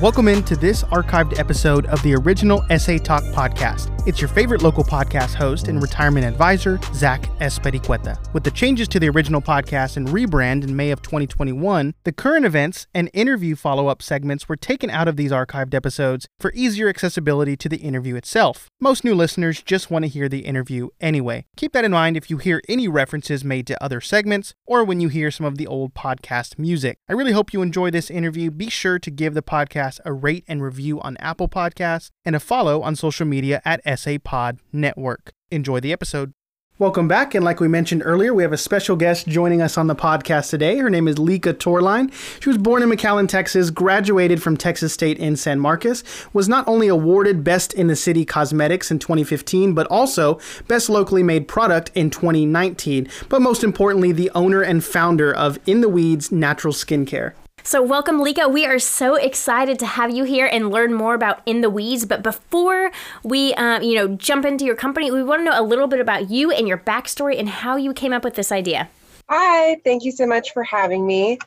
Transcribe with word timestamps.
Welcome 0.00 0.28
into 0.28 0.56
this 0.56 0.82
archived 0.84 1.38
episode 1.38 1.84
of 1.88 2.02
the 2.02 2.14
original 2.14 2.64
SA 2.78 2.96
Talk 2.96 3.22
podcast. 3.34 3.94
It's 4.08 4.18
your 4.18 4.28
favorite 4.28 4.62
local 4.62 4.82
podcast 4.82 5.34
host 5.34 5.68
and 5.68 5.82
retirement 5.82 6.24
advisor, 6.24 6.80
Zach 6.94 7.20
Espericueta. 7.40 8.16
With 8.32 8.44
the 8.44 8.50
changes 8.50 8.88
to 8.88 8.98
the 8.98 9.10
original 9.10 9.42
podcast 9.42 9.98
and 9.98 10.08
rebrand 10.08 10.64
in 10.64 10.74
May 10.74 10.90
of 10.90 11.02
2021, 11.02 11.92
the 12.04 12.12
current 12.12 12.46
events 12.46 12.86
and 12.94 13.10
interview 13.12 13.54
follow 13.54 13.88
up 13.88 14.00
segments 14.00 14.48
were 14.48 14.56
taken 14.56 14.88
out 14.88 15.06
of 15.06 15.16
these 15.16 15.32
archived 15.32 15.74
episodes 15.74 16.26
for 16.38 16.50
easier 16.54 16.88
accessibility 16.88 17.54
to 17.58 17.68
the 17.68 17.76
interview 17.76 18.16
itself. 18.16 18.70
Most 18.80 19.04
new 19.04 19.14
listeners 19.14 19.62
just 19.62 19.90
want 19.90 20.06
to 20.06 20.08
hear 20.08 20.30
the 20.30 20.46
interview 20.46 20.88
anyway. 20.98 21.44
Keep 21.58 21.74
that 21.74 21.84
in 21.84 21.92
mind 21.92 22.16
if 22.16 22.30
you 22.30 22.38
hear 22.38 22.62
any 22.70 22.88
references 22.88 23.44
made 23.44 23.66
to 23.66 23.84
other 23.84 24.00
segments 24.00 24.54
or 24.64 24.82
when 24.82 25.02
you 25.02 25.08
hear 25.08 25.30
some 25.30 25.44
of 25.44 25.58
the 25.58 25.66
old 25.66 25.92
podcast 25.92 26.58
music. 26.58 26.96
I 27.06 27.12
really 27.12 27.32
hope 27.32 27.52
you 27.52 27.60
enjoy 27.60 27.90
this 27.90 28.10
interview. 28.10 28.50
Be 28.50 28.70
sure 28.70 28.98
to 28.98 29.10
give 29.10 29.34
the 29.34 29.42
podcast 29.42 29.89
a 30.04 30.12
rate 30.12 30.44
and 30.46 30.62
review 30.62 31.00
on 31.00 31.16
Apple 31.16 31.48
Podcasts 31.48 32.10
and 32.24 32.36
a 32.36 32.40
follow 32.40 32.82
on 32.82 32.94
social 32.94 33.26
media 33.26 33.60
at 33.64 33.80
SA 33.98 34.18
Pod 34.22 34.60
Network. 34.72 35.32
Enjoy 35.50 35.80
the 35.80 35.92
episode. 35.92 36.32
Welcome 36.80 37.08
back. 37.08 37.34
And 37.34 37.44
like 37.44 37.60
we 37.60 37.68
mentioned 37.68 38.00
earlier, 38.06 38.32
we 38.32 38.42
have 38.42 38.54
a 38.54 38.56
special 38.56 38.96
guest 38.96 39.28
joining 39.28 39.60
us 39.60 39.76
on 39.76 39.86
the 39.86 39.94
podcast 39.94 40.48
today. 40.48 40.78
Her 40.78 40.88
name 40.88 41.08
is 41.08 41.18
Lika 41.18 41.52
Torline. 41.52 42.10
She 42.40 42.48
was 42.48 42.56
born 42.56 42.82
in 42.82 42.88
McAllen, 42.88 43.28
Texas, 43.28 43.68
graduated 43.68 44.42
from 44.42 44.56
Texas 44.56 44.94
State 44.94 45.18
in 45.18 45.36
San 45.36 45.60
Marcos, 45.60 46.02
was 46.32 46.48
not 46.48 46.66
only 46.66 46.88
awarded 46.88 47.44
Best 47.44 47.74
in 47.74 47.88
the 47.88 47.96
City 47.96 48.24
Cosmetics 48.24 48.90
in 48.90 48.98
2015, 48.98 49.74
but 49.74 49.86
also 49.88 50.40
Best 50.68 50.88
Locally 50.88 51.22
Made 51.22 51.46
Product 51.46 51.90
in 51.94 52.08
2019. 52.08 53.10
But 53.28 53.42
most 53.42 53.62
importantly, 53.62 54.12
the 54.12 54.30
owner 54.34 54.62
and 54.62 54.82
founder 54.82 55.30
of 55.34 55.58
In 55.66 55.82
the 55.82 55.88
Weeds 55.90 56.32
Natural 56.32 56.72
Skincare. 56.72 57.34
So, 57.62 57.82
welcome, 57.82 58.20
Lika. 58.20 58.48
We 58.48 58.64
are 58.64 58.78
so 58.78 59.16
excited 59.16 59.78
to 59.80 59.86
have 59.86 60.10
you 60.10 60.24
here 60.24 60.46
and 60.50 60.70
learn 60.70 60.94
more 60.94 61.14
about 61.14 61.42
In 61.44 61.60
the 61.60 61.68
Weeds. 61.68 62.06
But 62.06 62.22
before 62.22 62.90
we, 63.22 63.52
um, 63.54 63.82
you 63.82 63.94
know, 63.94 64.08
jump 64.16 64.46
into 64.46 64.64
your 64.64 64.74
company, 64.74 65.10
we 65.10 65.22
want 65.22 65.40
to 65.40 65.44
know 65.44 65.60
a 65.60 65.62
little 65.62 65.86
bit 65.86 66.00
about 66.00 66.30
you 66.30 66.50
and 66.50 66.66
your 66.66 66.78
backstory 66.78 67.38
and 67.38 67.48
how 67.50 67.76
you 67.76 67.92
came 67.92 68.14
up 68.14 68.24
with 68.24 68.34
this 68.34 68.50
idea. 68.50 68.88
Hi, 69.28 69.76
thank 69.84 70.04
you 70.04 70.10
so 70.10 70.26
much 70.26 70.52
for 70.52 70.64
having 70.64 71.06
me. 71.06 71.38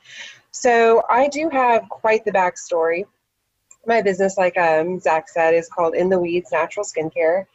So, 0.51 1.03
I 1.09 1.29
do 1.29 1.49
have 1.49 1.89
quite 1.89 2.23
the 2.25 2.31
backstory. 2.31 3.05
My 3.87 4.01
business, 4.03 4.37
like 4.37 4.55
um, 4.57 4.99
Zach 4.99 5.27
said, 5.29 5.55
is 5.55 5.67
called 5.67 5.95
In 5.95 6.09
the 6.09 6.19
Weeds 6.19 6.51
Natural 6.51 6.85
Skincare. 6.85 7.45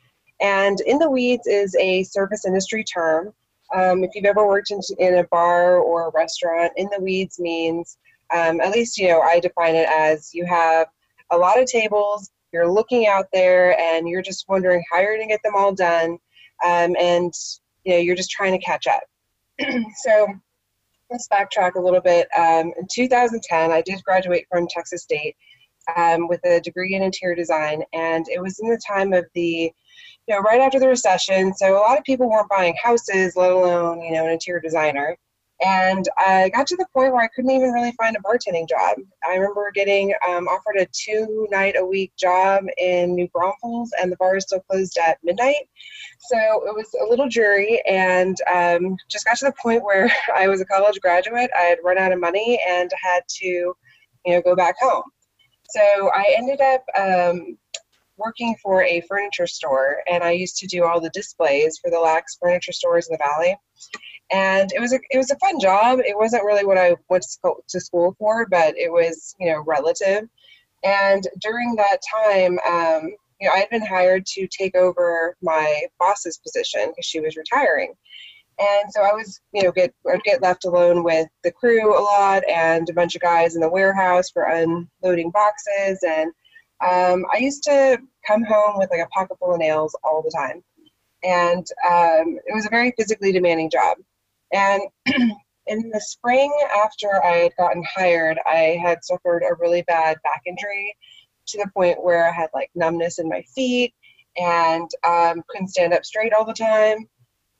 And 0.40 0.80
In 0.80 0.98
the 0.98 1.08
Weeds 1.08 1.46
is 1.46 1.76
a 1.76 2.02
service 2.02 2.44
industry 2.44 2.82
term. 2.82 3.32
Um, 3.72 4.02
if 4.02 4.10
you've 4.14 4.24
ever 4.24 4.46
worked 4.46 4.72
in, 4.72 4.80
in 4.98 5.18
a 5.18 5.24
bar 5.24 5.76
or 5.76 6.08
a 6.08 6.10
restaurant, 6.10 6.72
In 6.76 6.88
the 6.90 7.00
Weeds 7.00 7.38
means 7.38 7.96
um, 8.34 8.60
at 8.60 8.72
least 8.72 8.98
you 8.98 9.08
know 9.08 9.20
i 9.20 9.40
define 9.40 9.74
it 9.74 9.88
as 9.88 10.30
you 10.34 10.44
have 10.44 10.86
a 11.30 11.36
lot 11.36 11.60
of 11.60 11.66
tables 11.66 12.30
you're 12.52 12.70
looking 12.70 13.06
out 13.06 13.26
there 13.32 13.78
and 13.78 14.08
you're 14.08 14.22
just 14.22 14.48
wondering 14.48 14.82
how 14.90 14.98
you're 14.98 15.16
going 15.16 15.28
to 15.28 15.32
get 15.32 15.42
them 15.42 15.54
all 15.56 15.72
done 15.72 16.18
um, 16.64 16.96
and 16.98 17.32
you 17.84 17.92
know 17.92 17.98
you're 17.98 18.16
just 18.16 18.30
trying 18.30 18.52
to 18.52 18.64
catch 18.64 18.86
up. 18.86 19.02
So 19.96 20.26
let's 21.10 21.28
backtrack 21.28 21.74
a 21.74 21.80
little 21.80 22.00
bit. 22.00 22.28
Um, 22.36 22.72
in 22.78 22.86
2010 22.90 23.72
i 23.72 23.82
did 23.82 24.02
graduate 24.04 24.46
from 24.50 24.66
texas 24.68 25.02
state 25.02 25.36
um, 25.96 26.28
with 26.28 26.44
a 26.44 26.60
degree 26.60 26.94
in 26.94 27.02
interior 27.02 27.34
design 27.34 27.82
and 27.92 28.26
it 28.28 28.40
was 28.40 28.58
in 28.60 28.68
the 28.68 28.80
time 28.86 29.12
of 29.12 29.24
the 29.34 29.72
you 30.26 30.34
know 30.34 30.40
right 30.40 30.60
after 30.60 30.78
the 30.78 30.88
recession 30.88 31.54
so 31.54 31.78
a 31.78 31.80
lot 31.80 31.98
of 31.98 32.04
people 32.04 32.28
weren't 32.28 32.48
buying 32.50 32.74
houses 32.82 33.36
let 33.36 33.50
alone 33.50 34.00
you 34.02 34.12
know 34.12 34.26
an 34.26 34.32
interior 34.32 34.60
designer 34.60 35.16
and 35.60 36.08
I 36.16 36.50
got 36.50 36.68
to 36.68 36.76
the 36.76 36.86
point 36.94 37.12
where 37.12 37.22
I 37.22 37.28
couldn't 37.28 37.50
even 37.50 37.72
really 37.72 37.92
find 37.92 38.16
a 38.16 38.20
bartending 38.20 38.68
job. 38.68 38.98
I 39.28 39.34
remember 39.34 39.70
getting 39.74 40.14
um, 40.28 40.46
offered 40.46 40.76
a 40.78 40.86
two 40.92 41.48
night 41.50 41.74
a 41.76 41.84
week 41.84 42.12
job 42.16 42.64
in 42.78 43.14
New 43.14 43.28
Braunfels, 43.28 43.90
and 44.00 44.12
the 44.12 44.16
bar 44.16 44.36
is 44.36 44.44
still 44.44 44.60
closed 44.60 44.96
at 44.98 45.18
midnight. 45.24 45.68
So 46.20 46.38
it 46.38 46.74
was 46.74 46.88
a 47.02 47.08
little 47.08 47.28
dreary, 47.28 47.82
and 47.88 48.36
um, 48.52 48.96
just 49.08 49.24
got 49.24 49.36
to 49.38 49.46
the 49.46 49.54
point 49.60 49.82
where 49.82 50.12
I 50.36 50.46
was 50.46 50.60
a 50.60 50.66
college 50.66 51.00
graduate. 51.00 51.50
I 51.56 51.62
had 51.62 51.78
run 51.82 51.98
out 51.98 52.12
of 52.12 52.20
money 52.20 52.60
and 52.68 52.90
had 53.02 53.22
to, 53.28 53.46
you 53.46 53.74
know, 54.26 54.42
go 54.42 54.54
back 54.54 54.76
home. 54.80 55.04
So 55.70 56.10
I 56.14 56.34
ended 56.36 56.60
up 56.60 56.84
um, 56.96 57.58
working 58.16 58.54
for 58.62 58.84
a 58.84 59.00
furniture 59.08 59.48
store, 59.48 60.02
and 60.08 60.22
I 60.22 60.30
used 60.30 60.56
to 60.58 60.68
do 60.68 60.84
all 60.84 61.00
the 61.00 61.10
displays 61.10 61.78
for 61.78 61.90
the 61.90 61.98
Lack's 61.98 62.38
furniture 62.40 62.72
stores 62.72 63.08
in 63.08 63.14
the 63.14 63.24
valley 63.24 63.56
and 64.30 64.70
it 64.74 64.80
was 64.80 64.92
a 64.92 64.98
it 65.10 65.16
was 65.18 65.30
a 65.30 65.38
fun 65.38 65.58
job. 65.60 66.00
It 66.00 66.16
wasn't 66.16 66.44
really 66.44 66.64
what 66.64 66.78
I 66.78 66.96
went 67.08 67.24
to 67.68 67.80
school 67.80 68.14
for, 68.18 68.46
but 68.46 68.76
it 68.76 68.90
was 68.92 69.34
you 69.38 69.50
know 69.50 69.62
relative. 69.66 70.28
And 70.84 71.26
during 71.40 71.74
that 71.76 71.98
time, 72.24 72.58
um, 72.66 73.10
you 73.40 73.48
know, 73.48 73.54
I 73.54 73.58
had 73.58 73.70
been 73.70 73.84
hired 73.84 74.26
to 74.26 74.46
take 74.46 74.74
over 74.76 75.36
my 75.42 75.82
boss's 75.98 76.38
position 76.38 76.88
because 76.88 77.06
she 77.06 77.20
was 77.20 77.36
retiring. 77.36 77.94
And 78.58 78.92
so 78.92 79.02
I 79.02 79.12
was, 79.12 79.40
you 79.52 79.62
know, 79.62 79.72
get 79.72 79.94
I'd 80.10 80.22
get 80.24 80.42
left 80.42 80.64
alone 80.64 81.04
with 81.04 81.28
the 81.44 81.52
crew 81.52 81.96
a 81.96 82.02
lot 82.02 82.42
and 82.48 82.88
a 82.88 82.92
bunch 82.92 83.14
of 83.14 83.22
guys 83.22 83.54
in 83.54 83.60
the 83.60 83.68
warehouse 83.68 84.30
for 84.30 84.44
unloading 84.44 85.30
boxes. 85.30 86.02
And 86.02 86.32
um, 86.84 87.24
I 87.32 87.38
used 87.38 87.62
to 87.64 87.98
come 88.26 88.44
home 88.44 88.76
with 88.76 88.90
like 88.90 89.00
a 89.00 89.08
pocket 89.08 89.38
full 89.38 89.54
of 89.54 89.60
nails 89.60 89.96
all 90.02 90.22
the 90.22 90.32
time. 90.36 90.62
And 91.22 91.66
um, 91.88 92.38
it 92.46 92.54
was 92.54 92.66
a 92.66 92.70
very 92.70 92.92
physically 92.96 93.32
demanding 93.32 93.70
job. 93.70 93.98
And 94.52 94.82
in 95.66 95.90
the 95.90 96.00
spring, 96.00 96.52
after 96.76 97.22
I 97.24 97.36
had 97.36 97.56
gotten 97.56 97.84
hired, 97.84 98.38
I 98.46 98.78
had 98.82 99.04
suffered 99.04 99.42
a 99.42 99.54
really 99.60 99.82
bad 99.82 100.16
back 100.22 100.42
injury 100.46 100.94
to 101.48 101.58
the 101.58 101.70
point 101.74 102.02
where 102.02 102.28
I 102.28 102.32
had 102.32 102.50
like 102.54 102.70
numbness 102.74 103.18
in 103.18 103.28
my 103.28 103.42
feet 103.54 103.94
and 104.36 104.88
um, 105.06 105.42
couldn't 105.48 105.68
stand 105.68 105.92
up 105.92 106.04
straight 106.04 106.32
all 106.32 106.44
the 106.44 106.52
time. 106.52 107.08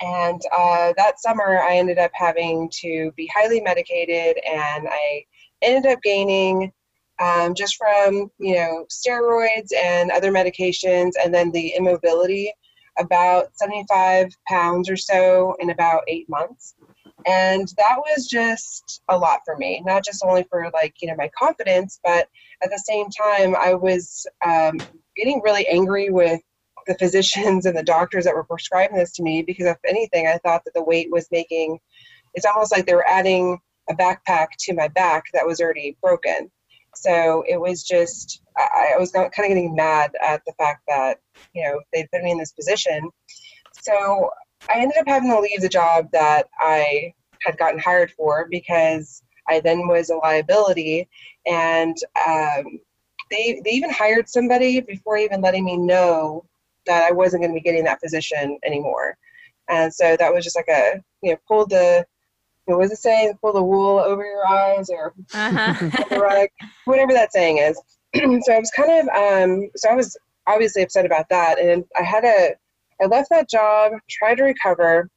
And 0.00 0.40
uh, 0.56 0.92
that 0.96 1.20
summer, 1.20 1.60
I 1.60 1.76
ended 1.76 1.98
up 1.98 2.12
having 2.14 2.70
to 2.80 3.10
be 3.16 3.28
highly 3.34 3.60
medicated, 3.60 4.40
and 4.46 4.86
I 4.88 5.24
ended 5.60 5.90
up 5.90 6.00
gaining 6.02 6.72
um, 7.20 7.52
just 7.54 7.76
from 7.76 8.30
you 8.38 8.54
know 8.54 8.86
steroids 8.88 9.74
and 9.76 10.12
other 10.12 10.30
medications, 10.30 11.12
and 11.22 11.34
then 11.34 11.50
the 11.50 11.74
immobility 11.76 12.52
about 12.98 13.48
75 13.56 14.28
pounds 14.48 14.88
or 14.88 14.96
so 14.96 15.56
in 15.60 15.70
about 15.70 16.02
eight 16.06 16.28
months. 16.28 16.74
And 17.26 17.68
that 17.76 17.98
was 17.98 18.26
just 18.26 19.02
a 19.08 19.18
lot 19.18 19.40
for 19.44 19.56
me, 19.56 19.82
not 19.84 20.04
just 20.04 20.24
only 20.24 20.44
for 20.48 20.70
like, 20.72 20.94
you 21.02 21.08
know, 21.08 21.16
my 21.16 21.30
confidence, 21.38 22.00
but 22.04 22.28
at 22.62 22.70
the 22.70 22.78
same 22.78 23.08
time, 23.10 23.56
I 23.56 23.74
was 23.74 24.26
um, 24.44 24.78
getting 25.16 25.40
really 25.44 25.66
angry 25.66 26.10
with 26.10 26.40
the 26.86 26.94
physicians 26.94 27.66
and 27.66 27.76
the 27.76 27.82
doctors 27.82 28.24
that 28.24 28.34
were 28.34 28.44
prescribing 28.44 28.96
this 28.96 29.12
to 29.14 29.22
me 29.22 29.42
because, 29.42 29.66
if 29.66 29.76
anything, 29.86 30.26
I 30.26 30.38
thought 30.38 30.64
that 30.64 30.74
the 30.74 30.82
weight 30.82 31.08
was 31.10 31.26
making 31.30 31.78
it's 32.34 32.46
almost 32.46 32.72
like 32.72 32.86
they 32.86 32.94
were 32.94 33.08
adding 33.08 33.58
a 33.90 33.94
backpack 33.94 34.48
to 34.60 34.74
my 34.74 34.88
back 34.88 35.24
that 35.32 35.46
was 35.46 35.60
already 35.60 35.96
broken. 36.00 36.50
So 36.94 37.44
it 37.48 37.60
was 37.60 37.82
just, 37.82 38.42
I, 38.56 38.92
I 38.94 38.98
was 38.98 39.12
kind 39.12 39.26
of 39.26 39.32
getting 39.32 39.74
mad 39.74 40.12
at 40.24 40.42
the 40.46 40.52
fact 40.58 40.82
that, 40.88 41.18
you 41.54 41.64
know, 41.64 41.80
they 41.92 42.06
put 42.12 42.22
me 42.22 42.32
in 42.32 42.38
this 42.38 42.52
position. 42.52 43.10
So 43.80 44.30
I 44.68 44.80
ended 44.80 44.98
up 44.98 45.08
having 45.08 45.30
to 45.30 45.40
leave 45.40 45.60
the 45.60 45.68
job 45.68 46.08
that 46.12 46.48
I 46.58 47.14
had 47.42 47.56
gotten 47.58 47.78
hired 47.78 48.10
for 48.12 48.46
because 48.50 49.22
I 49.48 49.60
then 49.60 49.88
was 49.88 50.10
a 50.10 50.16
liability. 50.16 51.08
And 51.46 51.96
um, 52.26 52.80
they, 53.30 53.60
they 53.64 53.70
even 53.70 53.90
hired 53.90 54.28
somebody 54.28 54.80
before 54.80 55.16
even 55.16 55.40
letting 55.40 55.64
me 55.64 55.76
know 55.76 56.44
that 56.86 57.04
I 57.04 57.12
wasn't 57.12 57.42
going 57.42 57.52
to 57.52 57.60
be 57.60 57.62
getting 57.62 57.84
that 57.84 58.00
position 58.00 58.58
anymore. 58.64 59.16
And 59.68 59.92
so 59.92 60.16
that 60.16 60.32
was 60.32 60.44
just 60.44 60.56
like 60.56 60.68
a, 60.68 61.02
you 61.22 61.32
know, 61.32 61.38
pull 61.46 61.66
the, 61.66 62.06
what 62.64 62.78
was 62.78 62.90
it 62.90 62.98
saying? 62.98 63.38
Pull 63.40 63.52
the 63.52 63.62
wool 63.62 63.98
over 63.98 64.24
your 64.24 64.46
eyes 64.46 64.90
or 64.90 65.14
uh-huh. 65.34 66.04
rug, 66.18 66.48
whatever 66.84 67.12
that 67.12 67.32
saying 67.32 67.58
is. 67.58 67.80
so 68.14 68.52
I 68.52 68.58
was 68.58 68.70
kind 68.74 69.08
of, 69.08 69.08
um, 69.08 69.70
so 69.76 69.90
I 69.90 69.94
was 69.94 70.16
obviously 70.46 70.82
upset 70.82 71.06
about 71.06 71.28
that. 71.28 71.58
And 71.58 71.84
I 71.98 72.02
had 72.02 72.24
a, 72.24 72.54
I 73.00 73.06
left 73.06 73.30
that 73.30 73.48
job, 73.48 73.92
tried 74.08 74.36
to 74.36 74.44
recover 74.44 75.08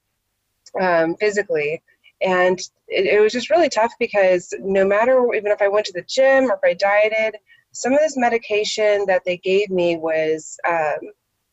um, 0.79 1.15
physically, 1.15 1.81
and 2.21 2.59
it, 2.87 3.05
it, 3.05 3.19
was 3.19 3.33
just 3.33 3.49
really 3.49 3.69
tough 3.69 3.93
because 3.99 4.53
no 4.59 4.85
matter 4.85 5.33
even 5.33 5.51
if 5.51 5.61
I 5.61 5.67
went 5.67 5.87
to 5.87 5.93
the 5.93 6.05
gym 6.07 6.45
or 6.51 6.53
if 6.53 6.59
I 6.63 6.73
dieted, 6.73 7.37
some 7.73 7.93
of 7.93 7.99
this 7.99 8.17
medication 8.17 9.05
that 9.07 9.23
they 9.25 9.37
gave 9.37 9.69
me 9.69 9.97
was, 9.97 10.57
um, 10.67 10.97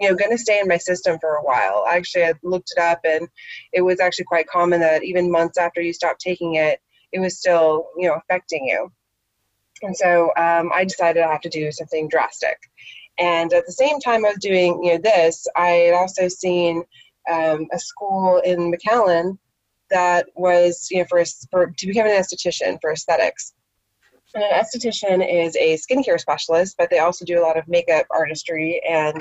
you 0.01 0.09
know, 0.09 0.15
going 0.15 0.31
to 0.31 0.39
stay 0.39 0.61
in 0.61 0.69
my 0.69 0.77
system 0.77 1.19
for 1.21 1.37
a 1.37 1.43
while. 1.43 1.87
Actually, 1.91 2.25
I 2.25 2.35
looked 2.43 2.73
it 2.77 2.81
up, 2.81 3.01
and 3.05 3.29
it 3.73 3.83
was 3.83 4.01
actually 4.01 4.27
quite 4.27 4.49
common 4.49 4.81
that 4.81 5.05
even 5.05 5.31
months 5.31 5.59
after 5.59 5.81
you 5.81 5.93
stopped 5.93 6.21
taking 6.21 6.55
it, 6.55 6.81
it 7.13 7.21
was 7.21 7.39
still, 7.39 7.89
you 7.97 8.09
know, 8.09 8.15
affecting 8.15 8.67
you. 8.67 8.93
And 9.83 9.97
so 9.97 10.31
um, 10.37 10.71
I 10.75 10.85
decided 10.85 11.23
I 11.23 11.33
have 11.33 11.41
to 11.43 11.49
do 11.49 11.71
something 11.73 12.09
drastic. 12.09 12.59
And 13.19 13.53
at 13.53 13.67
the 13.67 13.73
same 13.73 13.99
time 14.01 14.25
I 14.25 14.31
was 14.31 14.39
doing 14.39 14.83
you 14.83 14.93
know 14.93 14.99
this, 14.99 15.47
I 15.57 15.69
had 15.69 15.95
also 15.95 16.29
seen 16.29 16.85
um, 17.31 17.67
a 17.73 17.79
school 17.79 18.41
in 18.45 18.73
McAllen 18.73 19.39
that 19.91 20.27
was 20.37 20.89
you 20.91 20.99
know 20.99 21.07
for, 21.09 21.23
for 21.51 21.73
to 21.77 21.87
become 21.87 22.07
an 22.07 22.13
esthetician 22.13 22.79
for 22.81 22.93
aesthetics. 22.93 23.55
And 24.35 24.45
an 24.45 24.51
esthetician 24.51 25.27
is 25.27 25.57
a 25.57 25.79
skincare 25.79 26.21
specialist, 26.21 26.77
but 26.77 26.91
they 26.91 26.99
also 26.99 27.25
do 27.25 27.41
a 27.41 27.45
lot 27.45 27.57
of 27.57 27.67
makeup 27.67 28.07
artistry. 28.11 28.81
And 28.89 29.21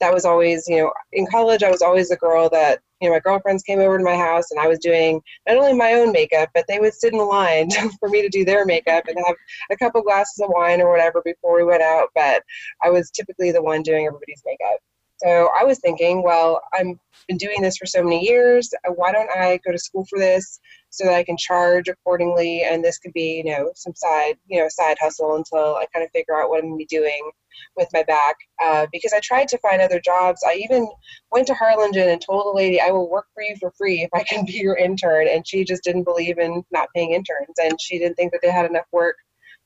that 0.00 0.12
was 0.12 0.24
always, 0.24 0.66
you 0.66 0.78
know, 0.78 0.92
in 1.12 1.26
college, 1.26 1.62
I 1.62 1.70
was 1.70 1.82
always 1.82 2.08
the 2.08 2.16
girl 2.16 2.48
that, 2.50 2.80
you 3.00 3.08
know, 3.08 3.14
my 3.14 3.20
girlfriends 3.20 3.62
came 3.62 3.78
over 3.78 3.98
to 3.98 4.04
my 4.04 4.16
house 4.16 4.50
and 4.50 4.60
I 4.60 4.66
was 4.66 4.78
doing 4.78 5.20
not 5.46 5.56
only 5.56 5.72
my 5.72 5.94
own 5.94 6.12
makeup, 6.12 6.50
but 6.54 6.64
they 6.68 6.80
would 6.80 6.94
sit 6.94 7.12
in 7.12 7.18
the 7.18 7.24
line 7.24 7.68
for 8.00 8.08
me 8.08 8.22
to 8.22 8.28
do 8.28 8.44
their 8.44 8.64
makeup 8.64 9.04
and 9.06 9.16
have 9.26 9.36
a 9.70 9.76
couple 9.76 10.02
glasses 10.02 10.40
of 10.42 10.50
wine 10.50 10.80
or 10.80 10.90
whatever 10.90 11.22
before 11.24 11.56
we 11.56 11.64
went 11.64 11.82
out. 11.82 12.08
But 12.14 12.42
I 12.82 12.90
was 12.90 13.10
typically 13.10 13.52
the 13.52 13.62
one 13.62 13.82
doing 13.82 14.06
everybody's 14.06 14.42
makeup. 14.44 14.78
So 15.18 15.50
I 15.58 15.64
was 15.64 15.80
thinking, 15.80 16.22
well, 16.22 16.60
I've 16.72 16.86
been 17.26 17.38
doing 17.38 17.60
this 17.60 17.76
for 17.76 17.86
so 17.86 18.02
many 18.02 18.24
years. 18.24 18.70
Why 18.94 19.10
don't 19.10 19.30
I 19.30 19.58
go 19.64 19.72
to 19.72 19.78
school 19.78 20.06
for 20.08 20.18
this? 20.18 20.60
So 20.90 21.04
that 21.04 21.14
I 21.14 21.24
can 21.24 21.36
charge 21.36 21.88
accordingly. 21.88 22.62
And 22.62 22.82
this 22.82 22.98
could 22.98 23.12
be, 23.12 23.42
you 23.44 23.52
know, 23.52 23.70
some 23.74 23.94
side, 23.94 24.34
you 24.46 24.60
know, 24.60 24.68
side 24.68 24.96
hustle 25.00 25.36
until 25.36 25.76
I 25.76 25.86
kind 25.92 26.04
of 26.04 26.10
figure 26.12 26.40
out 26.40 26.48
what 26.48 26.58
I'm 26.58 26.70
going 26.70 26.78
to 26.78 26.86
be 26.86 26.86
doing 26.86 27.30
with 27.76 27.88
my 27.92 28.02
back. 28.04 28.36
Uh, 28.62 28.86
because 28.92 29.12
I 29.12 29.20
tried 29.20 29.48
to 29.48 29.58
find 29.58 29.82
other 29.82 30.00
jobs. 30.00 30.42
I 30.46 30.54
even 30.54 30.88
went 31.30 31.46
to 31.48 31.54
Harlingen 31.54 32.08
and 32.08 32.20
told 32.20 32.46
the 32.46 32.56
lady, 32.56 32.80
I 32.80 32.90
will 32.90 33.10
work 33.10 33.26
for 33.34 33.42
you 33.42 33.56
for 33.60 33.70
free 33.76 34.02
if 34.02 34.10
I 34.14 34.22
can 34.22 34.44
be 34.46 34.52
your 34.52 34.76
intern. 34.76 35.28
And 35.28 35.46
she 35.46 35.64
just 35.64 35.84
didn't 35.84 36.04
believe 36.04 36.38
in 36.38 36.62
not 36.70 36.88
paying 36.94 37.12
interns. 37.12 37.58
And 37.62 37.80
she 37.80 37.98
didn't 37.98 38.16
think 38.16 38.32
that 38.32 38.40
they 38.42 38.50
had 38.50 38.66
enough 38.66 38.86
work 38.92 39.16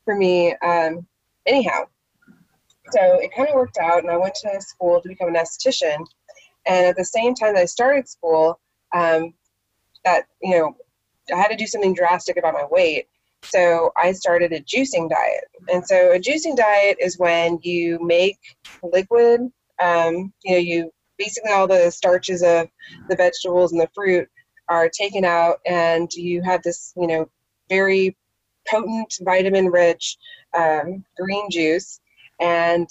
for 0.04 0.16
me 0.16 0.54
um, 0.64 1.06
anyhow. 1.46 1.84
So 2.90 3.00
it 3.20 3.30
kind 3.34 3.48
of 3.48 3.54
worked 3.54 3.78
out. 3.78 4.02
And 4.02 4.10
I 4.10 4.16
went 4.16 4.34
to 4.42 4.60
school 4.60 5.00
to 5.00 5.08
become 5.08 5.28
an 5.28 5.36
esthetician. 5.36 6.04
And 6.66 6.86
at 6.86 6.96
the 6.96 7.04
same 7.04 7.34
time 7.34 7.54
that 7.54 7.62
I 7.62 7.66
started 7.66 8.08
school, 8.08 8.60
um, 8.94 9.34
that, 10.04 10.26
you 10.40 10.58
know, 10.58 10.76
I 11.32 11.36
had 11.36 11.48
to 11.48 11.56
do 11.56 11.66
something 11.66 11.94
drastic 11.94 12.36
about 12.36 12.54
my 12.54 12.64
weight. 12.70 13.06
So 13.44 13.92
I 13.96 14.12
started 14.12 14.52
a 14.52 14.60
juicing 14.60 15.10
diet. 15.10 15.44
And 15.72 15.86
so 15.86 16.12
a 16.12 16.18
juicing 16.18 16.56
diet 16.56 16.96
is 17.00 17.18
when 17.18 17.58
you 17.62 17.98
make 18.00 18.38
liquid, 18.82 19.40
um, 19.82 20.32
you 20.44 20.52
know, 20.52 20.58
you 20.58 20.92
basically 21.18 21.52
all 21.52 21.66
the 21.66 21.90
starches 21.90 22.42
of 22.42 22.68
the 23.08 23.16
vegetables 23.16 23.72
and 23.72 23.80
the 23.80 23.90
fruit 23.94 24.28
are 24.68 24.88
taken 24.88 25.24
out 25.24 25.58
and 25.66 26.12
you 26.14 26.42
have 26.42 26.62
this, 26.62 26.92
you 26.96 27.06
know, 27.06 27.28
very 27.68 28.16
potent 28.68 29.14
vitamin 29.22 29.66
rich 29.66 30.16
um, 30.56 31.04
green 31.16 31.50
juice. 31.50 32.00
And 32.40 32.88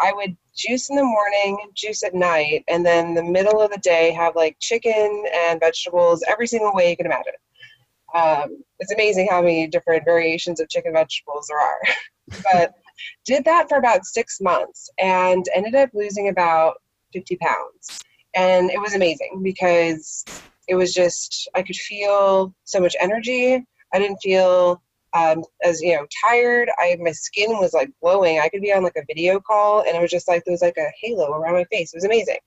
I 0.00 0.12
would 0.12 0.36
juice 0.60 0.90
in 0.90 0.96
the 0.96 1.04
morning, 1.04 1.58
juice 1.74 2.02
at 2.02 2.14
night, 2.14 2.64
and 2.68 2.84
then 2.84 3.14
the 3.14 3.24
middle 3.24 3.60
of 3.60 3.70
the 3.70 3.78
day 3.78 4.10
have 4.10 4.36
like 4.36 4.56
chicken 4.60 5.24
and 5.34 5.60
vegetables 5.60 6.22
every 6.28 6.46
single 6.46 6.72
way 6.74 6.90
you 6.90 6.96
can 6.96 7.06
imagine. 7.06 7.32
Um, 8.14 8.62
it's 8.80 8.92
amazing 8.92 9.28
how 9.30 9.40
many 9.40 9.66
different 9.66 10.04
variations 10.04 10.60
of 10.60 10.68
chicken 10.68 10.92
vegetables 10.92 11.48
there 11.48 11.60
are. 11.60 11.80
but 12.52 12.74
did 13.24 13.44
that 13.44 13.68
for 13.68 13.78
about 13.78 14.04
six 14.04 14.40
months 14.40 14.90
and 14.98 15.44
ended 15.54 15.74
up 15.74 15.90
losing 15.94 16.28
about 16.28 16.74
50 17.12 17.36
pounds. 17.36 18.02
And 18.34 18.70
it 18.70 18.80
was 18.80 18.94
amazing 18.94 19.40
because 19.42 20.24
it 20.68 20.74
was 20.74 20.92
just, 20.92 21.48
I 21.54 21.62
could 21.62 21.76
feel 21.76 22.54
so 22.64 22.80
much 22.80 22.94
energy. 23.00 23.64
I 23.92 23.98
didn't 23.98 24.18
feel 24.22 24.82
um, 25.12 25.42
as 25.62 25.80
you 25.80 25.94
know 25.94 26.06
tired 26.24 26.70
i 26.78 26.96
my 27.00 27.12
skin 27.12 27.50
was 27.58 27.72
like 27.72 27.90
glowing. 28.00 28.40
I 28.40 28.48
could 28.48 28.62
be 28.62 28.72
on 28.72 28.82
like 28.82 28.96
a 28.96 29.04
video 29.06 29.40
call 29.40 29.80
and 29.80 29.96
it 29.96 30.00
was 30.00 30.10
just 30.10 30.28
like 30.28 30.44
there 30.44 30.52
was 30.52 30.62
like 30.62 30.76
a 30.76 30.90
halo 31.00 31.32
around 31.32 31.54
my 31.54 31.64
face. 31.64 31.92
It 31.92 31.96
was 31.96 32.04
amazing. 32.04 32.38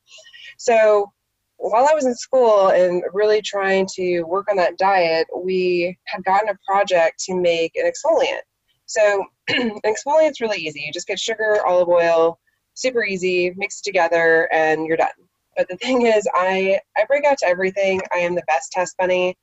So 0.58 1.12
while 1.58 1.88
i 1.90 1.94
was 1.94 2.06
in 2.06 2.16
school 2.16 2.70
and 2.70 3.04
really 3.14 3.42
trying 3.42 3.88
to 3.96 4.24
work 4.24 4.48
on 4.50 4.58
that 4.58 4.78
diet 4.78 5.26
we 5.46 5.98
had 6.06 6.24
gotten 6.26 6.50
a 6.50 6.58
project 6.68 7.24
to 7.26 7.36
make 7.36 7.74
an 7.76 7.90
exfoliant. 7.90 8.42
So 8.86 9.26
an 9.50 9.80
exfoliant's 9.86 10.42
really 10.42 10.58
easy. 10.58 10.82
You 10.82 10.92
just 10.92 11.08
get 11.08 11.20
sugar 11.20 11.66
olive 11.66 11.90
oil 11.90 12.40
super 12.76 13.04
easy 13.04 13.54
mix 13.56 13.80
it 13.80 13.84
together 13.84 14.52
and 14.52 14.86
you're 14.86 14.98
done. 14.98 15.10
But 15.56 15.68
the 15.70 15.78
thing 15.78 16.08
is 16.08 16.28
i 16.34 16.80
i 16.98 17.06
break 17.08 17.26
out 17.26 17.38
to 17.40 17.48
everything. 17.48 18.02
I 18.12 18.18
am 18.18 18.36
the 18.36 18.44
best 18.48 18.72
test 18.72 18.96
bunny. 18.98 19.36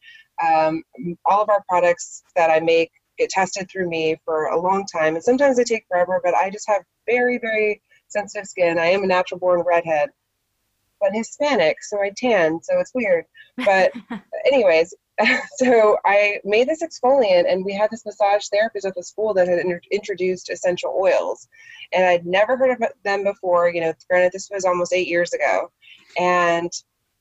Um, 0.44 0.82
all 1.26 1.42
of 1.42 1.50
our 1.50 1.62
products 1.68 2.22
that 2.34 2.50
I 2.50 2.60
make 2.60 2.90
get 3.20 3.30
tested 3.30 3.68
through 3.70 3.88
me 3.88 4.16
for 4.24 4.46
a 4.46 4.60
long 4.60 4.84
time. 4.86 5.14
And 5.14 5.24
sometimes 5.24 5.56
they 5.56 5.64
take 5.64 5.84
forever, 5.88 6.20
but 6.22 6.34
I 6.34 6.50
just 6.50 6.68
have 6.68 6.82
very, 7.06 7.38
very 7.38 7.80
sensitive 8.08 8.46
skin. 8.46 8.78
I 8.78 8.86
am 8.86 9.04
a 9.04 9.06
natural 9.06 9.38
born 9.38 9.60
redhead, 9.60 10.10
but 11.00 11.14
Hispanic, 11.14 11.82
so 11.82 12.00
I 12.00 12.12
tan, 12.16 12.60
so 12.62 12.78
it's 12.80 12.92
weird. 12.94 13.24
But, 13.56 13.92
anyways, 14.46 14.94
so 15.56 15.96
I 16.04 16.40
made 16.44 16.68
this 16.68 16.82
exfoliant, 16.82 17.50
and 17.50 17.64
we 17.64 17.74
had 17.74 17.90
this 17.90 18.06
massage 18.06 18.46
therapist 18.48 18.86
at 18.86 18.94
the 18.94 19.02
school 19.02 19.34
that 19.34 19.48
had 19.48 19.64
introduced 19.90 20.50
essential 20.50 20.96
oils, 20.98 21.48
and 21.92 22.04
I'd 22.04 22.26
never 22.26 22.56
heard 22.56 22.70
of 22.70 22.88
them 23.04 23.24
before. 23.24 23.70
You 23.70 23.82
know, 23.82 23.92
granted, 24.08 24.32
this 24.32 24.50
was 24.50 24.64
almost 24.64 24.92
eight 24.92 25.08
years 25.08 25.32
ago, 25.32 25.70
and 26.18 26.70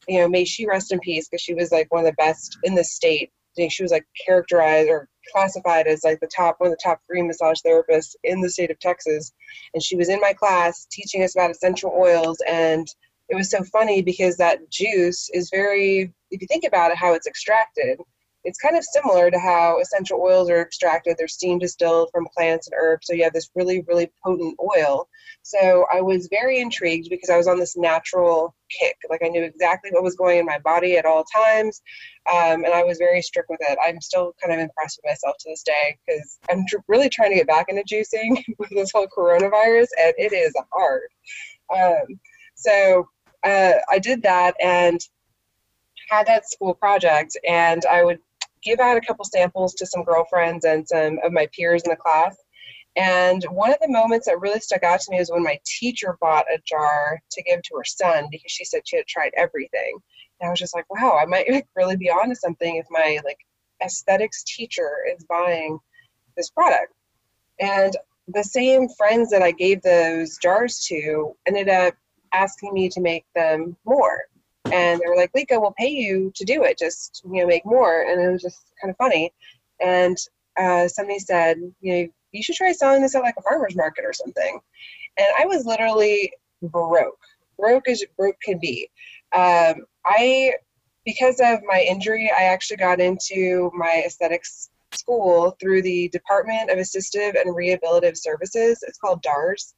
you 0.08 0.20
know, 0.20 0.30
may 0.30 0.46
she 0.46 0.66
rest 0.66 0.92
in 0.92 1.00
peace 1.00 1.28
because 1.28 1.42
she 1.42 1.54
was 1.54 1.72
like 1.72 1.92
one 1.92 2.06
of 2.06 2.10
the 2.10 2.16
best 2.16 2.58
in 2.64 2.76
the 2.76 2.84
state. 2.84 3.32
She 3.70 3.84
was 3.84 3.92
like 3.92 4.06
characterized 4.26 4.90
or 4.90 5.10
classified 5.32 5.88
as 5.88 6.04
like 6.04 6.20
the 6.20 6.30
top 6.36 6.56
one 6.60 6.72
of 6.72 6.78
the 6.78 6.82
top 6.84 7.02
three 7.08 7.22
massage 7.22 7.60
therapists 7.66 8.16
in 8.24 8.42
the 8.42 8.50
state 8.50 8.72
of 8.72 8.80
Texas, 8.80 9.34
and 9.74 9.84
she 9.84 9.96
was 9.96 10.10
in 10.10 10.20
my 10.20 10.34
class 10.34 10.86
teaching 10.92 11.24
us 11.24 11.36
about 11.36 11.52
essential 11.52 11.92
oils. 11.98 12.42
And 12.48 12.88
it 13.30 13.36
was 13.36 13.50
so 13.50 13.64
funny 13.64 14.02
because 14.02 14.38
that 14.38 14.70
juice 14.70 15.30
is 15.34 15.50
very 15.50 16.14
if 16.32 16.42
you 16.42 16.48
think 16.48 16.64
about 16.66 16.92
it 16.92 16.98
how 16.98 17.14
it's 17.14 17.28
extracted 17.28 18.00
it's 18.44 18.60
kind 18.60 18.78
of 18.78 18.84
similar 18.84 19.30
to 19.30 19.40
how 19.40 19.80
essential 19.80 20.20
oils 20.22 20.50
are 20.50 20.62
extracted. 20.62 21.16
They're 21.18 21.28
steam 21.28 21.60
distilled 21.60 22.10
from 22.14 22.28
plants 22.36 22.68
and 22.68 22.76
herbs. 22.80 23.08
So 23.08 23.14
you 23.14 23.24
have 23.24 23.34
this 23.34 23.50
really 23.56 23.84
really 23.88 24.12
potent 24.24 24.58
oil. 24.60 25.08
So 25.42 25.86
i 25.94 26.02
was 26.02 26.28
very 26.30 26.60
intrigued 26.60 27.10
because 27.10 27.30
i 27.30 27.38
was 27.38 27.48
on 27.48 27.60
this 27.60 27.76
natural 27.76 28.56
kick. 28.70 28.96
Like 29.10 29.22
i 29.24 29.28
knew 29.28 29.44
exactly 29.44 29.92
what 29.92 30.04
was 30.04 30.16
going 30.16 30.40
in 30.40 30.46
my 30.46 30.60
body 30.60 30.98
at 30.98 31.06
all 31.06 31.26
times 31.26 31.82
um, 32.32 32.64
and 32.64 32.74
i 32.74 32.84
was 32.84 32.98
very 32.98 33.22
strict 33.22 33.50
with 33.50 33.60
it. 33.62 33.78
I'm 33.86 34.00
still 34.02 34.34
kind 34.42 34.54
of 34.54 34.60
impressed 34.60 35.00
with 35.04 35.12
myself 35.12 35.36
to 35.40 35.50
this 35.50 35.64
day 35.64 35.98
because 36.06 36.40
i'm 36.50 36.66
tr- 36.68 36.78
really 36.88 37.10
trying 37.10 37.32
to 37.32 37.38
get 37.38 37.48
back 37.48 37.68
into 37.70 37.84
juicing 37.84 38.44
with 38.60 38.70
this 38.70 38.92
whole 38.94 39.08
coronavirus 39.08 39.88
and 40.02 40.14
it 40.18 40.34
is 40.34 40.54
hard. 40.72 41.10
Um, 41.76 42.20
so 42.56 43.08
uh, 43.44 43.74
i 43.90 44.00
did 44.00 44.22
that 44.24 44.56
and 44.62 45.00
had 46.10 46.28
that 46.28 46.50
school 46.50 46.74
project 46.74 47.38
and 47.48 47.86
I 47.86 48.04
would 48.04 48.20
give 48.64 48.80
out 48.80 48.98
a 48.98 49.02
couple 49.02 49.26
samples 49.26 49.74
to 49.76 49.86
some 49.86 50.04
girlfriends 50.04 50.66
and 50.66 50.88
some 50.88 51.20
of 51.24 51.32
my 51.32 51.48
peers 51.56 51.84
in 51.84 51.92
the 51.92 51.96
class. 51.96 52.36
And 52.96 53.44
one 53.52 53.72
of 53.72 53.80
the 53.82 53.88
moments 53.88 54.26
that 54.26 54.42
really 54.42 54.60
stuck 54.60 54.84
out 54.84 55.00
to 55.00 55.12
me 55.12 55.20
was 55.20 55.32
when 55.32 55.44
my 55.44 55.60
teacher 55.66 56.18
bought 56.20 56.46
a 56.54 56.60
jar 56.66 57.22
to 57.32 57.44
give 57.44 57.62
to 57.62 57.76
her 57.78 57.84
son 57.84 58.28
because 58.32 58.52
she 58.52 58.66
said 58.66 58.82
she 58.86 58.98
had 58.98 59.08
tried 59.08 59.32
everything. 59.38 59.98
And 60.40 60.48
I 60.48 60.50
was 60.50 60.60
just 60.60 60.76
like, 60.76 60.86
wow, 60.90 61.18
I 61.22 61.26
might 61.26 61.50
like, 61.52 61.68
really 61.76 61.96
be 61.98 62.10
onto 62.10 62.36
something 62.36 62.76
if 62.76 62.86
my 62.90 63.20
like 63.24 63.40
aesthetics 63.84 64.44
teacher 64.44 65.06
is 65.16 65.24
buying 65.26 65.80
this 66.36 66.50
product. 66.50 66.94
And 67.60 67.96
the 68.28 68.44
same 68.44 68.88
friends 68.90 69.30
that 69.32 69.42
I 69.42 69.52
gave 69.52 69.82
those 69.82 70.38
jars 70.38 70.86
to 70.88 71.36
ended 71.48 71.70
up 71.70 71.96
asking 72.34 72.74
me 72.74 72.90
to 72.90 73.02
make 73.02 73.26
them 73.36 73.76
more 73.86 74.24
and 74.72 75.00
they 75.00 75.08
were 75.08 75.16
like, 75.16 75.32
Lika, 75.34 75.60
we'll 75.60 75.74
pay 75.78 75.90
you 75.90 76.32
to 76.36 76.46
do 76.46 76.64
it. 76.64 76.78
Just 76.78 77.22
you 77.26 77.42
know, 77.42 77.48
make 77.48 77.66
more. 77.66 78.04
And 78.04 78.22
it 78.22 78.32
was 78.32 78.42
just 78.42 78.72
kind 78.82 78.92
of 78.92 78.98
funny. 78.98 79.34
And 79.82 80.18
uh, 80.58 80.88
somebody 80.88 81.20
said, 81.20 81.58
you 81.82 81.94
know, 81.94 82.08
you 82.32 82.44
should 82.44 82.56
try 82.56 82.72
selling 82.72 83.02
this 83.02 83.16
at 83.16 83.24
like 83.24 83.36
a 83.38 83.42
farmer's 83.42 83.76
market 83.76 84.06
or 84.06 84.14
something. 84.14 84.60
And 85.18 85.28
I 85.40 85.46
was 85.46 85.66
literally 85.66 86.34
broke, 86.62 87.20
broke 87.58 87.88
as 87.88 88.04
broke 88.18 88.40
can 88.44 88.60
be. 88.60 88.90
Um, 89.34 89.86
I, 90.06 90.54
because 91.06 91.40
of 91.40 91.60
my 91.66 91.86
injury, 91.90 92.32
I 92.36 92.44
actually 92.44 92.78
got 92.78 93.00
into 93.00 93.72
my 93.74 94.04
aesthetics 94.06 94.70
school 95.00 95.56
through 95.60 95.82
the 95.82 96.10
Department 96.10 96.70
of 96.70 96.78
Assistive 96.78 97.40
and 97.40 97.56
Rehabilitative 97.56 98.18
Services. 98.18 98.84
It's 98.88 99.00
called 99.00 99.22
DARS. 99.22 99.74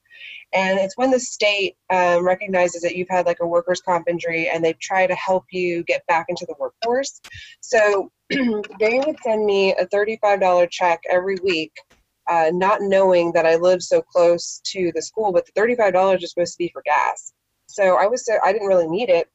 And 0.54 0.80
it's 0.80 0.98
when 0.98 1.12
the 1.12 1.20
state 1.20 1.78
um, 1.90 2.26
recognizes 2.26 2.82
that 2.82 2.96
you've 2.96 3.10
had 3.10 3.26
like 3.26 3.40
a 3.42 3.48
workers' 3.48 3.82
comp 3.82 4.10
injury 4.10 4.50
and 4.50 4.64
they 4.64 4.74
try 4.74 5.08
to 5.08 5.16
help 5.16 5.46
you 5.52 5.84
get 5.84 6.06
back 6.08 6.26
into 6.30 6.46
the 6.46 6.56
workforce. 6.60 7.22
So 7.62 8.12
they 8.30 9.02
would 9.06 9.18
send 9.24 9.46
me 9.46 9.74
a 9.76 9.86
$35 9.88 10.70
check 10.70 11.00
every 11.10 11.38
week, 11.44 11.72
uh, 12.30 12.52
not 12.54 12.82
knowing 12.82 13.32
that 13.34 13.46
I 13.46 13.56
live 13.56 13.82
so 13.82 14.02
close 14.02 14.62
to 14.66 14.92
the 14.94 15.02
school, 15.02 15.32
but 15.32 15.46
the 15.46 15.62
$35 15.62 16.24
is 16.24 16.32
supposed 16.32 16.54
to 16.54 16.58
be 16.58 16.70
for 16.74 16.82
gas. 16.86 17.34
So 17.68 17.96
I 17.98 18.08
was, 18.08 18.28
I 18.44 18.52
didn't 18.52 18.68
really 18.68 18.88
need 18.88 19.10
it, 19.10 19.30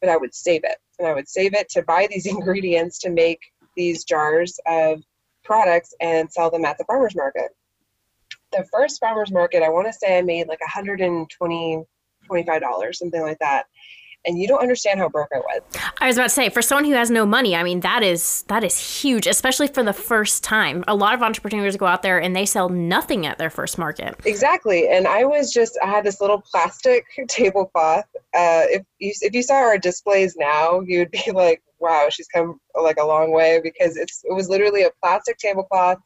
but 0.00 0.08
I 0.08 0.16
would 0.16 0.34
save 0.34 0.62
it. 0.64 0.78
And 0.98 1.06
I 1.06 1.12
would 1.12 1.28
save 1.28 1.54
it 1.54 1.68
to 1.70 1.82
buy 1.82 2.08
these 2.10 2.26
ingredients 2.34 2.98
to 3.00 3.10
make 3.10 3.40
these 3.76 4.04
jars 4.04 4.58
of 4.66 5.02
products 5.46 5.94
and 6.00 6.30
sell 6.30 6.50
them 6.50 6.64
at 6.64 6.76
the 6.78 6.84
farmer's 6.84 7.16
market 7.16 7.54
the 8.52 8.64
first 8.72 9.00
farmers 9.00 9.32
market, 9.32 9.62
I 9.62 9.68
want 9.68 9.86
to 9.86 9.92
say 9.92 10.18
I 10.18 10.22
made 10.22 10.48
like 10.48 10.60
120 10.60 11.84
$25, 12.30 12.94
something 12.94 13.22
like 13.22 13.38
that. 13.38 13.66
and 14.26 14.36
you 14.36 14.48
don't 14.48 14.60
understand 14.60 14.98
how 14.98 15.08
broke 15.08 15.28
I 15.32 15.38
was. 15.38 15.62
I 16.00 16.08
was 16.08 16.16
about 16.16 16.24
to 16.24 16.30
say, 16.30 16.48
for 16.48 16.60
someone 16.60 16.84
who 16.84 16.94
has 16.94 17.12
no 17.12 17.24
money, 17.24 17.54
I 17.54 17.62
mean 17.62 17.80
that 17.80 18.02
is 18.02 18.42
that 18.48 18.64
is 18.64 18.76
huge, 19.02 19.28
especially 19.28 19.68
for 19.68 19.84
the 19.84 19.92
first 19.92 20.42
time. 20.42 20.82
A 20.88 20.96
lot 20.96 21.14
of 21.14 21.22
entrepreneurs 21.22 21.76
go 21.76 21.86
out 21.86 22.02
there 22.02 22.20
and 22.20 22.34
they 22.34 22.44
sell 22.44 22.68
nothing 22.68 23.24
at 23.24 23.38
their 23.38 23.50
first 23.50 23.78
market. 23.78 24.16
Exactly, 24.24 24.88
and 24.88 25.06
I 25.06 25.24
was 25.24 25.52
just 25.52 25.78
I 25.80 25.86
had 25.86 26.04
this 26.04 26.20
little 26.20 26.40
plastic 26.40 27.04
tablecloth. 27.28 28.06
Uh, 28.34 28.66
if 28.68 28.82
you 28.98 29.12
if 29.20 29.32
you 29.32 29.42
saw 29.42 29.54
our 29.54 29.78
displays 29.78 30.34
now, 30.36 30.80
you 30.80 30.98
would 30.98 31.12
be 31.12 31.30
like, 31.32 31.62
"Wow, 31.78 32.08
she's 32.10 32.28
come 32.28 32.60
like 32.80 32.98
a 32.98 33.06
long 33.06 33.32
way," 33.32 33.60
because 33.62 33.96
it's 33.96 34.22
it 34.24 34.32
was 34.32 34.48
literally 34.48 34.82
a 34.84 34.90
plastic 35.02 35.38
tablecloth. 35.38 35.98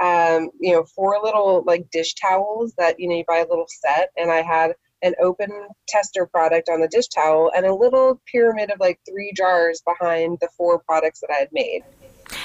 Um, 0.00 0.50
you 0.58 0.72
know, 0.72 0.84
four 0.84 1.18
little 1.22 1.62
like 1.66 1.90
dish 1.90 2.14
towels 2.14 2.74
that 2.78 2.98
you 2.98 3.08
know 3.08 3.16
you 3.16 3.24
buy 3.26 3.38
a 3.38 3.48
little 3.48 3.66
set, 3.68 4.10
and 4.16 4.30
I 4.30 4.42
had 4.42 4.74
an 5.02 5.14
open 5.20 5.50
tester 5.88 6.26
product 6.26 6.68
on 6.68 6.80
the 6.80 6.88
dish 6.88 7.08
towel 7.08 7.50
and 7.56 7.66
a 7.66 7.74
little 7.74 8.20
pyramid 8.30 8.70
of 8.70 8.78
like 8.78 9.00
three 9.08 9.32
jars 9.36 9.82
behind 9.84 10.38
the 10.40 10.48
four 10.56 10.78
products 10.78 11.20
that 11.20 11.30
I 11.30 11.40
had 11.40 11.48
made. 11.52 11.82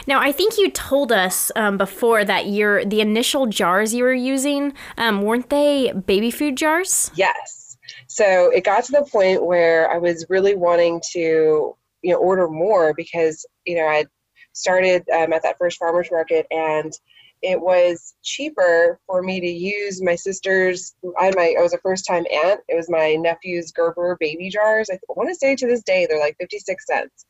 Now, 0.05 0.19
I 0.19 0.31
think 0.31 0.57
you 0.57 0.69
told 0.71 1.11
us 1.11 1.51
um, 1.55 1.77
before 1.77 2.25
that 2.25 2.47
your 2.47 2.83
the 2.83 3.01
initial 3.01 3.45
jars 3.45 3.93
you 3.93 4.03
were 4.03 4.13
using 4.13 4.73
um, 4.97 5.21
weren't 5.21 5.49
they 5.49 5.91
baby 6.05 6.31
food 6.31 6.57
jars? 6.57 7.11
Yes. 7.15 7.77
So 8.07 8.49
it 8.49 8.63
got 8.63 8.83
to 8.85 8.91
the 8.91 9.05
point 9.09 9.45
where 9.45 9.89
I 9.89 9.97
was 9.97 10.25
really 10.29 10.55
wanting 10.55 11.01
to, 11.11 11.75
you 12.01 12.13
know, 12.13 12.19
order 12.19 12.47
more 12.47 12.93
because 12.93 13.45
you 13.65 13.75
know 13.75 13.85
I 13.87 14.05
started 14.53 15.07
um, 15.09 15.33
at 15.33 15.43
that 15.43 15.57
first 15.57 15.77
farmers 15.77 16.09
market 16.11 16.47
and 16.51 16.91
it 17.41 17.59
was 17.59 18.15
cheaper 18.23 18.99
for 19.05 19.21
me 19.21 19.39
to 19.39 19.47
use 19.47 20.01
my 20.01 20.15
sister's 20.15 20.95
I 21.19 21.25
had 21.25 21.35
my 21.35 21.55
I 21.57 21.61
was 21.61 21.73
a 21.73 21.77
first 21.79 22.05
time 22.05 22.25
aunt. 22.31 22.61
It 22.67 22.75
was 22.75 22.89
my 22.89 23.15
nephew's 23.15 23.71
Gerber 23.71 24.17
baby 24.19 24.49
jars. 24.49 24.89
I 24.91 24.97
want 25.09 25.29
to 25.29 25.35
say 25.35 25.55
to 25.55 25.67
this 25.67 25.83
day 25.83 26.07
they're 26.09 26.19
like 26.19 26.37
56 26.39 26.85
cents. 26.85 27.25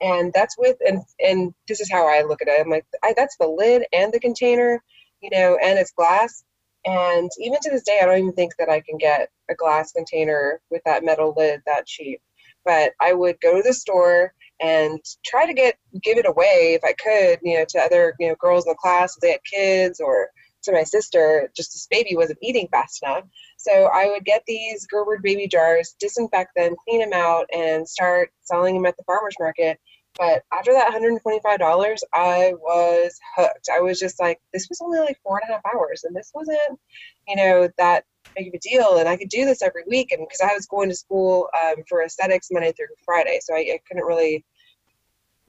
And 0.00 0.32
that's 0.32 0.56
with 0.56 0.76
and 0.86 1.02
and 1.18 1.52
this 1.66 1.80
is 1.80 1.90
how 1.90 2.06
I 2.08 2.22
look 2.22 2.40
at 2.40 2.48
it. 2.48 2.60
I'm 2.60 2.70
like 2.70 2.86
I, 3.02 3.14
that's 3.16 3.36
the 3.36 3.48
lid 3.48 3.84
and 3.92 4.12
the 4.12 4.20
container, 4.20 4.82
you 5.20 5.30
know, 5.30 5.58
and 5.60 5.78
it's 5.78 5.92
glass. 5.92 6.44
And 6.84 7.30
even 7.40 7.58
to 7.62 7.70
this 7.70 7.82
day 7.82 7.98
I 8.00 8.06
don't 8.06 8.18
even 8.18 8.32
think 8.34 8.52
that 8.58 8.68
I 8.68 8.80
can 8.80 8.96
get 8.96 9.30
a 9.50 9.54
glass 9.54 9.90
container 9.90 10.60
with 10.70 10.82
that 10.84 11.04
metal 11.04 11.34
lid 11.36 11.62
that 11.66 11.86
cheap. 11.86 12.20
But 12.68 12.92
I 13.00 13.14
would 13.14 13.40
go 13.40 13.56
to 13.56 13.62
the 13.62 13.72
store 13.72 14.34
and 14.60 15.00
try 15.24 15.46
to 15.46 15.54
get 15.54 15.76
give 16.02 16.18
it 16.18 16.26
away 16.26 16.78
if 16.78 16.84
I 16.84 16.92
could, 16.92 17.38
you 17.42 17.58
know, 17.58 17.64
to 17.70 17.78
other 17.80 18.14
you 18.20 18.28
know 18.28 18.34
girls 18.38 18.66
in 18.66 18.72
the 18.72 18.76
class 18.76 19.16
if 19.16 19.22
they 19.22 19.30
had 19.30 19.40
kids 19.50 20.00
or 20.00 20.28
to 20.64 20.72
my 20.72 20.82
sister. 20.82 21.50
Just 21.56 21.72
this 21.72 21.88
baby 21.90 22.14
wasn't 22.14 22.40
eating 22.42 22.68
fast 22.70 23.02
enough, 23.02 23.24
so 23.56 23.86
I 23.86 24.08
would 24.08 24.26
get 24.26 24.42
these 24.46 24.86
Gerber 24.86 25.18
baby 25.22 25.48
jars, 25.48 25.96
disinfect 25.98 26.50
them, 26.56 26.76
clean 26.86 27.00
them 27.00 27.14
out, 27.14 27.46
and 27.54 27.88
start 27.88 28.32
selling 28.42 28.74
them 28.74 28.84
at 28.84 28.98
the 28.98 29.04
farmers 29.04 29.36
market. 29.40 29.80
But 30.18 30.42
after 30.52 30.72
that 30.72 30.92
$125, 30.92 31.98
I 32.12 32.52
was 32.60 33.18
hooked. 33.36 33.68
I 33.72 33.80
was 33.80 33.98
just 34.00 34.20
like, 34.20 34.40
this 34.52 34.68
was 34.68 34.80
only 34.82 34.98
like 34.98 35.16
four 35.22 35.40
and 35.40 35.48
a 35.48 35.54
half 35.54 35.74
hours, 35.74 36.04
and 36.04 36.14
this 36.14 36.32
wasn't, 36.34 36.78
you 37.26 37.36
know, 37.36 37.70
that 37.78 38.04
big 38.38 38.48
of 38.48 38.54
a 38.54 38.58
deal. 38.58 38.98
And 38.98 39.08
I 39.08 39.16
could 39.16 39.28
do 39.28 39.44
this 39.44 39.62
every 39.62 39.82
week, 39.86 40.12
and 40.12 40.26
because 40.26 40.40
I 40.40 40.54
was 40.54 40.66
going 40.66 40.88
to 40.88 40.94
school 40.94 41.48
um, 41.60 41.76
for 41.88 42.02
aesthetics 42.02 42.48
Monday 42.50 42.72
through 42.72 42.86
Friday, 43.04 43.38
so 43.42 43.54
I, 43.54 43.58
I 43.58 43.80
couldn't 43.86 44.04
really 44.04 44.44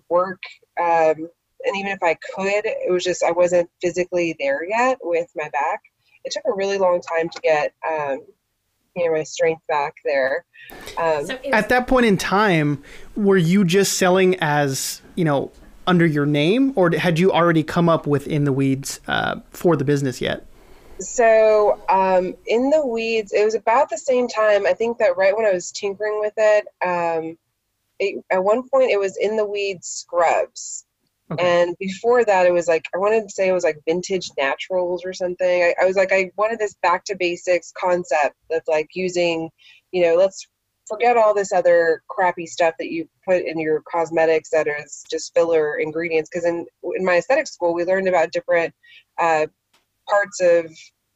work. 0.09 0.41
Um, 0.79 1.29
and 1.65 1.75
even 1.77 1.91
if 1.91 2.01
I 2.01 2.15
could, 2.35 2.65
it 2.65 2.91
was 2.91 3.03
just 3.03 3.23
I 3.23 3.31
wasn't 3.31 3.69
physically 3.81 4.35
there 4.39 4.63
yet 4.67 4.97
with 5.01 5.29
my 5.35 5.49
back. 5.49 5.81
It 6.23 6.33
took 6.33 6.43
a 6.45 6.55
really 6.55 6.77
long 6.77 7.01
time 7.01 7.29
to 7.29 7.41
get 7.41 7.73
um, 7.87 8.19
you 8.95 9.05
know 9.05 9.13
my 9.13 9.23
strength 9.23 9.61
back 9.67 9.95
there. 10.05 10.45
Um, 10.97 11.25
so 11.25 11.39
at 11.51 11.69
that 11.69 11.87
point 11.87 12.05
in 12.05 12.17
time, 12.17 12.83
were 13.15 13.37
you 13.37 13.63
just 13.63 13.97
selling 13.97 14.35
as 14.39 15.01
you 15.15 15.25
know 15.25 15.51
under 15.85 16.05
your 16.05 16.25
name, 16.25 16.73
or 16.75 16.91
had 16.91 17.19
you 17.19 17.31
already 17.31 17.63
come 17.63 17.89
up 17.89 18.07
within 18.07 18.43
the 18.43 18.53
weeds 18.53 18.99
uh, 19.07 19.39
for 19.51 19.75
the 19.75 19.83
business 19.83 20.21
yet? 20.21 20.45
So 20.99 21.79
um, 21.87 22.35
in 22.45 22.69
the 22.69 22.85
weeds, 22.85 23.31
it 23.31 23.45
was 23.45 23.55
about 23.55 23.89
the 23.89 23.97
same 23.97 24.27
time. 24.27 24.65
I 24.65 24.73
think 24.73 24.97
that 24.97 25.17
right 25.17 25.35
when 25.35 25.45
I 25.45 25.53
was 25.53 25.71
tinkering 25.71 26.19
with 26.19 26.33
it, 26.37 26.67
um, 26.85 27.37
it 27.99 28.23
at 28.29 28.43
one 28.43 28.67
point 28.67 28.91
it 28.91 28.99
was 28.99 29.17
in 29.17 29.37
the 29.37 29.45
weeds 29.45 29.87
scrubs. 29.87 30.85
Okay. 31.31 31.61
And 31.61 31.77
before 31.77 32.25
that, 32.25 32.47
it 32.47 32.53
was 32.53 32.67
like 32.67 32.85
I 32.93 32.97
wanted 32.97 33.23
to 33.23 33.29
say 33.29 33.47
it 33.47 33.53
was 33.53 33.63
like 33.63 33.77
vintage 33.87 34.31
naturals 34.37 35.05
or 35.05 35.13
something. 35.13 35.63
I, 35.63 35.75
I 35.81 35.85
was 35.85 35.95
like 35.95 36.11
I 36.11 36.31
wanted 36.37 36.59
this 36.59 36.75
back 36.81 37.05
to 37.05 37.15
basics 37.15 37.71
concept 37.77 38.35
of 38.51 38.61
like 38.67 38.89
using, 38.93 39.49
you 39.91 40.01
know, 40.01 40.15
let's 40.15 40.47
forget 40.87 41.17
all 41.17 41.35
this 41.35 41.53
other 41.53 42.01
crappy 42.09 42.47
stuff 42.47 42.73
that 42.79 42.89
you 42.89 43.07
put 43.25 43.43
in 43.43 43.59
your 43.59 43.83
cosmetics 43.89 44.49
that 44.49 44.67
is 44.67 45.03
just 45.09 45.33
filler 45.35 45.77
ingredients. 45.77 46.29
Because 46.29 46.45
in 46.45 46.65
in 46.95 47.05
my 47.05 47.17
aesthetic 47.17 47.47
school, 47.47 47.73
we 47.73 47.85
learned 47.85 48.07
about 48.07 48.31
different 48.31 48.73
uh, 49.19 49.45
parts 50.09 50.39
of 50.41 50.71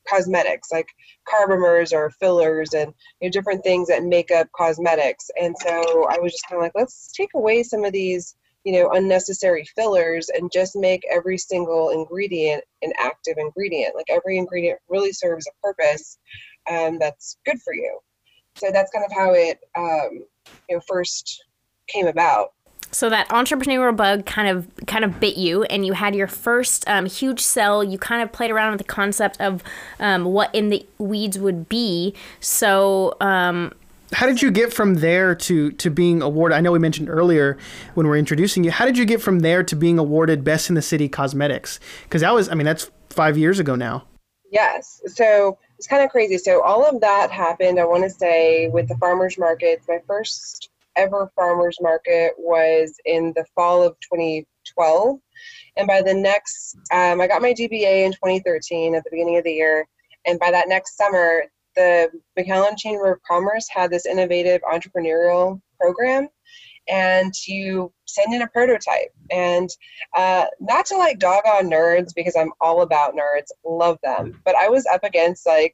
cosmetics 0.08 0.70
like 0.72 0.88
carbomers 1.28 1.94
or 1.94 2.10
fillers 2.20 2.74
and 2.74 2.94
you 3.22 3.28
know, 3.28 3.32
different 3.32 3.64
things 3.64 3.88
that 3.88 4.04
make 4.04 4.32
up 4.32 4.48
cosmetics. 4.56 5.30
And 5.40 5.56
so 5.62 6.08
i 6.10 6.20
was 6.20 6.34
just 6.34 6.46
kind 6.48 6.58
of 6.60 6.64
like 6.64 6.74
let's 6.76 7.12
take 7.14 7.30
away 7.36 7.64
some 7.64 7.84
of 7.86 7.94
these 7.94 8.36
you 8.64 8.74
know 8.74 8.92
unnecessary 8.92 9.66
fillers 9.76 10.30
and 10.30 10.52
just 10.52 10.76
make 10.76 11.02
every 11.12 11.38
single 11.38 11.90
ingredient 11.90 12.64
an 12.82 12.92
active 13.00 13.36
ingredient. 13.38 13.96
Like 13.96 14.10
every 14.10 14.38
ingredient 14.38 14.80
really 14.90 15.12
serves 15.12 15.48
a 15.48 15.62
purpose 15.62 16.18
um, 16.70 16.98
that's 17.00 17.38
good 17.46 17.60
for 17.64 17.74
you. 17.74 18.00
So 18.56 18.70
that's 18.72 18.92
kind 18.92 19.06
of 19.06 19.12
how 19.12 19.34
it 19.34 19.60
um, 19.78 20.26
you 20.70 20.76
know 20.76 20.82
first 20.88 21.44
came 21.88 22.08
about 22.08 22.54
so 22.94 23.10
that 23.10 23.28
entrepreneurial 23.30 23.96
bug 23.96 24.26
kind 24.26 24.48
of 24.48 24.68
kind 24.86 25.04
of 25.04 25.20
bit 25.20 25.36
you 25.36 25.64
and 25.64 25.86
you 25.86 25.94
had 25.94 26.16
your 26.16 26.28
first 26.28 26.88
um, 26.88 27.06
huge 27.06 27.42
sell. 27.42 27.84
You 27.84 27.98
kind 27.98 28.22
of 28.22 28.32
played 28.32 28.52
around 28.52 28.72
with 28.72 28.78
the 28.78 28.86
concept 28.86 29.42
of 29.42 29.64
um, 30.00 30.26
what 30.26 30.54
in 30.54 30.70
the 30.70 30.86
weeds 31.00 31.40
would 31.40 31.68
be. 31.68 32.14
So 32.40 33.18
um, 33.20 33.74
how 34.14 34.28
did 34.28 34.42
you 34.42 34.52
get 34.52 34.72
from 34.72 34.96
there 34.96 35.34
to 35.34 35.72
to 35.72 35.90
being 35.90 36.22
awarded 36.22 36.56
i 36.56 36.62
know 36.62 36.72
we 36.72 36.78
mentioned 36.78 37.10
earlier 37.10 37.58
when 37.96 38.06
we 38.06 38.14
are 38.14 38.20
introducing 38.20 38.64
you 38.64 38.70
how 38.70 38.86
did 38.86 38.96
you 38.96 39.06
get 39.06 39.20
from 39.20 39.40
there 39.40 39.64
to 39.64 39.76
being 39.76 39.98
awarded 39.98 40.44
best 40.44 40.70
in 40.70 40.76
the 40.76 40.84
city 40.84 41.10
cosmetics? 41.10 41.80
Because 42.04 42.22
that 42.22 42.34
was 42.34 42.48
i 42.50 42.54
mean 42.54 42.66
that's 42.66 42.92
five 43.10 43.38
years 43.38 43.60
ago 43.60 43.76
now. 43.76 44.04
Yes. 44.52 45.02
So 45.08 45.58
it's 45.80 45.88
kind 45.88 46.04
of 46.04 46.12
crazy. 46.12 46.38
So 46.38 46.62
all 46.62 46.86
of 46.86 47.02
that 47.02 47.32
happened 47.32 47.80
i 47.80 47.86
want 47.86 48.04
to 48.04 48.10
say 48.10 48.68
with 48.68 48.88
the 48.88 48.98
farmers 48.98 49.38
markets. 49.38 49.88
My 49.88 50.00
first 50.06 50.70
ever 50.96 51.32
farmers 51.36 51.78
market 51.82 52.34
was 52.38 52.96
in 53.06 53.34
the 53.36 53.46
fall 53.56 53.84
of 53.84 53.96
2012. 54.02 55.20
And 55.78 55.88
by 55.88 56.02
the 56.02 56.14
next, 56.14 56.78
um, 56.92 57.22
I 57.22 57.28
got 57.28 57.42
my 57.42 57.54
DBA 57.54 58.06
in 58.06 58.12
2013 58.12 58.96
at 58.96 59.04
the 59.04 59.10
beginning 59.12 59.38
of 59.38 59.44
the 59.44 59.54
year. 59.54 59.88
And 60.26 60.40
by 60.40 60.52
that 60.52 60.70
next 60.70 60.96
summer, 60.98 61.44
the 61.76 62.10
McAllen 62.38 62.78
Chamber 62.78 63.12
of 63.12 63.24
Commerce 63.24 63.68
had 63.70 63.90
this 63.90 64.06
innovative 64.06 64.62
entrepreneurial 64.62 65.60
program. 65.80 66.28
And 66.88 67.34
you 67.48 67.94
send 68.06 68.34
in 68.34 68.42
a 68.42 68.48
prototype. 68.48 69.12
And 69.32 69.70
uh, 70.16 70.46
not 70.60 70.86
to 70.88 70.98
like 70.98 71.18
dog 71.18 71.44
on 71.46 71.70
nerds 71.70 72.14
because 72.14 72.36
I'm 72.36 72.52
all 72.60 72.82
about 72.82 73.16
nerds, 73.16 73.48
love 73.66 73.98
them. 74.04 74.42
But 74.44 74.56
I 74.56 74.68
was 74.68 74.86
up 74.86 75.04
against 75.04 75.46
like 75.46 75.74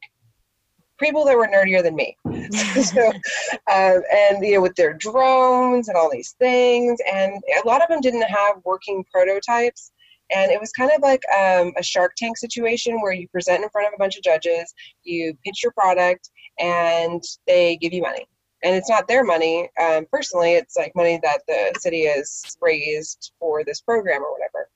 people 1.00 1.24
that 1.24 1.36
were 1.36 1.48
nerdier 1.48 1.82
than 1.82 1.96
me. 1.96 2.16
so, 2.82 3.08
um, 3.08 4.02
and 4.12 4.44
you 4.44 4.54
know, 4.54 4.60
with 4.60 4.74
their 4.76 4.94
drones 4.94 5.88
and 5.88 5.96
all 5.96 6.10
these 6.10 6.34
things, 6.38 7.00
and 7.10 7.42
a 7.62 7.66
lot 7.66 7.82
of 7.82 7.88
them 7.88 8.00
didn't 8.00 8.22
have 8.22 8.56
working 8.64 9.04
prototypes. 9.12 9.92
And 10.32 10.52
it 10.52 10.60
was 10.60 10.70
kind 10.70 10.92
of 10.94 11.02
like 11.02 11.22
um, 11.36 11.72
a 11.76 11.82
Shark 11.82 12.14
Tank 12.16 12.38
situation 12.38 13.00
where 13.00 13.12
you 13.12 13.26
present 13.28 13.64
in 13.64 13.70
front 13.70 13.88
of 13.88 13.94
a 13.94 13.98
bunch 13.98 14.16
of 14.16 14.22
judges, 14.22 14.72
you 15.02 15.36
pitch 15.44 15.62
your 15.62 15.72
product, 15.72 16.30
and 16.60 17.22
they 17.48 17.76
give 17.76 17.92
you 17.92 18.02
money. 18.02 18.26
And 18.62 18.76
it's 18.76 18.90
not 18.90 19.08
their 19.08 19.24
money. 19.24 19.68
Um, 19.82 20.06
personally, 20.12 20.52
it's 20.52 20.76
like 20.76 20.92
money 20.94 21.18
that 21.22 21.40
the 21.48 21.72
city 21.80 22.06
has 22.06 22.42
raised 22.60 23.32
for 23.40 23.64
this 23.64 23.80
program 23.80 24.22
or 24.22 24.32
whatever. 24.32 24.68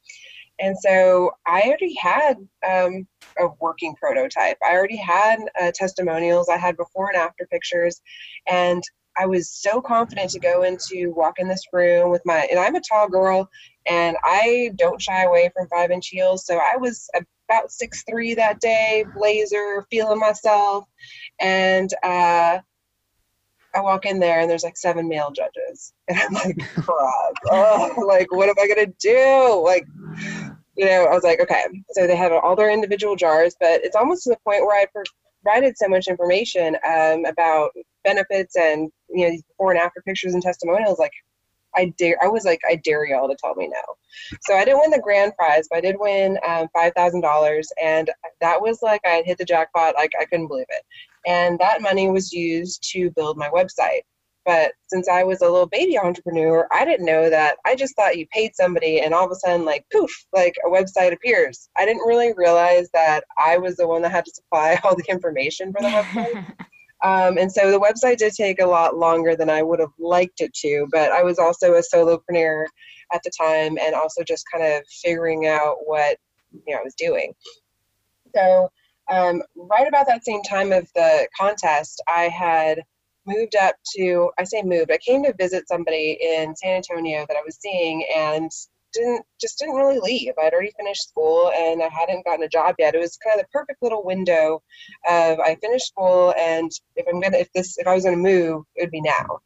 And 0.60 0.76
so 0.78 1.32
I 1.46 1.62
already 1.62 1.94
had 2.00 2.36
um, 2.68 3.06
a 3.38 3.48
working 3.60 3.94
prototype. 3.96 4.56
I 4.66 4.72
already 4.72 4.96
had 4.96 5.40
uh, 5.60 5.72
testimonials. 5.74 6.48
I 6.48 6.56
had 6.56 6.76
before 6.76 7.08
and 7.08 7.16
after 7.16 7.46
pictures. 7.50 8.00
And 8.46 8.82
I 9.16 9.26
was 9.26 9.50
so 9.50 9.80
confident 9.80 10.30
to 10.30 10.40
go 10.40 10.62
into 10.62 11.12
walk 11.16 11.38
in 11.38 11.48
this 11.48 11.62
room 11.72 12.10
with 12.10 12.22
my, 12.24 12.46
and 12.50 12.58
I'm 12.58 12.74
a 12.74 12.80
tall 12.80 13.08
girl 13.08 13.48
and 13.86 14.16
I 14.24 14.70
don't 14.76 15.00
shy 15.00 15.22
away 15.24 15.50
from 15.54 15.68
five 15.68 15.90
inch 15.90 16.08
heels. 16.08 16.46
So 16.46 16.58
I 16.58 16.76
was 16.76 17.08
about 17.48 17.70
six 17.70 18.02
three 18.08 18.34
that 18.34 18.60
day, 18.60 19.04
blazer, 19.14 19.86
feeling 19.90 20.18
myself. 20.18 20.84
And 21.40 21.90
uh, 22.02 22.58
I 23.74 23.80
walk 23.80 24.06
in 24.06 24.20
there 24.20 24.40
and 24.40 24.50
there's 24.50 24.64
like 24.64 24.76
seven 24.76 25.08
male 25.08 25.30
judges. 25.30 25.92
And 26.08 26.18
I'm 26.18 26.32
like, 26.34 26.58
crap. 26.74 27.34
oh, 27.50 28.04
like, 28.06 28.30
what 28.32 28.48
am 28.48 28.56
I 28.60 28.66
going 28.66 28.86
to 28.86 28.94
do? 29.00 29.62
Like, 29.64 29.86
you 30.76 30.86
know, 30.86 31.04
I 31.04 31.14
was 31.14 31.24
like, 31.24 31.40
okay. 31.40 31.62
So 31.92 32.06
they 32.06 32.16
have 32.16 32.32
all 32.32 32.56
their 32.56 32.70
individual 32.70 33.16
jars, 33.16 33.56
but 33.58 33.84
it's 33.84 33.96
almost 33.96 34.24
to 34.24 34.30
the 34.30 34.38
point 34.44 34.64
where 34.64 34.80
I 34.80 34.86
provided 35.44 35.76
so 35.78 35.88
much 35.88 36.08
information 36.08 36.76
um, 36.86 37.24
about 37.24 37.70
benefits 38.02 38.56
and 38.56 38.90
you 39.08 39.28
know 39.28 39.36
before 39.48 39.72
and 39.72 39.80
after 39.80 40.02
pictures 40.02 40.34
and 40.34 40.42
testimonials, 40.42 40.98
like 40.98 41.12
I 41.76 41.92
dare 41.98 42.16
I 42.22 42.28
was 42.28 42.44
like 42.44 42.60
I 42.68 42.76
dare 42.76 43.06
y'all 43.06 43.28
to 43.28 43.36
tell 43.36 43.54
me 43.54 43.68
no. 43.68 43.80
So 44.42 44.54
I 44.54 44.64
didn't 44.64 44.80
win 44.80 44.90
the 44.90 45.00
grand 45.00 45.32
prize, 45.36 45.66
but 45.68 45.78
I 45.78 45.80
did 45.80 45.96
win 45.98 46.38
um, 46.46 46.68
five 46.72 46.92
thousand 46.94 47.22
dollars, 47.22 47.68
and 47.82 48.10
that 48.40 48.60
was 48.60 48.80
like 48.82 49.00
I 49.04 49.10
had 49.10 49.26
hit 49.26 49.38
the 49.38 49.44
jackpot. 49.44 49.94
Like 49.94 50.12
I 50.20 50.24
couldn't 50.24 50.48
believe 50.48 50.66
it, 50.68 50.82
and 51.26 51.58
that 51.58 51.82
money 51.82 52.10
was 52.10 52.32
used 52.32 52.82
to 52.92 53.10
build 53.10 53.36
my 53.36 53.48
website. 53.48 54.02
But 54.44 54.72
since 54.88 55.08
I 55.08 55.24
was 55.24 55.40
a 55.40 55.48
little 55.48 55.66
baby 55.66 55.98
entrepreneur, 55.98 56.68
I 56.70 56.84
didn't 56.84 57.06
know 57.06 57.30
that. 57.30 57.56
I 57.64 57.74
just 57.74 57.96
thought 57.96 58.18
you 58.18 58.26
paid 58.30 58.54
somebody 58.54 59.00
and 59.00 59.14
all 59.14 59.24
of 59.24 59.30
a 59.30 59.36
sudden, 59.36 59.64
like, 59.64 59.86
poof, 59.90 60.10
like 60.34 60.54
a 60.66 60.68
website 60.68 61.14
appears. 61.14 61.70
I 61.76 61.86
didn't 61.86 62.06
really 62.06 62.34
realize 62.36 62.90
that 62.92 63.24
I 63.38 63.56
was 63.56 63.76
the 63.76 63.88
one 63.88 64.02
that 64.02 64.12
had 64.12 64.26
to 64.26 64.30
supply 64.34 64.78
all 64.84 64.94
the 64.94 65.04
information 65.08 65.72
for 65.72 65.80
the 65.80 65.88
website. 65.88 66.54
um, 67.04 67.36
and 67.36 67.52
so 67.52 67.70
the 67.70 67.78
website 67.78 68.16
did 68.16 68.32
take 68.32 68.60
a 68.60 68.66
lot 68.66 68.96
longer 68.96 69.36
than 69.36 69.50
I 69.50 69.62
would 69.62 69.78
have 69.78 69.92
liked 69.98 70.40
it 70.40 70.54
to, 70.54 70.88
but 70.90 71.12
I 71.12 71.22
was 71.22 71.38
also 71.38 71.74
a 71.74 71.82
solopreneur 71.82 72.64
at 73.12 73.22
the 73.22 73.30
time 73.38 73.76
and 73.78 73.94
also 73.94 74.24
just 74.24 74.46
kind 74.50 74.64
of 74.64 74.82
figuring 75.02 75.46
out 75.46 75.76
what 75.84 76.16
you 76.50 76.74
know 76.74 76.80
I 76.80 76.82
was 76.82 76.94
doing. 76.94 77.34
So 78.34 78.70
um, 79.12 79.42
right 79.54 79.86
about 79.86 80.06
that 80.06 80.24
same 80.24 80.42
time 80.42 80.72
of 80.72 80.88
the 80.94 81.28
contest, 81.38 82.02
I 82.08 82.28
had 82.28 82.82
moved 83.26 83.54
up 83.54 83.74
to 83.96 84.30
I 84.38 84.44
say 84.44 84.62
moved. 84.62 84.90
I 84.90 84.98
came 84.98 85.22
to 85.24 85.34
visit 85.38 85.68
somebody 85.68 86.18
in 86.22 86.56
San 86.56 86.76
Antonio 86.76 87.26
that 87.28 87.36
I 87.36 87.42
was 87.44 87.58
seeing 87.60 88.02
and 88.16 88.50
didn't 88.94 89.24
just 89.40 89.58
didn't 89.58 89.76
really 89.76 89.98
leave. 89.98 90.32
I'd 90.40 90.52
already 90.52 90.72
finished 90.76 91.08
school 91.08 91.50
and 91.54 91.82
I 91.82 91.88
hadn't 91.88 92.24
gotten 92.24 92.44
a 92.44 92.48
job 92.48 92.76
yet. 92.78 92.94
It 92.94 93.00
was 93.00 93.16
kind 93.16 93.38
of 93.38 93.46
the 93.46 93.50
perfect 93.52 93.82
little 93.82 94.04
window 94.04 94.62
of 95.08 95.40
I 95.40 95.56
finished 95.60 95.88
school 95.88 96.34
and 96.38 96.70
if 96.96 97.06
I'm 97.08 97.20
gonna 97.20 97.38
if 97.38 97.52
this 97.52 97.78
if 97.78 97.86
I 97.86 97.94
was 97.94 98.04
gonna 98.04 98.16
move, 98.16 98.64
it 98.76 98.84
would 98.84 98.90
be 98.90 99.00
now. 99.00 99.40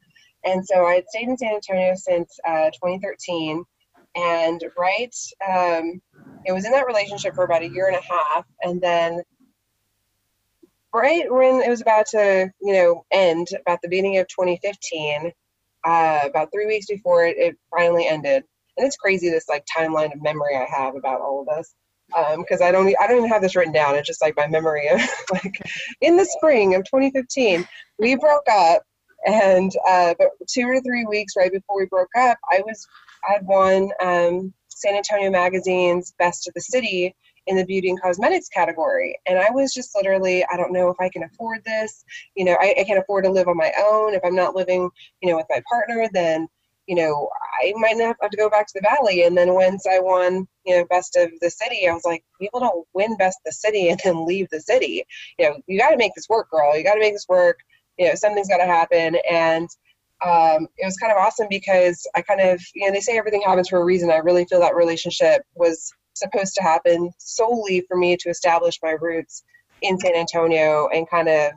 And 0.45 0.65
so 0.65 0.87
I 0.87 0.95
had 0.95 1.09
stayed 1.09 1.29
in 1.29 1.37
San 1.37 1.55
Antonio 1.55 1.95
since 1.95 2.39
uh, 2.47 2.71
2013. 2.71 3.65
And 4.17 4.65
right, 4.77 5.15
um, 5.47 6.01
it 6.45 6.53
was 6.53 6.65
in 6.65 6.73
that 6.73 6.87
relationship 6.87 7.35
for 7.35 7.45
about 7.45 7.63
a 7.63 7.69
year 7.69 7.89
and 7.89 7.97
a 7.97 8.01
half. 8.01 8.47
And 8.63 8.81
then 8.81 9.21
right 10.93 11.31
when 11.31 11.61
it 11.61 11.69
was 11.69 11.81
about 11.81 12.07
to, 12.09 12.51
you 12.61 12.73
know, 12.73 13.05
end, 13.11 13.49
about 13.61 13.81
the 13.83 13.89
beginning 13.89 14.19
of 14.19 14.29
2015, 14.29 15.33
uh, 15.85 16.21
about 16.25 16.51
three 16.53 16.67
weeks 16.67 16.87
before 16.87 17.25
it, 17.25 17.37
it 17.37 17.57
finally 17.71 18.07
ended. 18.07 18.45
And 18.79 18.87
it's 18.87 18.97
crazy 18.97 19.29
this 19.29 19.49
like 19.49 19.65
timeline 19.67 20.13
of 20.15 20.23
memory 20.23 20.57
I 20.57 20.67
have 20.71 20.97
about 20.97 21.21
all 21.21 21.41
of 21.43 21.57
this 21.57 21.75
because 22.39 22.61
um, 22.61 22.67
I 22.67 22.71
don't 22.71 22.95
I 23.01 23.07
don't 23.07 23.19
even 23.19 23.29
have 23.29 23.43
this 23.43 23.55
written 23.55 23.73
down. 23.73 23.95
It's 23.95 24.07
just 24.07 24.23
like 24.23 24.37
my 24.37 24.47
memory 24.47 24.89
of 24.89 25.01
like 25.33 25.61
in 26.01 26.17
the 26.17 26.25
spring 26.25 26.75
of 26.75 26.85
2015 26.85 27.67
we 27.99 28.17
broke 28.17 28.49
up, 28.51 28.83
and 29.27 29.73
uh, 29.87 30.15
but 30.19 30.29
two 30.49 30.63
or 30.63 30.81
three 30.81 31.05
weeks 31.07 31.35
right 31.37 31.53
before 31.53 31.77
we 31.77 31.87
broke 31.87 32.11
up, 32.17 32.39
I 32.51 32.63
was 32.65 32.87
I 33.29 33.35
had 33.35 33.47
won 33.47 33.91
um, 34.01 34.55
San 34.69 34.95
Antonio 34.95 35.31
Magazine's 35.31 36.15
Best 36.19 36.49
of 36.49 36.55
the 36.55 36.61
City 36.61 37.15
in 37.49 37.57
the 37.57 37.65
beauty 37.65 37.89
and 37.89 38.01
cosmetics 38.01 38.49
category. 38.49 39.19
And 39.27 39.39
I 39.39 39.51
was 39.51 39.73
just 39.73 39.97
literally, 39.97 40.45
I 40.53 40.57
don't 40.57 40.73
know 40.73 40.91
if 40.91 40.97
I 41.01 41.09
can 41.09 41.25
afford 41.25 41.65
this. 41.65 42.05
You 42.37 42.45
know, 42.45 42.57
I, 42.61 42.75
I 42.79 42.85
can't 42.85 42.99
afford 42.99 43.25
to 43.25 43.31
live 43.31 43.49
on 43.49 43.57
my 43.57 43.73
own. 43.81 44.15
If 44.15 44.21
I'm 44.25 44.37
not 44.37 44.55
living, 44.55 44.89
you 45.23 45.31
know, 45.31 45.37
with 45.37 45.47
my 45.49 45.63
partner, 45.69 46.09
then, 46.13 46.47
you 46.89 46.95
know, 46.95 47.29
I 47.61 47.75
might 47.77 47.99
not 47.99 48.17
have 48.21 48.31
to 48.31 48.37
go 48.37 48.49
back 48.49 48.67
to 48.67 48.73
the 48.75 48.81
valley. 48.81 49.25
And 49.25 49.37
then 49.37 49.53
once 49.53 49.87
I 49.87 49.99
won, 49.99 50.49
you 50.65 50.75
know, 50.75 50.87
best 50.87 51.17
of 51.17 51.31
the 51.43 51.51
city, 51.51 51.87
I 51.87 51.93
was 51.93 52.05
like, 52.07 52.25
people 52.41 52.61
don't 52.61 52.87
win 52.95 53.15
best 53.19 53.39
of 53.41 53.45
the 53.45 53.53
city 53.53 53.91
and 53.91 54.01
then 54.03 54.25
leave 54.25 54.49
the 54.51 54.61
city. 54.61 55.05
You 55.39 55.51
know, 55.51 55.57
you 55.67 55.79
got 55.79 55.91
to 55.91 55.99
make 55.99 56.15
this 56.15 56.31
work, 56.31 56.51
girl. 56.51 56.77
You 56.77 56.83
got 56.83 56.95
to 56.95 57.01
make 57.01 57.13
this 57.13 57.29
work. 57.29 57.59
You 57.99 58.09
know, 58.09 58.15
something's 58.15 58.49
got 58.49 58.57
to 58.57 58.65
happen. 58.65 59.19
And 59.31 59.69
um, 60.25 60.67
it 60.79 60.87
was 60.87 60.97
kind 60.97 61.13
of 61.13 61.19
awesome 61.19 61.47
because 61.51 62.07
I 62.17 62.23
kind 62.23 62.41
of, 62.41 62.59
you 62.75 62.87
know, 62.87 62.93
they 62.93 63.01
say 63.01 63.19
everything 63.19 63.43
happens 63.45 63.69
for 63.69 63.83
a 63.83 63.85
reason. 63.85 64.11
I 64.11 64.17
really 64.17 64.47
feel 64.47 64.61
that 64.61 64.75
relationship 64.75 65.43
was 65.55 65.93
supposed 66.15 66.55
to 66.55 66.63
happen 66.63 67.11
solely 67.19 67.85
for 67.87 67.99
me 67.99 68.17
to 68.17 68.31
establish 68.31 68.79
my 68.83 68.97
roots 68.99 69.43
in 69.83 69.99
San 69.99 70.17
Antonio 70.17 70.89
and 70.89 71.09
kind 71.09 71.29
of 71.29 71.53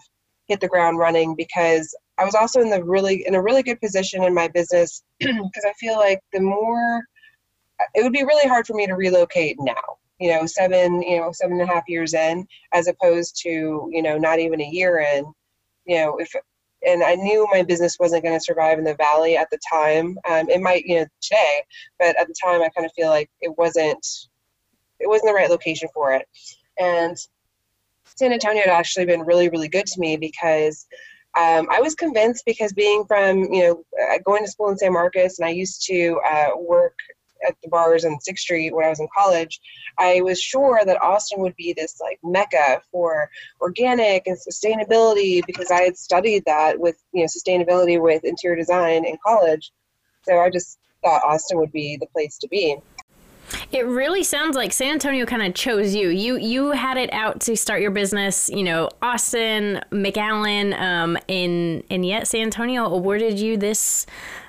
hit 0.47 0.59
the 0.59 0.67
ground 0.67 0.99
running 0.99 1.35
because 1.37 1.95
I 2.21 2.25
was 2.25 2.35
also 2.35 2.61
in 2.61 2.69
the 2.69 2.83
really 2.83 3.25
in 3.25 3.33
a 3.33 3.41
really 3.41 3.63
good 3.63 3.81
position 3.81 4.23
in 4.23 4.33
my 4.33 4.47
business 4.47 5.03
because 5.19 5.65
I 5.65 5.73
feel 5.79 5.97
like 5.97 6.19
the 6.31 6.39
more 6.39 7.01
it 7.95 8.03
would 8.03 8.13
be 8.13 8.23
really 8.23 8.47
hard 8.47 8.67
for 8.67 8.75
me 8.75 8.85
to 8.85 8.93
relocate 8.93 9.57
now 9.59 9.97
you 10.19 10.29
know 10.29 10.45
seven 10.45 11.01
you 11.01 11.19
know 11.19 11.31
seven 11.31 11.59
and 11.59 11.67
a 11.67 11.73
half 11.73 11.83
years 11.87 12.13
in 12.13 12.45
as 12.73 12.87
opposed 12.87 13.41
to 13.41 13.89
you 13.91 14.03
know 14.03 14.19
not 14.19 14.37
even 14.37 14.61
a 14.61 14.69
year 14.69 14.99
in 14.99 15.25
you 15.85 15.97
know 15.97 16.15
if 16.17 16.31
and 16.85 17.03
I 17.03 17.15
knew 17.15 17.47
my 17.51 17.63
business 17.63 17.97
wasn't 17.99 18.23
going 18.23 18.37
to 18.37 18.43
survive 18.43 18.77
in 18.77 18.83
the 18.83 18.95
valley 18.95 19.37
at 19.37 19.47
the 19.51 19.59
time. 19.71 20.17
Um, 20.27 20.49
it 20.49 20.61
might, 20.61 20.83
you 20.83 20.95
know, 20.95 21.05
today, 21.21 21.61
but 21.99 22.19
at 22.19 22.27
the 22.27 22.33
time, 22.43 22.63
I 22.63 22.69
kind 22.69 22.87
of 22.87 22.91
feel 22.93 23.09
like 23.09 23.29
it 23.39 23.55
wasn't 23.55 24.03
it 24.99 25.07
wasn't 25.07 25.29
the 25.29 25.35
right 25.35 25.49
location 25.49 25.89
for 25.93 26.13
it. 26.13 26.27
And 26.79 27.15
San 28.15 28.33
Antonio 28.33 28.63
had 28.63 28.71
actually 28.71 29.05
been 29.05 29.21
really, 29.21 29.47
really 29.49 29.67
good 29.67 29.85
to 29.85 29.99
me 29.99 30.17
because 30.17 30.87
um, 31.37 31.67
I 31.71 31.79
was 31.79 31.95
convinced 31.95 32.43
because 32.45 32.73
being 32.73 33.05
from, 33.05 33.43
you 33.53 33.63
know, 33.63 33.83
uh, 34.01 34.17
going 34.25 34.43
to 34.43 34.51
school 34.51 34.69
in 34.69 34.77
San 34.77 34.93
Marcos 34.93 35.39
and 35.39 35.47
I 35.47 35.51
used 35.51 35.85
to 35.87 36.19
uh, 36.29 36.49
work 36.57 36.95
at 37.47 37.55
the 37.63 37.69
bars 37.69 38.05
on 38.05 38.19
Sixth 38.19 38.43
Street 38.43 38.73
when 38.73 38.85
I 38.85 38.89
was 38.89 38.99
in 38.99 39.07
college, 39.15 39.59
I 39.97 40.21
was 40.21 40.39
sure 40.39 40.81
that 40.85 41.01
Austin 41.01 41.41
would 41.41 41.55
be 41.55 41.73
this 41.73 41.99
like 41.99 42.19
mecca 42.23 42.81
for 42.91 43.29
organic 43.59 44.27
and 44.27 44.37
sustainability 44.37 45.41
because 45.45 45.71
I 45.71 45.81
had 45.81 45.97
studied 45.97 46.43
that 46.45 46.79
with 46.79 47.01
you 47.13 47.21
know 47.21 47.27
sustainability 47.27 48.01
with 48.01 48.23
interior 48.23 48.57
design 48.57 49.05
in 49.05 49.17
college. 49.25 49.71
So 50.23 50.39
I 50.39 50.49
just 50.49 50.77
thought 51.03 51.23
Austin 51.23 51.57
would 51.57 51.71
be 51.71 51.97
the 51.97 52.07
place 52.07 52.37
to 52.39 52.47
be. 52.47 52.77
It 53.71 53.85
really 53.85 54.23
sounds 54.23 54.57
like 54.57 54.73
San 54.73 54.93
Antonio 54.93 55.25
kind 55.25 55.41
of 55.41 55.53
chose 55.53 55.95
you. 55.95 56.09
You 56.09 56.35
you 56.35 56.71
had 56.71 56.97
it 56.97 57.11
out 57.13 57.39
to 57.41 57.55
start 57.55 57.81
your 57.81 57.91
business. 57.91 58.49
You 58.49 58.63
know, 58.63 58.89
Austin, 59.01 59.81
McAllen, 59.91 60.77
um, 60.77 61.17
and 61.29 61.81
and 61.89 62.05
yet 62.05 62.27
San 62.27 62.41
Antonio 62.41 62.83
awarded 62.85 63.39
you 63.39 63.55
this 63.55 64.05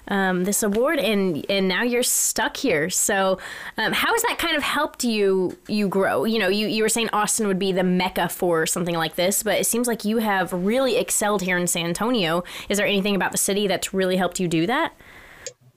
um, 0.08 0.42
this 0.42 0.64
award, 0.64 0.98
and 0.98 1.46
and 1.48 1.68
now 1.68 1.84
you're 1.84 2.02
stuck 2.02 2.56
here. 2.56 2.90
So, 2.90 3.38
um, 3.78 3.92
how 3.92 4.12
has 4.12 4.22
that 4.22 4.38
kind 4.38 4.56
of 4.56 4.64
helped 4.64 5.04
you 5.04 5.56
you 5.68 5.86
grow? 5.86 6.24
You 6.24 6.40
know, 6.40 6.48
you 6.48 6.66
you 6.66 6.82
were 6.82 6.88
saying 6.88 7.08
Austin 7.12 7.46
would 7.46 7.60
be 7.60 7.70
the 7.70 7.84
mecca 7.84 8.28
for 8.28 8.66
something 8.66 8.96
like 8.96 9.14
this, 9.14 9.44
but 9.44 9.60
it 9.60 9.66
seems 9.66 9.86
like 9.86 10.04
you 10.04 10.18
have 10.18 10.52
really 10.52 10.96
excelled 10.96 11.42
here 11.42 11.56
in 11.56 11.68
San 11.68 11.86
Antonio. 11.86 12.42
Is 12.68 12.76
there 12.76 12.88
anything 12.88 13.14
about 13.14 13.30
the 13.30 13.38
city 13.38 13.68
that's 13.68 13.94
really 13.94 14.16
helped 14.16 14.40
you 14.40 14.48
do 14.48 14.66
that? 14.66 14.94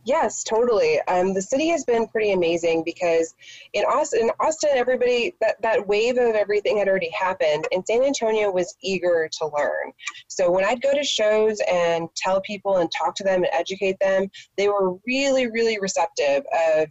Yes, 0.06 0.44
totally. 0.44 1.02
Um, 1.08 1.34
the 1.34 1.42
city 1.42 1.68
has 1.70 1.84
been 1.84 2.08
pretty 2.08 2.32
amazing 2.32 2.84
because 2.86 3.34
in 3.74 3.84
Austin, 3.86 4.22
in 4.22 4.30
Austin, 4.40 4.70
everybody 4.76 5.34
that 5.42 5.60
that 5.64 5.88
wave 5.88 6.18
of 6.18 6.36
everything 6.36 6.78
had 6.78 6.88
already 6.88 7.10
happened, 7.10 7.68
and 7.72 7.84
San 7.86 8.04
Antonio 8.04 8.52
was 8.52 8.76
eager 8.84 9.28
to 9.40 9.48
learn. 9.48 9.92
So 10.28 10.52
when 10.52 10.64
I'd 10.64 10.82
go 10.84 10.94
to 10.94 11.04
shows 11.04 11.60
and 11.68 12.08
tell 12.16 12.40
people 12.42 12.78
and 12.78 12.90
talk 12.96 13.16
to 13.16 13.24
them 13.24 13.44
and 13.44 13.50
educate 13.52 13.98
them, 14.00 14.30
they 14.58 14.68
were 14.68 14.94
really, 15.08 15.50
really 15.50 15.80
receptive 15.80 16.44
of, 16.78 16.88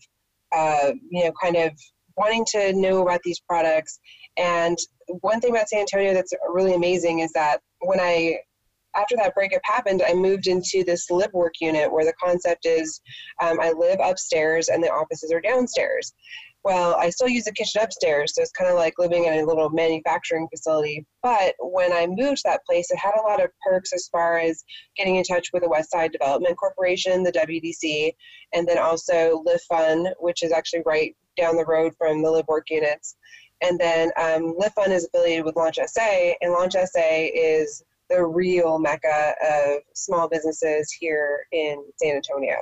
uh, 0.51 0.91
you 1.09 1.25
know, 1.25 1.33
kind 1.41 1.55
of 1.57 1.71
wanting 2.17 2.45
to 2.51 2.73
know 2.73 3.01
about 3.03 3.21
these 3.23 3.39
products. 3.39 4.01
And 4.37 4.77
one 5.21 5.41
thing 5.41 5.53
about 5.53 5.69
San 5.69 5.81
Antonio 5.81 6.15
that's 6.15 6.33
really 6.53 6.75
amazing 6.75 7.21
is 7.21 7.31
that 7.33 7.61
when 7.81 8.01
I 8.01 8.39
after 8.97 9.17
that 9.17 9.35
breakup 9.35 9.63
happened, 9.65 10.03
I 10.07 10.15
moved 10.15 10.47
into 10.47 10.85
this 10.85 11.11
live 11.11 11.33
work 11.33 11.55
unit 11.61 11.93
where 11.93 12.05
the 12.05 12.15
concept 12.23 12.67
is 12.67 13.01
um, 13.43 13.61
I 13.61 13.73
live 13.73 13.99
upstairs 14.03 14.69
and 14.69 14.83
the 14.83 14.91
offices 14.91 15.33
are 15.33 15.41
downstairs. 15.41 16.13
Well, 16.65 16.95
I 16.95 17.11
still 17.11 17.29
use 17.29 17.45
the 17.45 17.53
kitchen 17.53 17.83
upstairs, 17.83 18.35
so 18.35 18.41
it's 18.41 18.51
kind 18.53 18.71
of 18.71 18.77
like 18.77 18.95
living 18.99 19.27
in 19.27 19.35
a 19.35 19.45
little 19.45 19.69
manufacturing 19.69 20.49
facility. 20.49 21.05
But 21.23 21.55
when 21.59 21.93
I 21.93 22.07
moved 22.07 22.39
to 22.39 22.43
that 22.47 22.65
place, 22.65 22.91
it 22.91 22.99
had 22.99 23.13
a 23.19 23.23
lot 23.23 23.45
of 23.45 23.51
perks 23.67 23.93
as 23.93 24.09
far 24.09 24.39
as 24.39 24.65
getting 24.97 25.17
in 25.17 25.25
touch 25.25 25.51
with 25.53 25.63
the 25.63 25.69
West 25.69 25.91
Side 25.91 26.13
Development 26.13 26.57
Corporation, 26.57 27.23
the 27.23 27.33
WDC, 27.33 28.13
and 28.55 28.67
then 28.67 28.79
also 28.79 29.45
LiftFund, 29.47 30.11
which 30.21 30.43
is 30.43 30.53
actually 30.53 30.83
right 30.87 31.15
down 31.37 31.57
the 31.57 31.67
road 31.67 31.93
from 31.99 32.23
the 32.23 32.31
live 32.31 32.49
work 32.49 32.71
units. 32.71 33.17
And 33.61 33.79
then 33.79 34.11
um, 34.19 34.55
LiftFund 34.59 34.89
is 34.89 35.05
affiliated 35.05 35.45
with 35.45 35.57
Launch 35.57 35.79
SA, 35.85 36.33
and 36.41 36.53
Launch 36.53 36.73
SA 36.73 37.29
is 37.35 37.83
the 38.11 38.25
real 38.25 38.79
mecca 38.79 39.35
of 39.43 39.83
small 39.95 40.29
businesses 40.29 40.93
here 40.93 41.47
in 41.53 41.83
San 41.97 42.17
Antonio. 42.17 42.57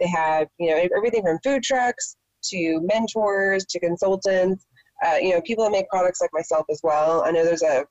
They 0.00 0.08
have, 0.08 0.48
you 0.58 0.70
know, 0.70 0.88
everything 0.96 1.22
from 1.22 1.38
food 1.42 1.62
trucks 1.62 2.16
to 2.44 2.80
mentors 2.82 3.64
to 3.66 3.80
consultants, 3.80 4.66
uh, 5.04 5.16
you 5.16 5.30
know, 5.30 5.40
people 5.42 5.64
that 5.64 5.72
make 5.72 5.88
products 5.88 6.20
like 6.20 6.30
myself 6.32 6.66
as 6.70 6.80
well. 6.82 7.22
I 7.24 7.30
know 7.30 7.44
there's 7.44 7.62
a 7.62 7.86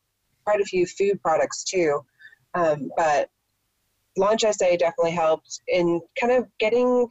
quite 0.45 0.61
a 0.61 0.65
few 0.65 0.85
food 0.85 1.21
products 1.21 1.63
too, 1.63 2.01
um, 2.53 2.89
but 2.97 3.29
Launch 4.17 4.41
SA 4.41 4.75
definitely 4.77 5.11
helped 5.11 5.61
in 5.67 5.99
kind 6.19 6.33
of 6.33 6.47
getting 6.59 7.07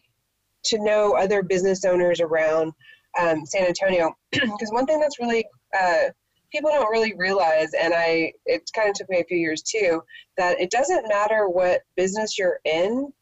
to 0.64 0.78
know 0.78 1.16
other 1.16 1.42
business 1.42 1.84
owners 1.84 2.20
around 2.20 2.72
um, 3.20 3.44
San 3.44 3.66
Antonio. 3.66 4.14
Because 4.32 4.70
one 4.70 4.86
thing 4.86 5.00
that's 5.00 5.18
really 5.18 5.44
uh, 5.78 6.10
people 6.52 6.70
don't 6.70 6.90
really 6.90 7.14
realize, 7.16 7.70
and 7.72 7.92
I 7.94 8.32
it 8.46 8.70
kind 8.74 8.88
of 8.88 8.94
took 8.94 9.08
me 9.10 9.20
a 9.20 9.24
few 9.24 9.38
years 9.38 9.62
too, 9.62 10.02
that 10.36 10.60
it 10.60 10.70
doesn't 10.70 11.08
matter 11.08 11.48
what 11.48 11.80
business 11.96 12.38
you're 12.38 12.60
in, 12.64 13.12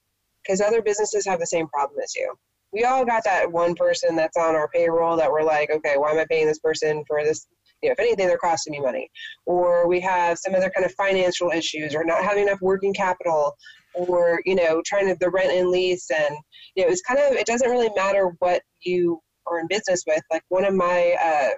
because 0.43 0.61
other 0.61 0.83
businesses 0.83 1.27
have 1.27 1.41
the 1.41 1.47
same 1.47 1.69
problem 1.69 2.01
as 2.03 2.15
you. 2.17 2.35
We 2.73 2.85
all 2.85 3.05
got 3.05 3.25
that 3.25 3.51
one 3.51 3.75
person 3.75 4.15
that's 4.15 4.37
on 4.37 4.55
our 4.55 4.69
payroll 4.69 5.17
that 5.17 5.31
we're 5.31 5.43
like, 5.43 5.71
okay, 5.71 5.95
why 5.97 6.11
am 6.11 6.19
I 6.19 6.27
paying 6.31 6.47
this 6.47 6.61
person 6.61 7.05
for 7.07 7.25
this? 7.25 7.47
You 7.83 7.89
know, 7.89 7.95
if 7.95 7.99
anything, 8.01 8.29
they're 8.29 8.39
costing 8.39 8.73
me 8.73 8.81
money. 8.81 9.09
Or 9.47 9.89
we 9.89 10.01
have 10.01 10.39
some 10.39 10.55
other 10.55 10.71
kind 10.71 10.85
of 10.85 10.93
financial 10.93 11.51
issues, 11.51 11.95
or 11.95 12.05
not 12.05 12.23
having 12.23 12.45
enough 12.45 12.61
working 12.61 12.93
capital, 12.93 13.57
or 13.95 14.41
you 14.45 14.55
know, 14.55 14.83
trying 14.85 15.09
to 15.09 15.17
the 15.19 15.31
rent 15.31 15.51
and 15.53 15.71
lease, 15.71 16.11
and 16.11 16.37
you 16.75 16.85
know, 16.85 16.91
it's 16.91 17.03
kind 17.03 17.19
of 17.19 17.33
it 17.33 17.47
doesn't 17.47 17.71
really 17.71 17.91
matter 17.97 18.33
what 18.41 18.63
you 18.83 19.21
are 19.47 19.61
in 19.61 19.67
business 19.69 20.05
with. 20.07 20.23
Like 20.31 20.43
one 20.49 20.65
of 20.65 20.75
my 20.75 21.17
uh, 21.23 21.51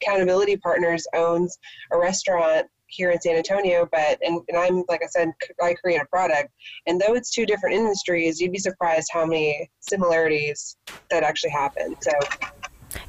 accountability 0.00 0.56
partners 0.56 1.06
owns 1.14 1.58
a 1.92 1.98
restaurant 1.98 2.66
here 2.88 3.10
in 3.10 3.20
San 3.20 3.36
Antonio, 3.36 3.86
but 3.92 4.18
and, 4.22 4.40
and 4.48 4.58
I'm 4.58 4.82
like 4.88 5.02
I 5.02 5.06
said, 5.06 5.30
I 5.62 5.74
create 5.74 6.00
a 6.00 6.06
product, 6.06 6.50
and 6.86 7.00
though 7.00 7.14
it's 7.14 7.30
two 7.30 7.46
different 7.46 7.76
industries, 7.76 8.40
you'd 8.40 8.52
be 8.52 8.58
surprised 8.58 9.08
how 9.12 9.26
many 9.26 9.70
similarities 9.80 10.76
that 11.10 11.22
actually 11.22 11.50
happen. 11.50 11.96
So. 12.00 12.10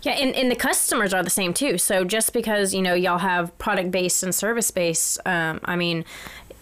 Yeah, 0.01 0.11
and, 0.13 0.35
and 0.35 0.51
the 0.51 0.55
customers 0.55 1.13
are 1.13 1.23
the 1.23 1.29
same 1.29 1.53
too. 1.53 1.77
So 1.77 2.03
just 2.03 2.33
because 2.33 2.73
you 2.73 2.81
know 2.81 2.93
y'all 2.93 3.17
have 3.17 3.57
product 3.57 3.91
based 3.91 4.23
and 4.23 4.35
service 4.35 4.71
based, 4.71 5.19
um, 5.25 5.61
I 5.63 5.75
mean, 5.77 6.03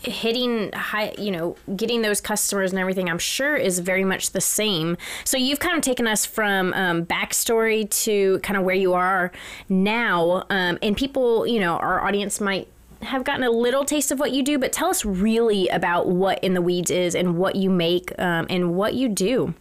hitting 0.01 0.71
high, 0.73 1.13
you 1.17 1.31
know, 1.31 1.55
getting 1.75 2.01
those 2.01 2.21
customers 2.21 2.71
and 2.71 2.79
everything, 2.79 3.09
I'm 3.09 3.19
sure 3.19 3.55
is 3.55 3.79
very 3.79 4.03
much 4.03 4.31
the 4.31 4.41
same. 4.41 4.97
So 5.23 5.37
you've 5.37 5.59
kind 5.59 5.75
of 5.75 5.81
taken 5.81 6.07
us 6.07 6.25
from 6.25 6.73
um, 6.73 7.05
backstory 7.05 7.89
to 8.03 8.39
kind 8.39 8.57
of 8.57 8.63
where 8.63 8.75
you 8.75 8.93
are 8.93 9.31
now, 9.69 10.45
um, 10.49 10.77
and 10.81 10.95
people, 10.95 11.47
you 11.47 11.59
know, 11.59 11.77
our 11.77 12.05
audience 12.05 12.39
might 12.39 12.67
have 13.01 13.23
gotten 13.23 13.43
a 13.43 13.51
little 13.51 13.85
taste 13.85 14.11
of 14.11 14.19
what 14.19 14.31
you 14.31 14.43
do, 14.43 14.57
but 14.57 14.71
tell 14.71 14.89
us 14.89 15.05
really 15.05 15.67
about 15.69 16.07
what 16.07 16.43
In 16.43 16.53
the 16.53 16.61
Weeds 16.61 16.91
is 16.91 17.15
and 17.15 17.37
what 17.37 17.55
you 17.55 17.69
make 17.69 18.11
um, 18.19 18.47
and 18.49 18.75
what 18.75 18.93
you 18.93 19.09
do. 19.09 19.53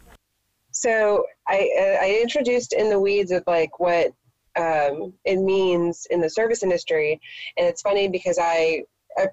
So 0.70 1.24
I, 1.48 1.70
uh, 1.78 2.04
I 2.04 2.18
introduced 2.22 2.72
In 2.72 2.90
the 2.90 3.00
Weeds 3.00 3.30
of 3.30 3.42
like 3.46 3.78
what 3.78 4.08
um, 4.56 5.12
it 5.24 5.36
means 5.36 6.06
in 6.10 6.20
the 6.20 6.30
service 6.30 6.62
industry, 6.62 7.20
and 7.56 7.66
it's 7.66 7.82
funny 7.82 8.08
because 8.08 8.38
I 8.40 8.84
I, 9.18 9.28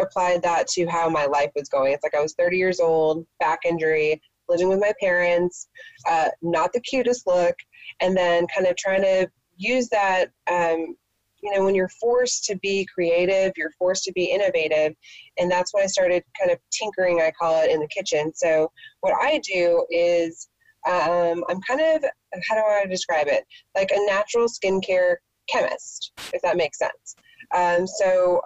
applied 0.00 0.42
that 0.42 0.66
to 0.68 0.86
how 0.86 1.08
my 1.08 1.26
life 1.26 1.50
was 1.54 1.68
going. 1.68 1.92
It's 1.92 2.02
like 2.02 2.14
I 2.14 2.20
was 2.20 2.34
30 2.34 2.56
years 2.56 2.80
old, 2.80 3.26
back 3.40 3.60
injury, 3.64 4.20
living 4.48 4.68
with 4.68 4.80
my 4.80 4.92
parents, 5.00 5.68
uh, 6.08 6.28
not 6.42 6.72
the 6.72 6.80
cutest 6.80 7.26
look, 7.26 7.54
and 8.00 8.16
then 8.16 8.46
kind 8.54 8.66
of 8.66 8.76
trying 8.76 9.02
to 9.02 9.28
use 9.56 9.88
that. 9.88 10.26
Um, 10.50 10.96
you 11.42 11.52
know, 11.52 11.64
when 11.64 11.74
you're 11.74 11.88
forced 11.88 12.44
to 12.44 12.56
be 12.58 12.86
creative, 12.94 13.52
you're 13.56 13.72
forced 13.76 14.04
to 14.04 14.12
be 14.12 14.26
innovative, 14.26 14.94
and 15.38 15.50
that's 15.50 15.74
when 15.74 15.82
I 15.82 15.88
started 15.88 16.22
kind 16.38 16.52
of 16.52 16.58
tinkering. 16.70 17.20
I 17.20 17.32
call 17.32 17.62
it 17.62 17.70
in 17.70 17.80
the 17.80 17.88
kitchen. 17.88 18.32
So 18.34 18.70
what 19.00 19.14
I 19.20 19.40
do 19.44 19.84
is 19.90 20.48
um, 20.88 21.44
I'm 21.48 21.60
kind 21.62 21.80
of 21.80 22.04
how 22.48 22.54
do 22.54 22.62
I 22.62 22.86
describe 22.88 23.26
it? 23.28 23.44
Like 23.74 23.90
a 23.90 24.06
natural 24.06 24.46
skincare 24.46 25.16
chemist, 25.48 26.12
if 26.32 26.42
that 26.42 26.56
makes 26.56 26.78
sense. 26.78 27.16
Um, 27.54 27.86
so 27.86 28.40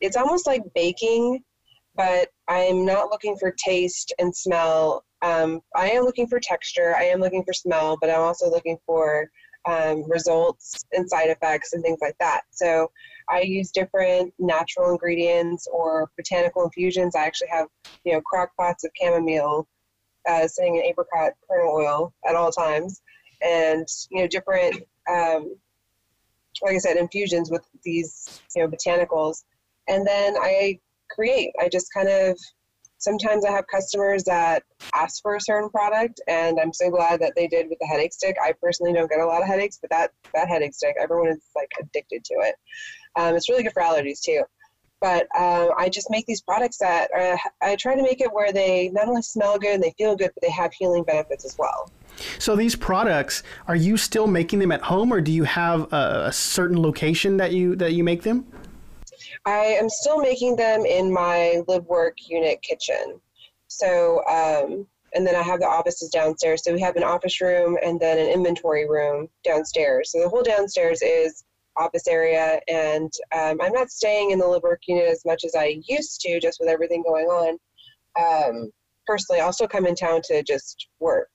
it's 0.00 0.16
almost 0.16 0.46
like 0.46 0.62
baking, 0.74 1.42
but 1.96 2.28
I'm 2.48 2.84
not 2.84 3.10
looking 3.10 3.36
for 3.36 3.54
taste 3.64 4.12
and 4.18 4.34
smell. 4.34 5.04
Um, 5.22 5.60
I 5.74 5.90
am 5.90 6.04
looking 6.04 6.26
for 6.28 6.40
texture. 6.40 6.94
I 6.96 7.04
am 7.04 7.20
looking 7.20 7.44
for 7.44 7.52
smell, 7.52 7.96
but 8.00 8.10
I'm 8.10 8.20
also 8.20 8.50
looking 8.50 8.78
for 8.86 9.28
um, 9.66 10.08
results 10.08 10.84
and 10.92 11.08
side 11.08 11.30
effects 11.30 11.72
and 11.72 11.82
things 11.82 11.98
like 12.00 12.16
that. 12.20 12.42
So 12.50 12.90
I 13.28 13.40
use 13.42 13.70
different 13.70 14.32
natural 14.38 14.90
ingredients 14.90 15.66
or 15.70 16.10
botanical 16.16 16.64
infusions. 16.64 17.14
I 17.14 17.24
actually 17.24 17.48
have, 17.48 17.66
you 18.04 18.12
know, 18.12 18.20
crock 18.20 18.50
pots 18.56 18.84
of 18.84 18.90
chamomile 19.00 19.66
uh, 20.28 20.46
sitting 20.46 20.76
in 20.76 20.82
apricot 20.82 21.32
kernel 21.48 21.74
oil 21.74 22.14
at 22.28 22.36
all 22.36 22.50
times, 22.50 23.02
and 23.42 23.86
you 24.10 24.22
know, 24.22 24.28
different, 24.28 24.82
um, 25.10 25.54
like 26.62 26.74
I 26.74 26.78
said, 26.78 26.96
infusions 26.96 27.50
with 27.50 27.64
these, 27.84 28.40
you 28.54 28.62
know, 28.62 28.68
botanicals 28.68 29.44
and 29.88 30.06
then 30.06 30.36
I 30.40 30.78
create. 31.10 31.50
I 31.60 31.68
just 31.68 31.88
kind 31.92 32.08
of 32.08 32.38
sometimes 32.98 33.44
I 33.44 33.50
have 33.50 33.66
customers 33.68 34.24
that 34.24 34.62
ask 34.94 35.22
for 35.22 35.36
a 35.36 35.40
certain 35.40 35.70
product, 35.70 36.20
and 36.28 36.58
I'm 36.60 36.72
so 36.72 36.90
glad 36.90 37.20
that 37.20 37.32
they 37.36 37.46
did 37.46 37.68
with 37.68 37.78
the 37.80 37.86
headache 37.86 38.12
stick. 38.12 38.36
I 38.42 38.52
personally 38.62 38.92
don't 38.92 39.10
get 39.10 39.20
a 39.20 39.26
lot 39.26 39.42
of 39.42 39.48
headaches, 39.48 39.78
but 39.80 39.90
that 39.90 40.10
that 40.34 40.48
headache 40.48 40.74
stick, 40.74 40.96
everyone 41.00 41.28
is 41.28 41.40
like 41.56 41.70
addicted 41.80 42.24
to 42.24 42.34
it. 42.40 42.54
Um, 43.16 43.34
it's 43.34 43.48
really 43.48 43.62
good 43.62 43.72
for 43.72 43.82
allergies 43.82 44.20
too. 44.20 44.42
But 45.00 45.28
um, 45.38 45.70
I 45.78 45.88
just 45.88 46.08
make 46.10 46.26
these 46.26 46.40
products 46.40 46.78
that 46.78 47.08
are, 47.14 47.34
uh, 47.34 47.38
I 47.62 47.76
try 47.76 47.94
to 47.94 48.02
make 48.02 48.20
it 48.20 48.32
where 48.32 48.52
they 48.52 48.88
not 48.88 49.06
only 49.06 49.22
smell 49.22 49.56
good 49.56 49.74
and 49.74 49.82
they 49.82 49.94
feel 49.96 50.16
good, 50.16 50.32
but 50.34 50.42
they 50.42 50.50
have 50.50 50.72
healing 50.72 51.04
benefits 51.04 51.44
as 51.44 51.56
well. 51.56 51.92
So 52.40 52.56
these 52.56 52.74
products, 52.74 53.44
are 53.68 53.76
you 53.76 53.96
still 53.96 54.26
making 54.26 54.58
them 54.58 54.72
at 54.72 54.82
home, 54.82 55.12
or 55.12 55.20
do 55.20 55.30
you 55.30 55.44
have 55.44 55.92
a, 55.92 56.24
a 56.26 56.32
certain 56.32 56.82
location 56.82 57.36
that 57.36 57.52
you 57.52 57.76
that 57.76 57.92
you 57.92 58.02
make 58.02 58.22
them? 58.22 58.46
I 59.48 59.64
am 59.80 59.88
still 59.88 60.18
making 60.18 60.56
them 60.56 60.84
in 60.84 61.10
my 61.10 61.62
live 61.68 61.86
work 61.86 62.18
unit 62.28 62.60
kitchen. 62.60 63.18
So, 63.68 64.22
um, 64.26 64.86
and 65.14 65.26
then 65.26 65.34
I 65.34 65.42
have 65.42 65.60
the 65.60 65.66
offices 65.66 66.10
downstairs. 66.10 66.62
So 66.62 66.74
we 66.74 66.82
have 66.82 66.96
an 66.96 67.02
office 67.02 67.40
room 67.40 67.78
and 67.82 67.98
then 67.98 68.18
an 68.18 68.28
inventory 68.28 68.86
room 68.86 69.28
downstairs. 69.44 70.12
So 70.12 70.20
the 70.20 70.28
whole 70.28 70.42
downstairs 70.42 71.00
is 71.00 71.44
office 71.78 72.06
area, 72.06 72.60
and 72.68 73.10
um, 73.34 73.58
I'm 73.62 73.72
not 73.72 73.90
staying 73.90 74.32
in 74.32 74.38
the 74.38 74.46
live 74.46 74.62
work 74.62 74.82
unit 74.86 75.08
as 75.08 75.24
much 75.24 75.44
as 75.44 75.54
I 75.54 75.80
used 75.86 76.20
to, 76.22 76.40
just 76.40 76.60
with 76.60 76.68
everything 76.68 77.02
going 77.02 77.26
on. 77.26 77.58
Um, 78.20 78.70
personally, 79.06 79.40
I'll 79.40 79.52
still 79.52 79.68
come 79.68 79.86
in 79.86 79.94
town 79.94 80.20
to 80.24 80.42
just 80.42 80.88
work, 81.00 81.30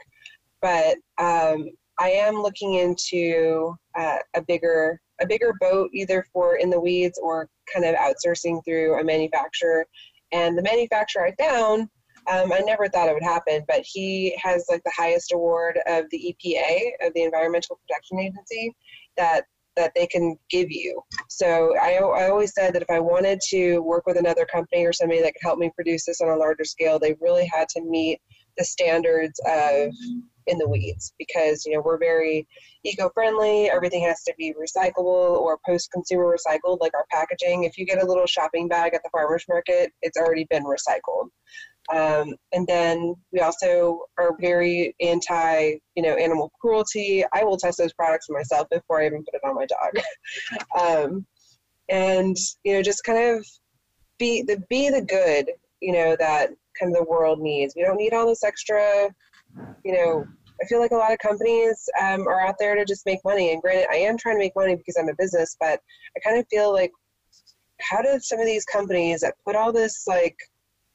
but 0.61 0.97
um, 1.17 1.69
I 1.99 2.09
am 2.11 2.35
looking 2.35 2.75
into 2.75 3.75
uh, 3.97 4.17
a 4.35 4.41
bigger 4.41 5.01
a 5.23 5.27
bigger 5.27 5.53
boat 5.59 5.89
either 5.93 6.25
for 6.31 6.57
in 6.57 6.69
the 6.69 6.79
weeds 6.79 7.19
or 7.21 7.49
kind 7.73 7.85
of 7.85 7.95
outsourcing 7.95 8.63
through 8.65 8.99
a 8.99 9.03
manufacturer. 9.03 9.85
And 10.31 10.57
the 10.57 10.63
manufacturer 10.63 11.27
I 11.27 11.35
found, 11.43 11.89
um, 12.31 12.51
I 12.53 12.59
never 12.59 12.87
thought 12.87 13.09
it 13.09 13.13
would 13.13 13.23
happen, 13.23 13.63
but 13.67 13.81
he 13.83 14.37
has 14.41 14.65
like 14.69 14.83
the 14.83 14.93
highest 14.95 15.33
award 15.33 15.79
of 15.87 16.05
the 16.11 16.35
EPA, 16.35 17.07
of 17.07 17.13
the 17.13 17.23
Environmental 17.23 17.79
Protection 17.87 18.19
Agency, 18.19 18.75
that 19.17 19.43
that 19.75 19.91
they 19.95 20.05
can 20.05 20.37
give 20.51 20.69
you. 20.69 21.01
So 21.29 21.75
I, 21.81 21.93
I 21.93 22.29
always 22.29 22.53
said 22.53 22.75
that 22.75 22.83
if 22.83 22.89
I 22.91 22.99
wanted 22.99 23.39
to 23.49 23.79
work 23.79 24.05
with 24.05 24.17
another 24.17 24.45
company 24.45 24.85
or 24.85 24.93
somebody 24.93 25.21
that 25.21 25.33
could 25.33 25.41
help 25.41 25.57
me 25.57 25.71
produce 25.73 26.05
this 26.05 26.21
on 26.21 26.29
a 26.29 26.35
larger 26.35 26.63
scale, 26.63 26.99
they 26.99 27.15
really 27.19 27.49
had 27.51 27.67
to 27.69 27.81
meet 27.81 28.21
the 28.55 28.63
standards 28.63 29.39
of 29.47 29.91
in 30.47 30.57
the 30.57 30.67
weeds 30.67 31.13
because 31.17 31.65
you 31.65 31.73
know 31.73 31.81
we're 31.81 31.97
very 31.97 32.47
eco-friendly. 32.83 33.69
Everything 33.69 34.03
has 34.03 34.23
to 34.23 34.33
be 34.37 34.53
recyclable 34.53 35.39
or 35.39 35.59
post-consumer 35.65 36.35
recycled 36.37 36.79
like 36.81 36.93
our 36.93 37.05
packaging. 37.11 37.63
If 37.63 37.77
you 37.77 37.85
get 37.85 38.01
a 38.01 38.05
little 38.05 38.25
shopping 38.25 38.67
bag 38.67 38.93
at 38.93 39.01
the 39.03 39.09
farmers 39.11 39.45
market 39.47 39.91
it's 40.01 40.17
already 40.17 40.45
been 40.49 40.63
recycled. 40.63 41.29
Um, 41.93 42.35
and 42.53 42.65
then 42.65 43.13
we 43.31 43.41
also 43.41 44.05
are 44.17 44.37
very 44.39 44.95
anti 45.01 45.75
you 45.95 46.03
know 46.03 46.15
animal 46.15 46.51
cruelty. 46.59 47.23
I 47.33 47.43
will 47.43 47.57
test 47.57 47.77
those 47.77 47.93
products 47.93 48.29
myself 48.29 48.67
before 48.69 49.01
i 49.01 49.05
even 49.05 49.23
put 49.23 49.35
it 49.35 49.47
on 49.47 49.55
my 49.55 49.65
dog. 49.65 50.03
Um, 50.79 51.25
and 51.89 52.37
you 52.63 52.73
know 52.73 52.81
just 52.81 53.03
kind 53.03 53.37
of 53.37 53.45
be 54.17 54.41
the 54.41 54.63
be 54.69 54.89
the 54.89 55.01
good 55.01 55.51
you 55.81 55.91
know 55.91 56.15
that 56.17 56.51
kind 56.79 56.95
of 56.95 56.97
the 56.97 57.09
world 57.09 57.39
needs. 57.39 57.75
We 57.75 57.83
don't 57.83 57.97
need 57.97 58.13
all 58.13 58.27
this 58.27 58.43
extra 58.43 59.09
you 59.83 59.93
know, 59.93 60.25
I 60.61 60.65
feel 60.65 60.79
like 60.79 60.91
a 60.91 60.95
lot 60.95 61.11
of 61.11 61.19
companies 61.19 61.89
um, 62.01 62.27
are 62.27 62.41
out 62.41 62.55
there 62.59 62.75
to 62.75 62.85
just 62.85 63.05
make 63.05 63.19
money. 63.25 63.51
And 63.51 63.61
granted, 63.61 63.87
I 63.91 63.97
am 63.97 64.17
trying 64.17 64.35
to 64.35 64.39
make 64.39 64.55
money 64.55 64.75
because 64.75 64.97
I'm 64.97 65.09
a 65.09 65.15
business, 65.15 65.57
but 65.59 65.79
I 66.15 66.19
kind 66.23 66.39
of 66.39 66.45
feel 66.49 66.71
like 66.71 66.91
how 67.81 68.01
do 68.01 68.19
some 68.19 68.39
of 68.39 68.45
these 68.45 68.65
companies 68.65 69.21
that 69.21 69.35
put 69.45 69.55
all 69.55 69.73
this 69.73 70.05
like 70.07 70.37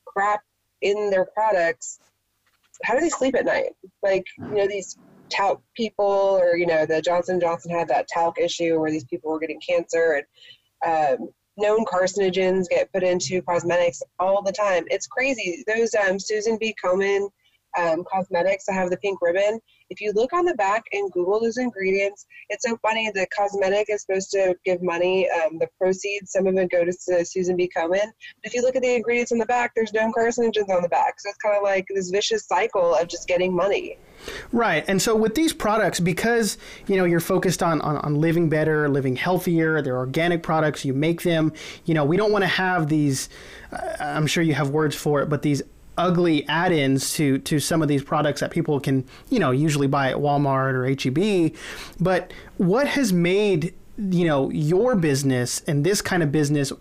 crap 0.07 0.41
in 0.81 1.11
their 1.11 1.27
products, 1.27 1.99
how 2.85 2.95
do 2.95 3.01
they 3.01 3.11
sleep 3.11 3.35
at 3.35 3.45
night? 3.45 3.73
Like, 4.03 4.25
you 4.39 4.55
know, 4.55 4.69
these 4.69 4.97
talc 5.29 5.61
people 5.77 6.39
or, 6.41 6.57
you 6.57 6.67
know, 6.67 6.87
the 6.87 7.03
Johnson 7.03 7.41
Johnson 7.41 7.71
had 7.71 7.89
that 7.89 8.09
talc 8.09 8.39
issue 8.39 8.79
where 8.79 8.91
these 8.91 9.05
people 9.05 9.31
were 9.31 9.41
getting 9.41 9.61
cancer 9.61 10.23
and 10.85 11.21
um, 11.21 11.29
known 11.57 11.85
carcinogens 11.85 12.69
get 12.69 12.93
put 12.93 13.03
into 13.03 13.43
cosmetics 13.43 14.03
all 14.19 14.43
the 14.43 14.53
time. 14.53 14.85
It's 14.87 15.09
crazy. 15.09 15.65
Those 15.67 15.95
um, 15.95 16.19
Susan 16.19 16.57
B. 16.59 16.75
Komen 16.83 17.29
um, 17.77 18.05
cosmetics 18.11 18.65
that 18.67 18.75
have 18.75 18.91
the 18.91 18.97
pink 18.99 19.21
ribbon. 19.21 19.61
If 19.91 20.01
you 20.01 20.13
look 20.15 20.33
on 20.33 20.45
the 20.45 20.55
back 20.55 20.85
and 20.93 21.11
Google 21.13 21.41
those 21.41 21.57
ingredients, 21.57 22.27
it's 22.51 22.69
so 22.69 22.77
funny. 22.83 23.11
The 23.15 23.27
cosmetic 23.37 23.87
is 23.89 24.03
supposed 24.03 24.31
to 24.33 24.55
give 24.65 24.83
money. 24.83 25.29
Um, 25.31 25.59
the 25.59 25.69
proceeds, 25.79 26.33
some 26.33 26.47
of 26.47 26.57
it 26.57 26.71
go 26.71 26.85
to 26.85 26.93
Susan 27.25 27.57
B. 27.57 27.71
Komen. 27.75 28.01
But 28.01 28.45
if 28.45 28.55
you 28.55 28.63
look 28.63 28.77
at 28.77 28.83
the 28.83 28.95
ingredients 28.95 29.33
on 29.33 29.39
the 29.39 29.47
back, 29.47 29.73
there's 29.75 29.93
no 29.93 30.13
carcinogens 30.13 30.69
on 30.69 30.83
the 30.83 30.89
back. 30.89 31.21
So 31.21 31.31
it's 31.31 31.39
kind 31.39 31.57
of 31.57 31.63
like 31.63 31.87
this 31.95 32.11
vicious 32.11 32.47
cycle 32.47 32.95
of 32.95 33.09
just 33.09 33.27
getting 33.27 33.55
money. 33.55 33.99
Right. 34.53 34.85
And 34.89 35.01
so 35.01 35.17
with 35.17 35.35
these 35.35 35.53
products, 35.53 36.01
because 36.01 36.59
you 36.87 36.97
know 36.97 37.05
you're 37.05 37.21
focused 37.21 37.63
on, 37.63 37.81
on, 37.81 37.97
on 37.99 38.17
living 38.17 38.49
better, 38.49 38.89
living 38.89 39.17
healthier, 39.17 39.81
they're 39.81 39.97
organic 39.97 40.43
products, 40.43 40.85
you 40.85 40.93
make 40.93 41.23
them, 41.23 41.53
you 41.85 41.95
know, 41.95 42.05
we 42.05 42.17
don't 42.17 42.33
want 42.33 42.43
to 42.43 42.49
have 42.49 42.89
these 42.89 43.29
uh, 43.73 43.97
I'm 44.01 44.27
sure 44.27 44.43
you 44.43 44.55
have 44.55 44.71
words 44.71 44.97
for 44.97 45.23
it, 45.23 45.29
but 45.29 45.43
these 45.43 45.63
ugly 45.99 46.47
add-ins 46.49 47.13
to 47.15 47.39
to 47.41 47.61
some 47.61 47.83
of 47.83 47.89
these 47.89 48.03
products 48.03 48.41
that 48.41 48.51
people 48.51 48.81
can 48.81 49.05
you 49.29 49.39
know 49.39 49.51
usually 49.51 49.87
buy 49.87 50.11
at 50.11 50.17
Walmart 50.17 50.73
or 50.75 50.87
HEB. 50.87 51.55
But 52.01 52.33
what 52.57 52.87
has 52.89 53.13
made 53.13 53.75
you 53.99 54.27
know 54.27 54.51
your 54.51 54.95
business 54.95 55.61
and 55.67 55.85
this 55.85 56.01
kind 56.01 56.23
of 56.23 56.33
business 56.33 56.73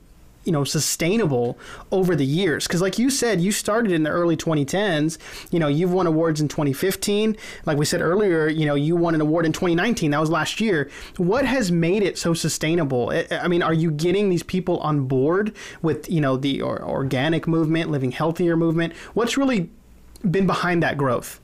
you 0.48 0.54
know 0.54 0.64
sustainable 0.64 1.60
over 1.92 2.16
the 2.16 2.26
years. 2.26 2.66
Because 2.66 2.82
like 2.82 2.98
you 2.98 3.10
said 3.10 3.42
you 3.42 3.52
started 3.52 3.92
in 3.92 4.04
the 4.04 4.10
early 4.10 4.38
2010s 4.38 5.18
you 5.52 5.60
know 5.60 5.68
you've 5.68 5.92
won 5.92 6.08
awards 6.08 6.42
in 6.42 6.48
2015 6.48 7.36
like 7.66 7.78
we 7.78 7.86
said 7.86 8.02
earlier 8.02 8.48
you 8.48 8.66
know 8.66 8.76
you 8.76 8.96
won 8.96 9.14
an 9.14 9.22
award 9.22 9.46
in 9.46 9.52
2019 9.52 10.12
that 10.12 10.20
was 10.20 10.30
last 10.30 10.60
year. 10.62 10.90
What 11.18 11.46
has 11.46 11.72
made 11.72 12.02
it 12.02 12.18
so 12.18 12.34
sustainable? 12.34 13.14
I 13.30 13.48
mean 13.48 13.62
are 13.62 13.74
you 13.74 13.92
getting 13.92 14.30
these 14.30 14.44
people 14.44 14.80
on 14.80 15.06
board 15.06 15.56
with 15.82 16.10
you 16.10 16.22
know 16.22 16.38
the 16.38 16.64
organic 16.64 17.48
movement 17.48 17.92
living 17.92 18.12
healthier 18.12 18.56
movement? 18.56 18.94
What's 19.14 19.38
really 19.38 19.70
been 20.32 20.48
behind 20.48 20.82
that 20.82 20.98
growth? 20.98 21.42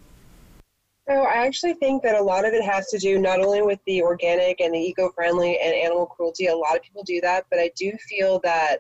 So 1.07 1.13
I 1.23 1.45
actually 1.45 1.73
think 1.73 2.01
that 2.03 2.15
a 2.15 2.23
lot 2.23 2.45
of 2.45 2.53
it 2.53 2.63
has 2.63 2.87
to 2.87 2.97
do 2.97 3.19
not 3.19 3.41
only 3.41 3.61
with 3.61 3.79
the 3.85 4.01
organic 4.01 4.61
and 4.61 4.73
the 4.73 4.79
eco-friendly 4.79 5.59
and 5.59 5.73
animal 5.73 6.05
cruelty. 6.05 6.47
A 6.47 6.55
lot 6.55 6.77
of 6.77 6.81
people 6.81 7.03
do 7.03 7.19
that, 7.21 7.45
but 7.49 7.59
I 7.59 7.71
do 7.75 7.91
feel 8.07 8.39
that 8.39 8.77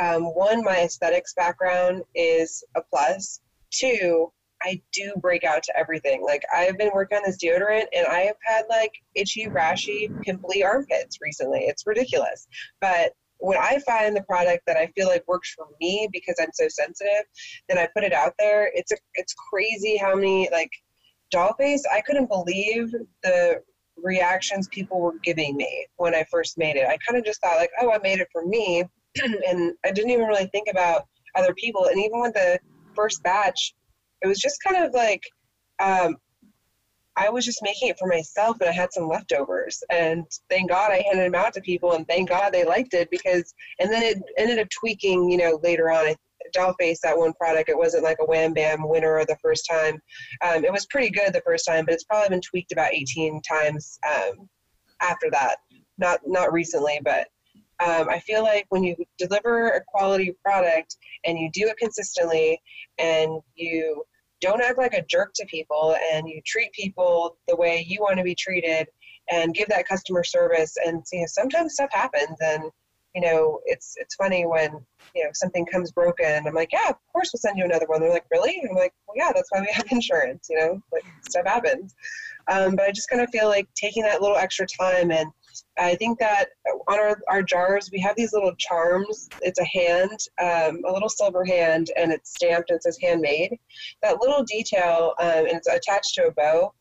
um, 0.00 0.22
one, 0.34 0.62
my 0.62 0.80
aesthetics 0.80 1.34
background 1.34 2.02
is 2.14 2.64
a 2.76 2.82
plus. 2.82 3.40
Two, 3.70 4.32
I 4.62 4.80
do 4.92 5.12
break 5.20 5.44
out 5.44 5.62
to 5.64 5.76
everything. 5.76 6.22
Like 6.22 6.42
I've 6.54 6.78
been 6.78 6.90
working 6.92 7.18
on 7.18 7.24
this 7.24 7.38
deodorant 7.42 7.86
and 7.94 8.06
I 8.06 8.20
have 8.20 8.36
had 8.44 8.64
like 8.68 8.92
itchy, 9.14 9.46
rashy, 9.46 10.10
pimply 10.22 10.62
armpits 10.62 11.18
recently. 11.20 11.60
It's 11.60 11.86
ridiculous. 11.86 12.48
But 12.80 13.12
when 13.38 13.56
I 13.56 13.78
find 13.86 14.16
the 14.16 14.22
product 14.22 14.64
that 14.66 14.76
I 14.76 14.88
feel 14.96 15.06
like 15.06 15.26
works 15.28 15.54
for 15.54 15.66
me 15.80 16.08
because 16.12 16.36
I'm 16.40 16.52
so 16.52 16.66
sensitive, 16.68 17.24
then 17.68 17.78
I 17.78 17.88
put 17.94 18.04
it 18.04 18.12
out 18.12 18.34
there. 18.38 18.70
It's 18.74 18.90
a, 18.92 18.96
it's 19.14 19.34
crazy 19.50 19.96
how 19.96 20.14
many 20.14 20.48
like 20.50 20.72
doll 21.30 21.54
face. 21.54 21.84
I 21.92 22.00
couldn't 22.00 22.28
believe 22.28 22.92
the 23.22 23.62
reactions 23.96 24.68
people 24.68 25.00
were 25.00 25.18
giving 25.22 25.56
me 25.56 25.86
when 25.96 26.14
I 26.14 26.24
first 26.30 26.58
made 26.58 26.76
it. 26.76 26.88
I 26.88 26.96
kind 27.06 27.18
of 27.18 27.24
just 27.24 27.40
thought 27.40 27.56
like, 27.56 27.70
oh, 27.80 27.92
I 27.92 27.98
made 27.98 28.20
it 28.20 28.28
for 28.32 28.44
me. 28.44 28.84
And 29.22 29.74
I 29.84 29.90
didn't 29.90 30.10
even 30.10 30.26
really 30.26 30.46
think 30.46 30.68
about 30.70 31.02
other 31.34 31.54
people. 31.54 31.86
And 31.86 31.98
even 31.98 32.20
with 32.20 32.34
the 32.34 32.58
first 32.94 33.22
batch, 33.22 33.74
it 34.22 34.26
was 34.26 34.38
just 34.38 34.62
kind 34.66 34.84
of 34.84 34.92
like 34.92 35.22
um, 35.80 36.16
I 37.16 37.28
was 37.30 37.44
just 37.44 37.62
making 37.62 37.88
it 37.88 37.98
for 37.98 38.06
myself, 38.06 38.58
and 38.60 38.68
I 38.68 38.72
had 38.72 38.92
some 38.92 39.08
leftovers. 39.08 39.82
And 39.90 40.24
thank 40.48 40.70
God 40.70 40.92
I 40.92 41.02
handed 41.06 41.24
them 41.24 41.34
out 41.34 41.52
to 41.54 41.60
people, 41.60 41.92
and 41.92 42.06
thank 42.06 42.28
God 42.28 42.52
they 42.52 42.64
liked 42.64 42.94
it 42.94 43.10
because. 43.10 43.54
And 43.80 43.90
then 43.90 44.02
it 44.02 44.18
ended 44.36 44.58
up 44.58 44.68
tweaking, 44.70 45.30
you 45.30 45.36
know, 45.36 45.58
later 45.62 45.90
on. 45.90 46.06
I, 46.06 46.16
Dollface, 46.56 47.00
that 47.02 47.18
one 47.18 47.34
product, 47.34 47.68
it 47.68 47.76
wasn't 47.76 48.04
like 48.04 48.16
a 48.20 48.24
wham 48.24 48.54
bam 48.54 48.88
winner 48.88 49.22
the 49.24 49.36
first 49.42 49.68
time. 49.68 50.00
Um, 50.42 50.64
it 50.64 50.72
was 50.72 50.86
pretty 50.86 51.10
good 51.10 51.32
the 51.32 51.42
first 51.44 51.66
time, 51.66 51.84
but 51.84 51.92
it's 51.92 52.04
probably 52.04 52.30
been 52.30 52.40
tweaked 52.40 52.72
about 52.72 52.94
18 52.94 53.42
times 53.42 53.98
um, 54.08 54.48
after 55.02 55.30
that. 55.32 55.56
Not 55.98 56.20
not 56.24 56.52
recently, 56.52 57.00
but 57.04 57.26
um, 57.84 58.08
I 58.08 58.18
feel 58.20 58.42
like 58.42 58.66
when 58.70 58.82
you 58.82 58.96
deliver 59.18 59.68
a 59.68 59.84
quality 59.84 60.34
product 60.44 60.96
and 61.24 61.38
you 61.38 61.50
do 61.52 61.68
it 61.68 61.76
consistently 61.76 62.60
and 62.98 63.40
you 63.54 64.04
don't 64.40 64.62
act 64.62 64.78
like 64.78 64.94
a 64.94 65.04
jerk 65.08 65.32
to 65.34 65.46
people 65.46 65.96
and 66.12 66.28
you 66.28 66.40
treat 66.46 66.72
people 66.72 67.36
the 67.46 67.56
way 67.56 67.84
you 67.86 68.00
want 68.00 68.18
to 68.18 68.24
be 68.24 68.34
treated 68.34 68.88
and 69.30 69.54
give 69.54 69.68
that 69.68 69.86
customer 69.86 70.24
service 70.24 70.76
and 70.84 71.02
you 71.12 71.20
know, 71.20 71.26
sometimes 71.28 71.74
stuff 71.74 71.90
happens 71.92 72.36
and 72.40 72.64
you 73.14 73.22
know 73.22 73.60
it's 73.64 73.94
it's 73.96 74.14
funny 74.14 74.44
when 74.46 74.70
you 75.14 75.24
know 75.24 75.30
something 75.32 75.64
comes 75.66 75.90
broken. 75.92 76.46
I'm 76.46 76.54
like 76.54 76.72
yeah 76.72 76.90
of 76.90 76.96
course 77.12 77.30
we'll 77.32 77.40
send 77.40 77.58
you 77.58 77.64
another 77.64 77.86
one. 77.86 78.00
They're 78.00 78.10
like 78.10 78.26
really? 78.30 78.62
I'm 78.68 78.76
like 78.76 78.92
well 79.06 79.16
yeah 79.16 79.32
that's 79.34 79.50
why 79.50 79.60
we 79.60 79.68
have 79.72 79.86
insurance 79.90 80.48
you 80.50 80.58
know 80.58 80.82
like 80.92 81.04
stuff 81.28 81.46
happens. 81.46 81.94
Um, 82.50 82.76
but 82.76 82.86
i 82.86 82.92
just 82.92 83.10
kind 83.10 83.22
of 83.22 83.28
feel 83.30 83.48
like 83.48 83.68
taking 83.74 84.02
that 84.04 84.22
little 84.22 84.36
extra 84.36 84.66
time 84.66 85.10
and 85.10 85.30
I 85.78 85.94
think 85.96 86.18
that 86.18 86.50
on 86.88 86.98
our, 86.98 87.18
our 87.28 87.42
jars, 87.42 87.90
we 87.92 88.00
have 88.00 88.16
these 88.16 88.32
little 88.32 88.54
charms. 88.56 89.28
It's 89.42 89.60
a 89.60 89.64
hand, 89.64 90.18
um, 90.40 90.82
a 90.86 90.92
little 90.92 91.08
silver 91.08 91.44
hand, 91.44 91.90
and 91.96 92.12
it's 92.12 92.30
stamped 92.30 92.70
and 92.70 92.76
it 92.76 92.82
says 92.82 92.98
handmade. 93.02 93.58
That 94.02 94.20
little 94.20 94.44
detail, 94.44 95.14
um, 95.20 95.46
and 95.46 95.56
it's 95.56 95.68
attached 95.68 96.14
to 96.14 96.26
a 96.26 96.32
bow. 96.32 96.72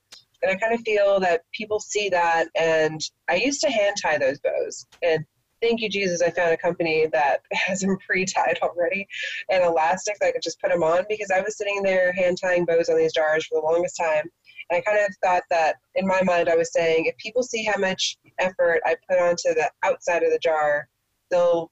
And 0.42 0.52
I 0.52 0.56
kind 0.56 0.74
of 0.74 0.82
feel 0.82 1.20
that 1.22 1.42
people 1.52 1.80
see 1.80 2.10
that, 2.10 2.48
and 2.56 3.02
I 3.28 3.36
used 3.36 3.62
to 3.62 3.72
hand 3.72 3.98
tie 4.02 4.20
those 4.20 4.40
bows. 4.40 4.86
And 5.02 5.26
thank 5.62 5.82
you, 5.82 5.90
Jesus, 5.90 6.22
I 6.22 6.30
found 6.30 6.52
a 6.52 6.58
company 6.58 7.08
that 7.12 7.42
has 7.52 7.82
them 7.82 7.98
pre 8.06 8.26
tied 8.26 8.60
already 8.62 9.08
and 9.50 9.64
elastic 9.64 10.18
that 10.20 10.28
I 10.28 10.32
could 10.32 10.44
just 10.44 10.62
put 10.62 10.72
them 10.72 10.84
on 10.84 11.06
because 11.10 11.32
I 11.32 11.42
was 11.42 11.58
sitting 11.58 11.82
there 11.82 12.12
hand 12.14 12.38
tying 12.42 12.66
bows 12.66 12.90
on 12.90 12.98
these 12.98 13.14
jars 13.14 13.46
for 13.46 13.60
the 13.60 13.66
longest 13.66 13.98
time 13.98 14.30
and 14.70 14.78
I 14.78 14.82
kind 14.82 15.00
of 15.04 15.16
thought 15.24 15.44
that 15.50 15.78
in 15.96 16.06
my 16.06 16.22
mind, 16.24 16.50
I 16.50 16.56
was 16.56 16.74
saying, 16.74 17.06
if 17.06 17.18
people 17.18 17.44
see 17.44 17.64
how 17.64 17.80
much 17.80 18.18
effort 18.40 18.82
I 18.86 18.96
put 19.10 19.20
onto 19.20 19.54
the 19.54 19.70
outside 19.84 20.24
of 20.24 20.32
the 20.32 20.40
jar, 20.40 20.88
they'll 21.32 21.72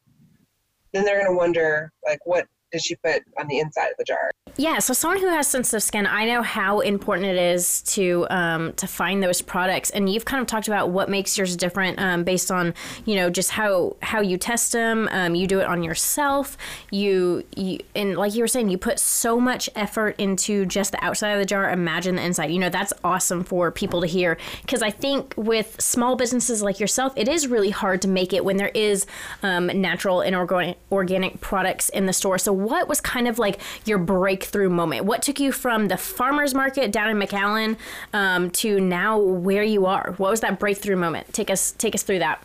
then 0.93 1.03
they're 1.03 1.19
going 1.19 1.31
to 1.31 1.37
wonder 1.37 1.91
like 2.05 2.19
what 2.25 2.47
did 2.71 2.83
she 2.83 2.95
put 2.95 3.23
on 3.39 3.47
the 3.47 3.59
inside 3.59 3.87
of 3.87 3.97
the 3.97 4.03
jar? 4.03 4.31
Yeah, 4.57 4.79
so 4.79 4.93
someone 4.93 5.19
who 5.19 5.27
has 5.27 5.47
sensitive 5.47 5.83
skin, 5.83 6.07
I 6.07 6.25
know 6.25 6.41
how 6.41 6.79
important 6.79 7.27
it 7.27 7.35
is 7.35 7.81
to 7.83 8.25
um, 8.29 8.71
to 8.73 8.87
find 8.87 9.21
those 9.21 9.41
products, 9.41 9.89
and 9.89 10.09
you've 10.09 10.23
kind 10.23 10.39
of 10.39 10.47
talked 10.47 10.67
about 10.67 10.91
what 10.91 11.09
makes 11.09 11.37
yours 11.37 11.57
different 11.57 11.99
um, 11.99 12.23
based 12.23 12.49
on 12.51 12.73
you 13.03 13.15
know 13.15 13.29
just 13.29 13.51
how 13.51 13.97
how 14.01 14.21
you 14.21 14.37
test 14.37 14.71
them. 14.71 15.09
Um, 15.11 15.35
you 15.35 15.45
do 15.45 15.59
it 15.59 15.65
on 15.65 15.83
yourself. 15.83 16.57
You 16.89 17.43
you 17.57 17.79
and 17.95 18.15
like 18.15 18.33
you 18.33 18.41
were 18.41 18.47
saying, 18.47 18.69
you 18.69 18.77
put 18.77 18.97
so 18.97 19.41
much 19.41 19.69
effort 19.75 20.15
into 20.17 20.65
just 20.65 20.93
the 20.93 21.03
outside 21.03 21.31
of 21.31 21.39
the 21.39 21.45
jar. 21.45 21.69
Imagine 21.69 22.15
the 22.15 22.23
inside. 22.23 22.49
You 22.49 22.59
know 22.59 22.69
that's 22.69 22.93
awesome 23.03 23.43
for 23.43 23.71
people 23.71 23.99
to 23.99 24.07
hear 24.07 24.37
because 24.61 24.81
I 24.81 24.89
think 24.89 25.33
with 25.35 25.75
small 25.81 26.15
businesses 26.15 26.63
like 26.63 26.79
yourself, 26.79 27.11
it 27.17 27.27
is 27.27 27.47
really 27.47 27.71
hard 27.71 28.01
to 28.03 28.07
make 28.07 28.31
it 28.31 28.45
when 28.45 28.55
there 28.55 28.71
is 28.73 29.05
um, 29.43 29.67
natural 29.67 30.21
and 30.21 30.33
organic 30.33 30.77
organic 30.93 31.41
products 31.41 31.89
in 31.89 32.05
the 32.05 32.13
store. 32.13 32.37
So 32.37 32.53
what 32.55 32.87
was 32.87 33.01
kind 33.01 33.27
of 33.27 33.39
like 33.39 33.59
your 33.85 33.97
breakthrough 33.97 34.69
moment? 34.69 35.05
What 35.05 35.21
took 35.21 35.39
you 35.39 35.51
from 35.51 35.87
the 35.87 35.97
farmer's 35.97 36.53
market 36.53 36.91
down 36.91 37.09
in 37.09 37.17
McAllen 37.17 37.77
um, 38.13 38.49
to 38.51 38.79
now 38.79 39.19
where 39.19 39.63
you 39.63 39.85
are? 39.85 40.13
What 40.17 40.31
was 40.31 40.41
that 40.41 40.59
breakthrough 40.59 40.95
moment? 40.95 41.33
Take 41.33 41.49
us 41.49 41.71
take 41.71 41.95
us 41.95 42.03
through 42.03 42.19
that. 42.19 42.41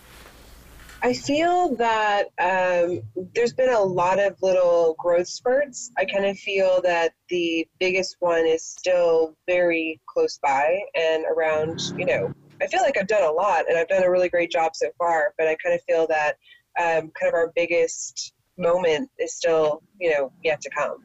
I 1.02 1.14
feel 1.14 1.74
that 1.76 2.24
um, 2.38 3.00
there's 3.34 3.54
been 3.54 3.72
a 3.72 3.80
lot 3.80 4.18
of 4.18 4.36
little 4.42 4.94
growth 4.98 5.28
spurts. 5.28 5.90
I 5.96 6.04
kind 6.04 6.26
of 6.26 6.38
feel 6.38 6.82
that 6.82 7.14
the 7.30 7.66
biggest 7.78 8.16
one 8.20 8.44
is 8.46 8.62
still 8.62 9.34
very 9.46 9.98
close 10.06 10.38
by 10.42 10.78
and 10.94 11.24
around, 11.24 11.80
you 11.96 12.04
know, 12.04 12.34
I 12.60 12.66
feel 12.66 12.82
like 12.82 12.98
I've 12.98 13.06
done 13.06 13.22
a 13.22 13.32
lot 13.32 13.64
and 13.68 13.78
I've 13.78 13.88
done 13.88 14.02
a 14.02 14.10
really 14.10 14.28
great 14.28 14.50
job 14.50 14.76
so 14.76 14.88
far, 14.98 15.32
but 15.38 15.48
I 15.48 15.56
kind 15.56 15.74
of 15.74 15.80
feel 15.84 16.06
that 16.08 16.36
um, 16.78 17.10
kind 17.18 17.28
of 17.28 17.34
our 17.34 17.50
biggest 17.54 18.34
moment 18.60 19.10
is 19.18 19.34
still, 19.34 19.82
you 19.98 20.10
know, 20.10 20.32
yet 20.42 20.60
to 20.62 20.70
come. 20.70 21.04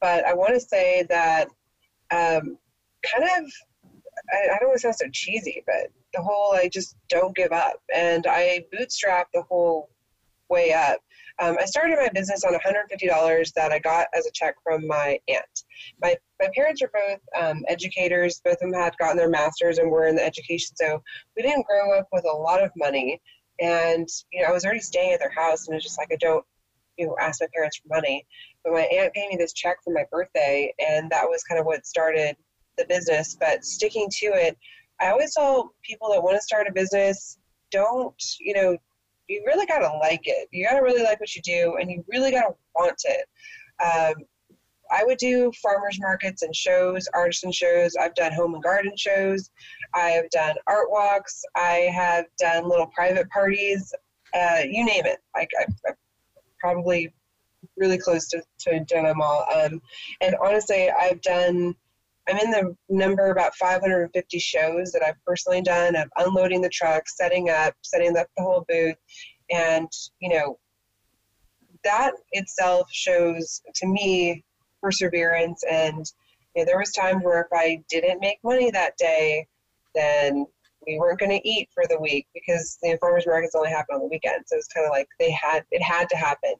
But 0.00 0.24
I 0.24 0.34
want 0.34 0.54
to 0.54 0.60
say 0.60 1.04
that 1.08 1.48
um, 2.10 2.58
kind 3.04 3.24
of, 3.24 3.52
I, 4.32 4.54
I 4.54 4.58
don't 4.58 4.68
want 4.68 4.76
to 4.76 4.80
sound 4.80 4.96
so 4.96 5.08
cheesy, 5.12 5.62
but 5.66 5.90
the 6.14 6.22
whole 6.22 6.54
I 6.54 6.68
just 6.68 6.96
don't 7.08 7.36
give 7.36 7.52
up. 7.52 7.80
And 7.94 8.26
I 8.26 8.64
bootstrapped 8.72 9.32
the 9.34 9.42
whole 9.42 9.90
way 10.48 10.72
up. 10.72 11.00
Um, 11.40 11.56
I 11.60 11.66
started 11.66 11.98
my 12.00 12.08
business 12.12 12.42
on 12.44 12.52
$150 12.52 13.52
that 13.54 13.70
I 13.70 13.78
got 13.78 14.08
as 14.12 14.26
a 14.26 14.30
check 14.32 14.56
from 14.64 14.86
my 14.86 15.20
aunt. 15.28 15.64
My, 16.02 16.16
my 16.40 16.48
parents 16.54 16.82
are 16.82 16.90
both 16.92 17.20
um, 17.40 17.64
educators. 17.68 18.40
Both 18.44 18.54
of 18.54 18.70
them 18.70 18.72
had 18.72 18.96
gotten 18.98 19.16
their 19.16 19.28
masters 19.28 19.78
and 19.78 19.90
were 19.90 20.06
in 20.06 20.16
the 20.16 20.24
education. 20.24 20.74
So 20.74 21.00
we 21.36 21.42
didn't 21.42 21.66
grow 21.66 21.96
up 21.96 22.08
with 22.12 22.24
a 22.24 22.36
lot 22.36 22.62
of 22.62 22.72
money. 22.76 23.20
And, 23.60 24.08
you 24.32 24.42
know, 24.42 24.48
I 24.48 24.52
was 24.52 24.64
already 24.64 24.80
staying 24.80 25.12
at 25.12 25.20
their 25.20 25.30
house 25.30 25.68
and 25.68 25.76
it's 25.76 25.84
just 25.84 25.98
like, 25.98 26.08
I 26.12 26.16
don't, 26.16 26.44
you 26.98 27.06
know, 27.06 27.16
ask 27.20 27.40
my 27.40 27.46
parents 27.54 27.78
for 27.78 27.94
money. 27.94 28.26
But 28.64 28.74
my 28.74 28.82
aunt 28.82 29.14
gave 29.14 29.30
me 29.30 29.36
this 29.36 29.52
check 29.52 29.76
for 29.82 29.92
my 29.92 30.04
birthday, 30.10 30.74
and 30.78 31.10
that 31.10 31.24
was 31.24 31.42
kind 31.44 31.60
of 31.60 31.66
what 31.66 31.86
started 31.86 32.36
the 32.76 32.84
business. 32.86 33.36
But 33.38 33.64
sticking 33.64 34.08
to 34.10 34.26
it, 34.26 34.58
I 35.00 35.10
always 35.10 35.34
tell 35.34 35.72
people 35.82 36.10
that 36.12 36.22
want 36.22 36.36
to 36.36 36.42
start 36.42 36.66
a 36.68 36.72
business, 36.72 37.38
don't, 37.70 38.20
you 38.40 38.54
know, 38.54 38.76
you 39.28 39.42
really 39.46 39.66
got 39.66 39.78
to 39.78 39.98
like 39.98 40.22
it. 40.24 40.48
You 40.50 40.66
got 40.66 40.76
to 40.76 40.82
really 40.82 41.02
like 41.02 41.20
what 41.20 41.34
you 41.34 41.42
do, 41.42 41.76
and 41.80 41.90
you 41.90 42.04
really 42.08 42.30
got 42.30 42.48
to 42.48 42.54
want 42.74 43.00
it. 43.04 43.26
Um, 43.82 44.24
I 44.90 45.04
would 45.04 45.18
do 45.18 45.52
farmers 45.62 45.98
markets 46.00 46.42
and 46.42 46.54
shows, 46.56 47.06
artisan 47.14 47.52
shows. 47.52 47.94
I've 47.94 48.14
done 48.14 48.32
home 48.32 48.54
and 48.54 48.62
garden 48.62 48.96
shows. 48.96 49.50
I 49.94 50.10
have 50.10 50.30
done 50.30 50.56
art 50.66 50.90
walks. 50.90 51.42
I 51.54 51.90
have 51.94 52.24
done 52.38 52.68
little 52.68 52.86
private 52.86 53.28
parties. 53.28 53.92
Uh, 54.34 54.60
you 54.64 54.84
name 54.84 55.04
it. 55.04 55.18
Like 55.34 55.50
I, 55.60 55.66
I 55.86 55.92
probably 56.58 57.12
really 57.76 57.98
close 57.98 58.28
to, 58.28 58.42
to 58.60 58.84
done 58.84 59.04
them 59.04 59.20
all. 59.20 59.44
Um, 59.54 59.80
and 60.20 60.36
honestly, 60.42 60.90
I've 60.90 61.20
done. 61.22 61.74
I'm 62.28 62.36
in 62.36 62.50
the 62.50 62.76
number 62.90 63.30
about 63.30 63.54
550 63.54 64.38
shows 64.38 64.92
that 64.92 65.02
I've 65.02 65.14
personally 65.26 65.62
done 65.62 65.96
of 65.96 66.10
unloading 66.18 66.60
the 66.60 66.68
truck, 66.68 67.08
setting 67.08 67.48
up, 67.48 67.72
setting 67.80 68.14
up 68.18 68.26
the 68.36 68.42
whole 68.42 68.66
booth, 68.68 68.96
and 69.50 69.88
you 70.20 70.28
know 70.28 70.58
that 71.84 72.12
itself 72.32 72.88
shows 72.92 73.62
to 73.74 73.86
me 73.86 74.44
perseverance 74.82 75.62
and 75.70 76.06
you 76.54 76.62
know, 76.62 76.66
there 76.66 76.78
was 76.78 76.92
times 76.92 77.22
where 77.22 77.40
if 77.40 77.46
i 77.52 77.82
didn't 77.88 78.20
make 78.20 78.38
money 78.44 78.70
that 78.70 78.96
day 78.96 79.46
then 79.94 80.46
we 80.88 80.98
weren't 80.98 81.20
going 81.20 81.30
to 81.30 81.48
eat 81.48 81.68
for 81.72 81.84
the 81.88 82.00
week 82.00 82.26
because 82.34 82.78
the 82.82 82.96
farmers 83.00 83.26
markets 83.26 83.54
only 83.54 83.70
happen 83.70 83.94
on 83.94 84.00
the 84.00 84.06
weekend. 84.06 84.42
So 84.46 84.56
it's 84.56 84.68
kind 84.68 84.86
of 84.86 84.90
like 84.90 85.06
they 85.20 85.30
had 85.30 85.64
it 85.70 85.82
had 85.82 86.08
to 86.08 86.16
happen. 86.16 86.54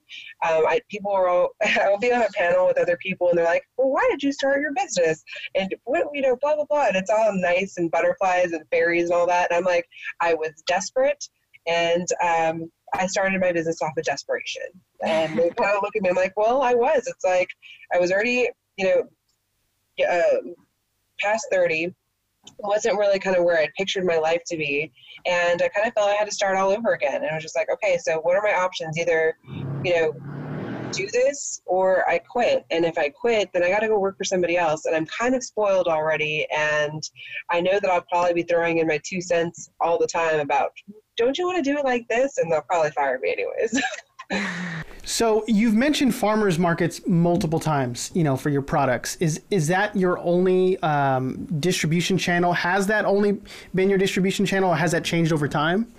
Um, 0.49 0.67
I, 0.69 0.81
people 0.91 1.12
were 1.12 1.29
all 1.29 1.51
i'll 1.62 1.99
be 1.99 2.12
on 2.12 2.23
a 2.23 2.29
panel 2.37 2.67
with 2.67 2.79
other 2.79 2.99
people 2.99 3.31
and 3.31 3.38
they're 3.38 3.45
like 3.45 3.64
well 3.77 3.91
why 3.91 4.07
did 4.11 4.23
you 4.23 4.33
start 4.33 4.61
your 4.61 4.73
business? 4.75 5.25
And 5.55 5.75
what 5.85 6.07
you 6.12 6.23
know 6.23 6.37
blah 6.41 6.55
blah 6.55 6.67
blah. 6.67 6.87
And 6.87 6.97
it's 6.97 7.11
all 7.11 7.33
nice 7.33 7.79
and 7.79 7.91
butterflies 7.91 8.53
and 8.53 8.64
fairies 8.71 9.05
and 9.05 9.12
all 9.12 9.27
that. 9.27 9.51
And 9.51 9.59
i'm 9.59 9.64
like 9.64 9.87
i 10.21 10.35
was 10.35 10.62
desperate 10.67 11.29
and 11.67 12.07
um, 12.25 12.71
I 12.95 13.07
started 13.07 13.41
my 13.41 13.53
business 13.53 13.83
off 13.83 13.97
of 13.97 14.05
desperation. 14.05 14.62
And 15.05 15.38
they 15.38 15.51
kind 15.51 15.77
of 15.77 15.83
look 15.83 15.95
at 15.95 16.03
me, 16.03 16.09
I'm 16.09 16.17
like, 16.17 16.33
well, 16.37 16.62
I 16.62 16.75
was. 16.75 17.07
It's 17.07 17.25
like 17.25 17.51
I 17.95 17.99
was 17.99 18.11
already, 18.11 18.49
you 18.77 18.87
know, 18.87 20.07
uh, 20.09 20.53
past 21.21 21.47
30, 21.53 21.95
wasn't 22.59 22.98
really 22.98 23.18
kind 23.18 23.37
of 23.37 23.44
where 23.44 23.59
I'd 23.59 23.72
pictured 23.77 24.05
my 24.05 24.18
life 24.18 24.42
to 24.46 24.57
be. 24.57 24.90
And 25.27 25.62
I 25.62 25.68
kind 25.68 25.87
of 25.87 25.94
felt 25.94 26.11
I 26.11 26.14
had 26.14 26.27
to 26.27 26.35
start 26.35 26.57
all 26.57 26.70
over 26.70 26.92
again. 26.94 27.16
And 27.16 27.27
I 27.31 27.35
was 27.35 27.42
just 27.42 27.57
like, 27.57 27.68
okay, 27.70 27.98
so 27.98 28.18
what 28.20 28.37
are 28.37 28.42
my 28.42 28.55
options? 28.55 28.98
Either, 28.98 29.37
you 29.85 29.94
know, 29.94 30.12
do 30.92 31.07
this 31.12 31.61
or 31.66 32.09
I 32.09 32.18
quit. 32.18 32.64
And 32.70 32.85
if 32.85 32.98
I 32.98 33.11
quit, 33.11 33.51
then 33.53 33.62
I 33.62 33.68
got 33.68 33.81
to 33.81 33.88
go 33.88 33.98
work 33.98 34.16
for 34.16 34.24
somebody 34.24 34.57
else. 34.57 34.87
And 34.87 34.96
I'm 34.96 35.07
kind 35.07 35.35
of 35.35 35.44
spoiled 35.44 35.87
already. 35.87 36.46
And 36.55 37.03
I 37.51 37.61
know 37.61 37.79
that 37.81 37.90
I'll 37.90 38.05
probably 38.11 38.35
be 38.35 38.42
throwing 38.42 38.79
in 38.79 38.87
my 38.87 39.01
two 39.05 39.20
cents 39.20 39.70
all 39.81 39.98
the 39.98 40.07
time 40.07 40.40
about 40.40 40.70
don't 41.16 41.37
you 41.37 41.46
want 41.46 41.62
to 41.62 41.70
do 41.70 41.77
it 41.77 41.85
like 41.85 42.07
this? 42.09 42.38
And 42.38 42.51
they'll 42.51 42.62
probably 42.62 42.92
fire 42.92 43.18
me 43.20 43.33
anyways. 43.33 43.83
so 45.05 45.45
you've 45.47 45.75
mentioned 45.75 46.14
farmers 46.14 46.59
markets 46.59 47.01
multiple 47.07 47.61
times, 47.61 48.11
you 48.14 48.23
know, 48.25 48.37
for 48.37 48.51
your 48.51 48.62
products. 48.62 49.17
Is 49.17 49.41
is 49.51 49.69
that 49.69 49.97
your 49.97 50.19
only 50.19 50.79
um, 50.83 51.47
distribution 51.61 52.19
channel? 52.19 52.53
Has 52.53 52.87
that 52.88 53.05
only 53.05 53.41
been 53.75 53.88
your 53.88 53.99
distribution 53.99 54.45
channel, 54.45 54.71
or 54.71 54.77
has 54.77 54.93
that 54.93 55.05
changed 55.05 55.33
over 55.33 55.49
time? 55.49 55.93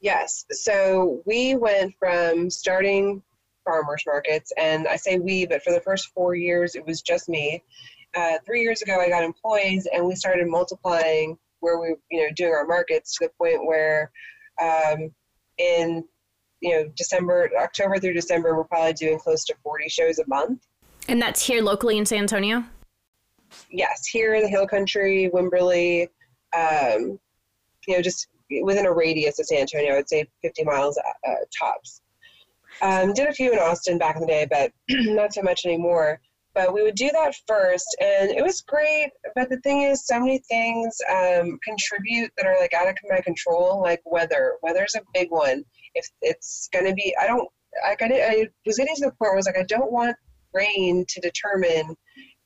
Yes. 0.00 0.46
So 0.50 1.22
we 1.26 1.56
went 1.56 1.94
from 1.98 2.50
starting 2.50 3.22
farmers 3.64 4.04
markets, 4.06 4.52
and 4.56 4.88
I 4.88 4.96
say 4.96 5.18
we, 5.18 5.46
but 5.46 5.62
for 5.62 5.72
the 5.72 5.80
first 5.80 6.12
four 6.14 6.34
years 6.34 6.74
it 6.74 6.86
was 6.86 7.02
just 7.02 7.28
me. 7.28 7.62
Uh, 8.16 8.38
three 8.46 8.62
years 8.62 8.80
ago, 8.80 8.98
I 9.00 9.10
got 9.10 9.22
employees, 9.22 9.86
and 9.92 10.06
we 10.06 10.14
started 10.14 10.46
multiplying 10.48 11.36
where 11.60 11.78
we 11.78 11.94
you 12.10 12.22
know 12.22 12.32
doing 12.34 12.52
our 12.52 12.66
markets 12.66 13.16
to 13.16 13.26
the 13.26 13.32
point 13.38 13.66
where 13.66 14.10
um, 14.62 15.10
in 15.58 16.04
you 16.60 16.72
know 16.72 16.90
December, 16.96 17.50
October 17.58 17.98
through 17.98 18.14
December, 18.14 18.56
we're 18.56 18.64
probably 18.64 18.92
doing 18.92 19.18
close 19.18 19.44
to 19.44 19.54
40 19.62 19.88
shows 19.88 20.18
a 20.18 20.26
month. 20.26 20.66
And 21.08 21.20
that's 21.20 21.44
here 21.44 21.62
locally 21.62 21.98
in 21.98 22.04
San 22.04 22.20
Antonio. 22.20 22.64
Yes, 23.70 24.06
here 24.06 24.34
in 24.34 24.42
the 24.42 24.48
Hill 24.48 24.66
Country, 24.66 25.30
Wimberley, 25.32 26.08
um, 26.54 27.18
you 27.86 27.94
know, 27.94 28.02
just 28.02 28.28
within 28.62 28.86
a 28.86 28.92
radius 28.92 29.38
of 29.38 29.46
San 29.46 29.60
Antonio, 29.60 29.92
I 29.92 29.96
would 29.96 30.08
say 30.08 30.26
50 30.42 30.64
miles 30.64 30.98
uh, 31.26 31.34
tops. 31.58 32.02
Um, 32.80 33.12
did 33.12 33.28
a 33.28 33.32
few 33.32 33.52
in 33.52 33.58
Austin 33.58 33.98
back 33.98 34.16
in 34.16 34.22
the 34.22 34.26
day, 34.26 34.46
but 34.48 34.72
not 34.88 35.32
so 35.32 35.42
much 35.42 35.64
anymore. 35.64 36.20
But 36.54 36.72
we 36.72 36.82
would 36.82 36.94
do 36.96 37.10
that 37.12 37.34
first, 37.46 37.96
and 38.00 38.30
it 38.30 38.42
was 38.42 38.62
great. 38.62 39.10
But 39.34 39.48
the 39.48 39.60
thing 39.60 39.82
is, 39.82 40.06
so 40.06 40.18
many 40.18 40.38
things 40.48 40.96
um, 41.08 41.58
contribute 41.62 42.32
that 42.36 42.46
are 42.46 42.58
like 42.60 42.74
out 42.74 42.88
of 42.88 42.96
my 43.08 43.20
control, 43.20 43.80
like 43.80 44.00
weather. 44.04 44.54
Weather's 44.62 44.94
a 44.96 45.02
big 45.14 45.30
one. 45.30 45.64
If 45.98 46.08
it's 46.22 46.68
going 46.72 46.86
to 46.86 46.94
be, 46.94 47.14
I 47.20 47.26
don't, 47.26 47.48
like 47.86 48.02
I, 48.02 48.08
got 48.08 48.14
I 48.18 48.48
was 48.64 48.78
getting 48.78 48.94
to 48.96 49.06
the 49.06 49.10
point 49.10 49.16
where 49.20 49.32
I 49.32 49.36
was 49.36 49.46
like, 49.46 49.58
I 49.58 49.64
don't 49.64 49.92
want 49.92 50.16
rain 50.54 51.04
to 51.08 51.20
determine 51.20 51.96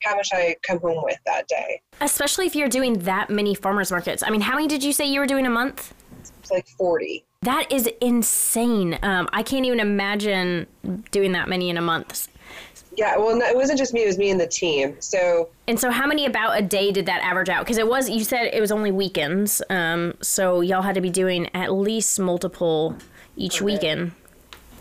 how 0.03 0.17
much 0.17 0.31
I 0.33 0.57
come 0.67 0.81
home 0.81 1.03
with 1.05 1.19
that 1.27 1.47
day. 1.49 1.81
Especially 2.01 2.47
if 2.47 2.57
you're 2.57 2.69
doing 2.69 3.01
that 3.01 3.31
many 3.31 3.55
farmers 3.55 3.91
markets. 3.91 4.23
I 4.23 4.31
mean, 4.31 4.41
how 4.41 4.57
many 4.57 4.69
did 4.69 4.83
you 4.83 4.93
say 4.93 5.07
you 5.07 5.21
were 5.21 5.27
doing 5.27 5.47
a 5.47 5.51
month? 5.51 5.95
It's 6.41 6.51
like 6.51 6.67
40. 6.67 7.25
That 7.43 7.71
is 7.71 7.89
insane. 8.01 8.99
Um, 9.03 9.29
I 9.33 9.43
can't 9.43 9.67
even 9.67 9.81
imagine 9.81 10.67
doing 11.11 11.33
that 11.33 11.49
many 11.49 11.71
in 11.71 11.77
a 11.77 11.83
month. 11.83 12.29
Yeah, 12.97 13.17
well, 13.17 13.35
no, 13.37 13.47
it 13.47 13.57
wasn't 13.57 13.79
just 13.79 13.95
me; 13.95 14.03
it 14.03 14.07
was 14.07 14.19
me 14.19 14.31
and 14.31 14.39
the 14.39 14.47
team. 14.47 14.97
So. 15.01 15.49
And 15.67 15.81
so, 15.81 15.91
how 15.91 16.07
many 16.07 16.27
about 16.27 16.59
a 16.59 16.63
day 16.63 16.93
did 16.93 17.07
that 17.07 17.23
average 17.23 17.49
out? 17.49 17.65
Because 17.65 17.79
it 17.79 17.89
was 17.89 18.11
you 18.11 18.23
said 18.23 18.51
it 18.53 18.61
was 18.61 18.71
only 18.71 18.93
weekends, 18.93 19.63
um, 19.71 20.15
so 20.21 20.61
y'all 20.61 20.83
had 20.83 20.95
to 20.97 21.01
be 21.01 21.09
doing 21.09 21.49
at 21.55 21.73
least 21.73 22.21
multiple 22.21 22.97
each 23.37 23.57
okay. 23.57 23.65
weekend. 23.65 24.13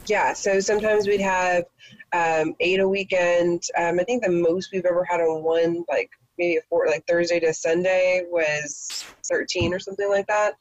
Yeah, 0.07 0.33
so 0.33 0.59
sometimes 0.59 1.07
we'd 1.07 1.21
have 1.21 1.63
um, 2.13 2.55
eight 2.59 2.79
a 2.79 2.87
weekend. 2.87 3.63
Um, 3.77 3.99
I 3.99 4.03
think 4.03 4.23
the 4.23 4.31
most 4.31 4.69
we've 4.71 4.85
ever 4.85 5.05
had 5.05 5.21
on 5.21 5.43
one, 5.43 5.85
like 5.89 6.09
maybe 6.37 6.57
a 6.57 6.61
four, 6.69 6.87
like 6.87 7.05
Thursday 7.07 7.39
to 7.39 7.53
Sunday, 7.53 8.23
was 8.27 9.05
thirteen 9.29 9.73
or 9.73 9.79
something 9.79 10.09
like 10.09 10.27
that. 10.27 10.53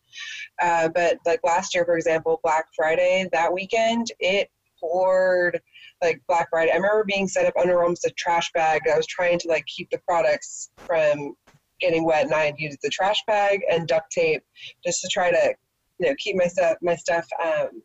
Uh, 0.60 0.88
but 0.88 1.18
like 1.26 1.40
last 1.42 1.74
year, 1.74 1.84
for 1.84 1.96
example, 1.96 2.40
Black 2.42 2.66
Friday 2.76 3.28
that 3.32 3.52
weekend, 3.52 4.08
it 4.20 4.48
poured 4.78 5.60
like 6.02 6.20
Black 6.28 6.48
Friday. 6.50 6.72
I 6.72 6.76
remember 6.76 7.04
being 7.04 7.28
set 7.28 7.46
up 7.46 7.54
under 7.60 7.82
almost 7.82 8.04
a 8.04 8.10
trash 8.16 8.50
bag. 8.52 8.82
I 8.92 8.96
was 8.96 9.06
trying 9.06 9.38
to 9.40 9.48
like 9.48 9.64
keep 9.66 9.90
the 9.90 10.00
products 10.06 10.70
from 10.76 11.34
getting 11.80 12.04
wet, 12.04 12.26
and 12.26 12.34
I 12.34 12.44
had 12.44 12.58
used 12.58 12.78
the 12.82 12.90
trash 12.90 13.22
bag 13.26 13.60
and 13.70 13.88
duct 13.88 14.12
tape 14.12 14.42
just 14.84 15.00
to 15.00 15.08
try 15.08 15.30
to 15.30 15.54
you 16.00 16.08
know 16.08 16.14
keep 16.18 16.36
my 16.36 16.46
stuff 16.46 16.76
my 16.82 16.96
stuff 16.96 17.26
um, 17.44 17.82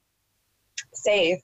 safe. 0.93 1.39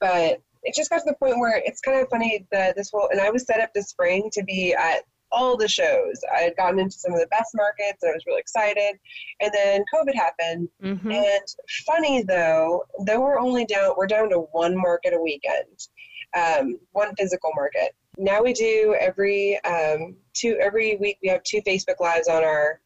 But 0.00 0.40
it 0.62 0.74
just 0.74 0.90
got 0.90 0.98
to 0.98 1.04
the 1.06 1.14
point 1.14 1.38
where 1.38 1.60
it's 1.64 1.80
kind 1.80 2.00
of 2.00 2.08
funny 2.08 2.46
that 2.50 2.76
this 2.76 2.90
will 2.92 3.08
and 3.10 3.20
I 3.20 3.30
was 3.30 3.44
set 3.44 3.60
up 3.60 3.70
this 3.74 3.88
spring 3.88 4.30
to 4.32 4.42
be 4.42 4.74
at 4.74 5.02
all 5.32 5.56
the 5.56 5.68
shows. 5.68 6.20
I 6.34 6.42
had 6.42 6.56
gotten 6.56 6.78
into 6.78 6.96
some 6.96 7.12
of 7.12 7.18
the 7.18 7.26
best 7.26 7.50
markets 7.54 8.02
and 8.02 8.10
I 8.10 8.14
was 8.14 8.24
really 8.26 8.40
excited. 8.40 8.98
And 9.40 9.50
then 9.52 9.84
COVID 9.92 10.14
happened. 10.14 10.68
Mm-hmm. 10.82 11.10
And 11.10 11.42
funny 11.84 12.22
though, 12.22 12.84
though 13.04 13.20
we're 13.20 13.40
only 13.40 13.64
down, 13.64 13.94
we're 13.96 14.06
down 14.06 14.30
to 14.30 14.46
one 14.52 14.76
market 14.76 15.12
a 15.12 15.20
weekend, 15.20 15.88
um, 16.36 16.78
one 16.92 17.14
physical 17.16 17.50
market. 17.56 17.94
Now 18.16 18.42
we 18.42 18.52
do 18.52 18.96
every 19.00 19.62
um, 19.64 20.14
two 20.34 20.56
every 20.60 20.96
week. 20.96 21.18
We 21.20 21.30
have 21.30 21.42
two 21.42 21.62
Facebook 21.62 21.98
lives 21.98 22.28
on 22.28 22.44
our 22.44 22.80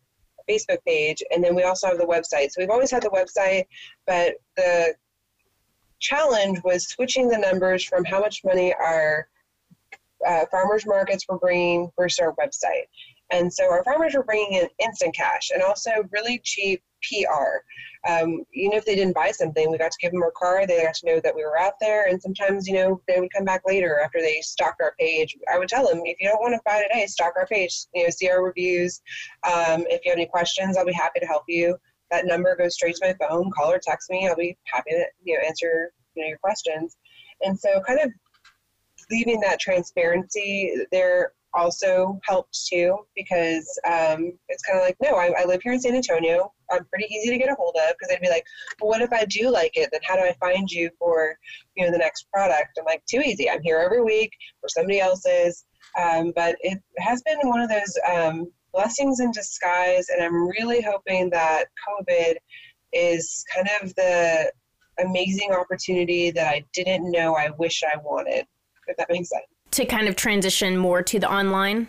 Facebook 0.48 0.78
page, 0.86 1.22
and 1.30 1.42
then 1.42 1.54
we 1.54 1.62
also 1.62 1.88
have 1.88 1.98
the 1.98 2.04
website. 2.04 2.50
So 2.50 2.60
we've 2.60 2.70
always 2.70 2.90
had 2.90 3.02
the 3.02 3.10
website, 3.10 3.64
but 4.06 4.34
the 4.56 4.94
challenge 6.00 6.60
was 6.64 6.86
switching 6.86 7.28
the 7.28 7.38
numbers 7.38 7.84
from 7.84 8.04
how 8.04 8.20
much 8.20 8.42
money 8.44 8.74
our 8.74 9.28
uh, 10.26 10.44
farmers 10.50 10.86
markets 10.86 11.24
were 11.28 11.38
bringing 11.38 11.90
versus 11.96 12.18
our 12.18 12.34
website. 12.34 12.86
And 13.30 13.52
so 13.52 13.70
our 13.70 13.84
farmers 13.84 14.14
were 14.14 14.22
bringing 14.22 14.60
in 14.60 14.68
instant 14.78 15.14
cash 15.14 15.50
and 15.52 15.62
also 15.62 15.90
really 16.12 16.40
cheap 16.44 16.82
PR. 17.02 17.62
Um, 18.08 18.44
even 18.54 18.72
if 18.72 18.84
they 18.84 18.94
didn't 18.94 19.14
buy 19.14 19.30
something, 19.30 19.70
we 19.70 19.78
got 19.78 19.90
to 19.90 19.98
give 20.00 20.12
them 20.12 20.22
our 20.22 20.32
card. 20.36 20.68
They 20.68 20.82
got 20.82 20.94
to 20.94 21.06
know 21.06 21.20
that 21.20 21.34
we 21.34 21.44
were 21.44 21.58
out 21.58 21.74
there. 21.80 22.08
And 22.08 22.20
sometimes, 22.20 22.66
you 22.66 22.74
know, 22.74 23.00
they 23.06 23.20
would 23.20 23.32
come 23.32 23.44
back 23.44 23.62
later 23.66 24.00
after 24.00 24.20
they 24.20 24.40
stocked 24.40 24.80
our 24.80 24.94
page. 24.98 25.36
I 25.52 25.58
would 25.58 25.68
tell 25.68 25.86
them, 25.86 26.00
if 26.04 26.16
you 26.20 26.28
don't 26.28 26.40
want 26.40 26.54
to 26.54 26.60
buy 26.64 26.82
today, 26.82 27.06
stock 27.06 27.34
our 27.36 27.46
page. 27.46 27.86
You 27.94 28.04
know, 28.04 28.10
see 28.10 28.30
our 28.30 28.42
reviews. 28.42 29.00
Um, 29.44 29.84
if 29.88 30.04
you 30.04 30.10
have 30.10 30.18
any 30.18 30.26
questions, 30.26 30.76
I'll 30.76 30.86
be 30.86 30.92
happy 30.92 31.20
to 31.20 31.26
help 31.26 31.44
you. 31.48 31.76
That 32.10 32.26
number 32.26 32.56
goes 32.56 32.74
straight 32.74 32.96
to 32.96 33.06
my 33.06 33.26
phone. 33.26 33.50
Call 33.50 33.72
or 33.72 33.78
text 33.78 34.10
me. 34.10 34.28
I'll 34.28 34.36
be 34.36 34.56
happy 34.64 34.90
to 34.90 35.04
you 35.24 35.34
know 35.34 35.46
answer 35.46 35.92
you 36.14 36.22
know 36.22 36.28
your 36.28 36.38
questions. 36.38 36.96
And 37.42 37.58
so, 37.58 37.82
kind 37.86 38.00
of 38.00 38.10
leaving 39.10 39.40
that 39.40 39.60
transparency 39.60 40.74
there 40.90 41.32
also 41.54 42.18
helped 42.24 42.66
too 42.66 42.96
because 43.16 43.66
um, 43.86 44.32
it's 44.48 44.62
kind 44.62 44.78
of 44.78 44.84
like 44.84 44.96
no 45.02 45.16
I, 45.16 45.32
I, 45.40 45.44
live 45.44 45.60
here 45.62 45.72
in 45.72 45.80
san 45.80 45.94
antonio. 45.94 46.52
I'm 46.70 46.84
pretty 46.86 47.06
easy 47.12 47.30
to 47.30 47.38
get 47.38 47.50
a 47.50 47.54
hold 47.54 47.76
of 47.76 47.94
because 47.94 48.08
they'd 48.08 48.20
be 48.20 48.28
like 48.30 48.44
well 48.80 48.90
what 48.90 49.02
if 49.02 49.12
i 49.12 49.24
do 49.24 49.50
like 49.50 49.72
it? 49.76 49.88
Then 49.92 50.00
how 50.04 50.16
do 50.16 50.22
i 50.22 50.34
find 50.40 50.70
you 50.70 50.90
for 50.98 51.36
you 51.76 51.84
know 51.84 51.92
the 51.92 51.98
next 51.98 52.26
product? 52.32 52.78
I'm 52.78 52.84
like 52.84 53.02
too 53.06 53.20
easy. 53.20 53.48
I'm 53.50 53.62
here 53.62 53.78
every 53.78 54.02
week 54.02 54.32
for 54.60 54.68
somebody 54.68 55.00
else's. 55.00 55.64
Um, 55.98 56.32
but 56.36 56.56
it 56.60 56.78
has 56.98 57.22
been 57.22 57.38
one 57.48 57.60
of 57.60 57.70
those 57.70 57.98
um, 58.10 58.48
blessings 58.72 59.20
in 59.20 59.30
disguise 59.32 60.06
and 60.10 60.22
i'm 60.22 60.46
really 60.48 60.82
hoping 60.82 61.30
that 61.30 61.64
covid 61.88 62.34
is 62.92 63.44
kind 63.54 63.68
of 63.82 63.94
the 63.94 64.52
amazing 64.98 65.52
opportunity 65.52 66.30
that 66.30 66.46
i 66.48 66.62
didn't 66.74 67.10
know 67.10 67.34
i 67.34 67.50
wish 67.58 67.82
i 67.82 67.96
wanted 68.04 68.44
if 68.88 68.96
that 68.96 69.08
makes 69.10 69.28
sense. 69.28 69.44
To 69.72 69.84
kind 69.84 70.08
of 70.08 70.16
transition 70.16 70.76
more 70.76 71.02
to 71.02 71.18
the 71.18 71.30
online? 71.30 71.88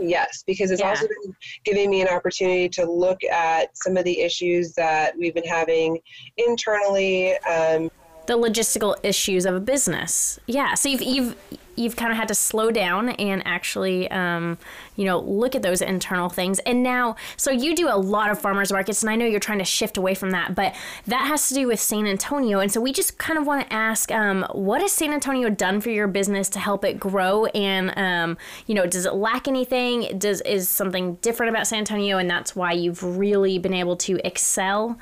Yes, 0.00 0.44
because 0.46 0.70
it's 0.70 0.80
Yeah. 0.80 0.90
also 0.90 1.08
been 1.08 1.34
giving 1.64 1.90
me 1.90 2.00
an 2.00 2.08
opportunity 2.08 2.68
to 2.70 2.90
look 2.90 3.22
at 3.24 3.76
some 3.76 3.96
of 3.96 4.04
the 4.04 4.20
issues 4.20 4.72
that 4.74 5.16
we've 5.18 5.34
been 5.34 5.46
having 5.46 5.98
internally. 6.36 7.36
Um, 7.38 7.90
the 8.28 8.36
logistical 8.36 8.94
issues 9.02 9.46
of 9.46 9.54
a 9.54 9.60
business. 9.60 10.38
Yeah, 10.46 10.74
so 10.74 10.90
you've 10.90 11.02
you've 11.02 11.36
you've 11.76 11.96
kind 11.96 12.10
of 12.10 12.18
had 12.18 12.28
to 12.28 12.34
slow 12.34 12.70
down 12.70 13.08
and 13.10 13.40
actually, 13.46 14.10
um, 14.10 14.58
you 14.96 15.04
know, 15.04 15.20
look 15.20 15.54
at 15.54 15.62
those 15.62 15.80
internal 15.80 16.28
things. 16.28 16.58
And 16.60 16.82
now, 16.82 17.16
so 17.36 17.50
you 17.52 17.74
do 17.74 17.88
a 17.88 17.96
lot 17.96 18.30
of 18.30 18.38
farmers 18.38 18.70
markets, 18.70 19.02
and 19.02 19.08
I 19.08 19.16
know 19.16 19.24
you're 19.24 19.40
trying 19.40 19.60
to 19.60 19.64
shift 19.64 19.96
away 19.96 20.14
from 20.14 20.30
that, 20.32 20.54
but 20.54 20.74
that 21.06 21.26
has 21.26 21.48
to 21.48 21.54
do 21.54 21.68
with 21.68 21.80
San 21.80 22.06
Antonio. 22.06 22.58
And 22.58 22.70
so 22.70 22.80
we 22.80 22.92
just 22.92 23.16
kind 23.16 23.38
of 23.38 23.46
want 23.46 23.66
to 23.66 23.72
ask, 23.72 24.10
um, 24.10 24.44
what 24.52 24.82
has 24.82 24.92
San 24.92 25.12
Antonio 25.12 25.48
done 25.48 25.80
for 25.80 25.90
your 25.90 26.08
business 26.08 26.50
to 26.50 26.58
help 26.58 26.84
it 26.84 27.00
grow? 27.00 27.46
And 27.46 27.96
um, 27.96 28.36
you 28.66 28.74
know, 28.74 28.86
does 28.86 29.06
it 29.06 29.14
lack 29.14 29.48
anything? 29.48 30.18
Does 30.18 30.42
is 30.42 30.68
something 30.68 31.14
different 31.22 31.48
about 31.48 31.66
San 31.66 31.78
Antonio, 31.78 32.18
and 32.18 32.28
that's 32.28 32.54
why 32.54 32.72
you've 32.72 33.02
really 33.02 33.58
been 33.58 33.74
able 33.74 33.96
to 33.96 34.20
excel? 34.26 34.98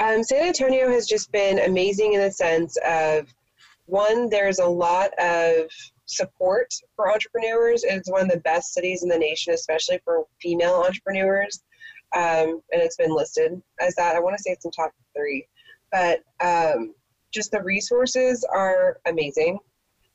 Um, 0.00 0.22
San 0.22 0.46
Antonio 0.46 0.90
has 0.90 1.06
just 1.06 1.32
been 1.32 1.58
amazing 1.58 2.14
in 2.14 2.20
the 2.20 2.30
sense 2.30 2.76
of 2.86 3.26
one, 3.86 4.28
there's 4.28 4.58
a 4.58 4.66
lot 4.66 5.10
of 5.18 5.70
support 6.06 6.72
for 6.94 7.10
entrepreneurs. 7.10 7.84
It's 7.84 8.10
one 8.10 8.22
of 8.22 8.28
the 8.28 8.40
best 8.40 8.74
cities 8.74 9.02
in 9.02 9.08
the 9.08 9.18
nation, 9.18 9.54
especially 9.54 9.98
for 10.04 10.24
female 10.40 10.82
entrepreneurs. 10.86 11.62
Um, 12.14 12.60
and 12.72 12.82
it's 12.82 12.96
been 12.96 13.14
listed 13.14 13.60
as 13.80 13.94
that. 13.96 14.14
I 14.14 14.20
want 14.20 14.36
to 14.36 14.42
say 14.42 14.50
it's 14.50 14.64
in 14.64 14.70
top 14.70 14.92
three, 15.16 15.46
but 15.92 16.20
um, 16.40 16.94
just 17.32 17.50
the 17.50 17.62
resources 17.62 18.44
are 18.50 18.98
amazing. 19.06 19.58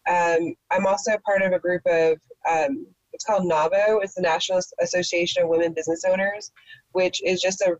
Um, 0.10 0.56
I'm 0.72 0.88
also 0.88 1.12
part 1.26 1.42
of 1.42 1.54
a 1.54 1.60
group 1.60 1.82
of 1.86 2.20
um, 2.50 2.88
it's 3.14 3.24
called 3.26 3.44
NAWBO. 3.44 4.04
It's 4.04 4.16
the 4.16 4.22
National 4.22 4.60
Association 4.82 5.44
of 5.44 5.50
Women 5.50 5.74
Business 5.74 6.04
Owners, 6.04 6.52
which 6.94 7.22
is 7.24 7.42
just 7.42 7.62
a 7.62 7.78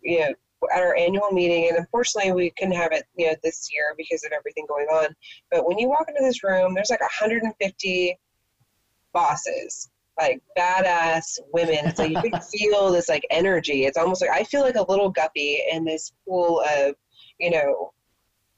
you 0.00 0.20
know 0.20 0.34
at 0.72 0.82
our 0.82 0.96
annual 0.96 1.30
meeting, 1.30 1.68
and 1.68 1.78
unfortunately 1.78 2.32
we 2.32 2.50
couldn't 2.58 2.74
have 2.74 2.92
it 2.92 3.04
you 3.16 3.26
know 3.26 3.34
this 3.42 3.68
year 3.72 3.94
because 3.96 4.24
of 4.24 4.32
everything 4.32 4.66
going 4.68 4.86
on. 4.86 5.14
But 5.50 5.66
when 5.66 5.78
you 5.78 5.88
walk 5.88 6.06
into 6.08 6.22
this 6.22 6.44
room, 6.44 6.74
there's 6.74 6.90
like 6.90 7.00
150 7.00 8.18
bosses, 9.12 9.90
like 10.18 10.42
badass 10.56 11.38
women. 11.52 11.86
It's 11.86 11.98
like 11.98 12.10
you 12.10 12.30
can 12.30 12.40
feel 12.58 12.90
this 12.90 13.08
like 13.08 13.26
energy. 13.30 13.84
It's 13.84 13.98
almost 13.98 14.20
like 14.20 14.30
I 14.30 14.44
feel 14.44 14.62
like 14.62 14.76
a 14.76 14.90
little 14.90 15.10
guppy 15.10 15.62
in 15.70 15.84
this 15.84 16.12
pool 16.26 16.62
of 16.76 16.94
you 17.38 17.50
know 17.50 17.92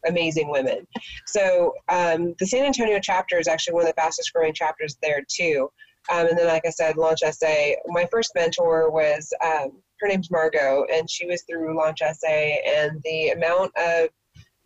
amazing 0.07 0.50
women. 0.50 0.86
So 1.26 1.72
um, 1.88 2.34
the 2.38 2.46
San 2.46 2.64
Antonio 2.64 2.98
chapter 3.00 3.38
is 3.38 3.48
actually 3.48 3.74
one 3.74 3.82
of 3.82 3.88
the 3.88 4.00
fastest 4.00 4.32
growing 4.32 4.55
chapters 4.55 4.96
there 5.03 5.22
too. 5.28 5.70
Um, 6.11 6.26
and 6.26 6.38
then, 6.38 6.48
like 6.48 6.66
I 6.66 6.70
said, 6.70 6.96
Launch 6.96 7.20
SA. 7.20 7.74
My 7.86 8.07
first 8.11 8.32
mentor 8.34 8.90
was 8.90 9.32
um, 9.44 9.72
her 10.03 10.09
name's 10.09 10.30
Margot, 10.30 10.84
and 10.92 11.09
she 11.09 11.26
was 11.26 11.42
through 11.42 11.76
Launch 11.76 12.00
SA. 12.00 12.26
And 12.26 13.00
the 13.05 13.30
amount 13.30 13.72
of 13.76 14.09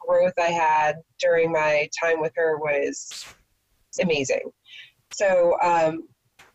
growth 0.00 0.32
I 0.38 0.50
had 0.50 0.96
during 1.20 1.52
my 1.52 1.88
time 2.02 2.20
with 2.20 2.32
her 2.36 2.56
was 2.58 3.24
amazing. 4.00 4.50
So, 5.12 5.56
um, 5.62 6.08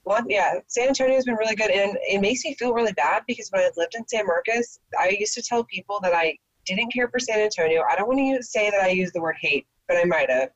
one, 0.04 0.26
yeah, 0.28 0.56
San 0.68 0.88
Antonio 0.88 1.16
has 1.16 1.26
been 1.26 1.36
really 1.36 1.56
good, 1.56 1.70
and 1.70 1.98
it 2.02 2.22
makes 2.22 2.44
me 2.44 2.56
feel 2.56 2.74
really 2.74 2.94
bad 2.94 3.24
because 3.28 3.50
when 3.52 3.62
I 3.62 3.70
lived 3.78 3.96
in 3.96 4.08
San 4.08 4.26
Marcos, 4.26 4.80
I 5.00 5.16
used 5.20 5.36
to 5.36 5.44
tell 5.44 5.64
people 5.66 6.00
that 6.02 6.14
I 6.14 6.38
didn't 6.66 6.92
care 6.92 7.08
for 7.08 7.20
San 7.20 7.40
Antonio. 7.40 7.84
I 7.90 7.96
don't 7.96 8.08
want 8.08 8.20
to 8.38 8.44
say 8.44 8.72
that 8.72 8.82
I 8.82 8.90
use 8.90 9.12
the 9.12 9.22
word 9.22 9.36
hate, 9.40 9.68
but 9.88 9.98
I 9.98 10.04
might 10.06 10.30
have. 10.30 10.50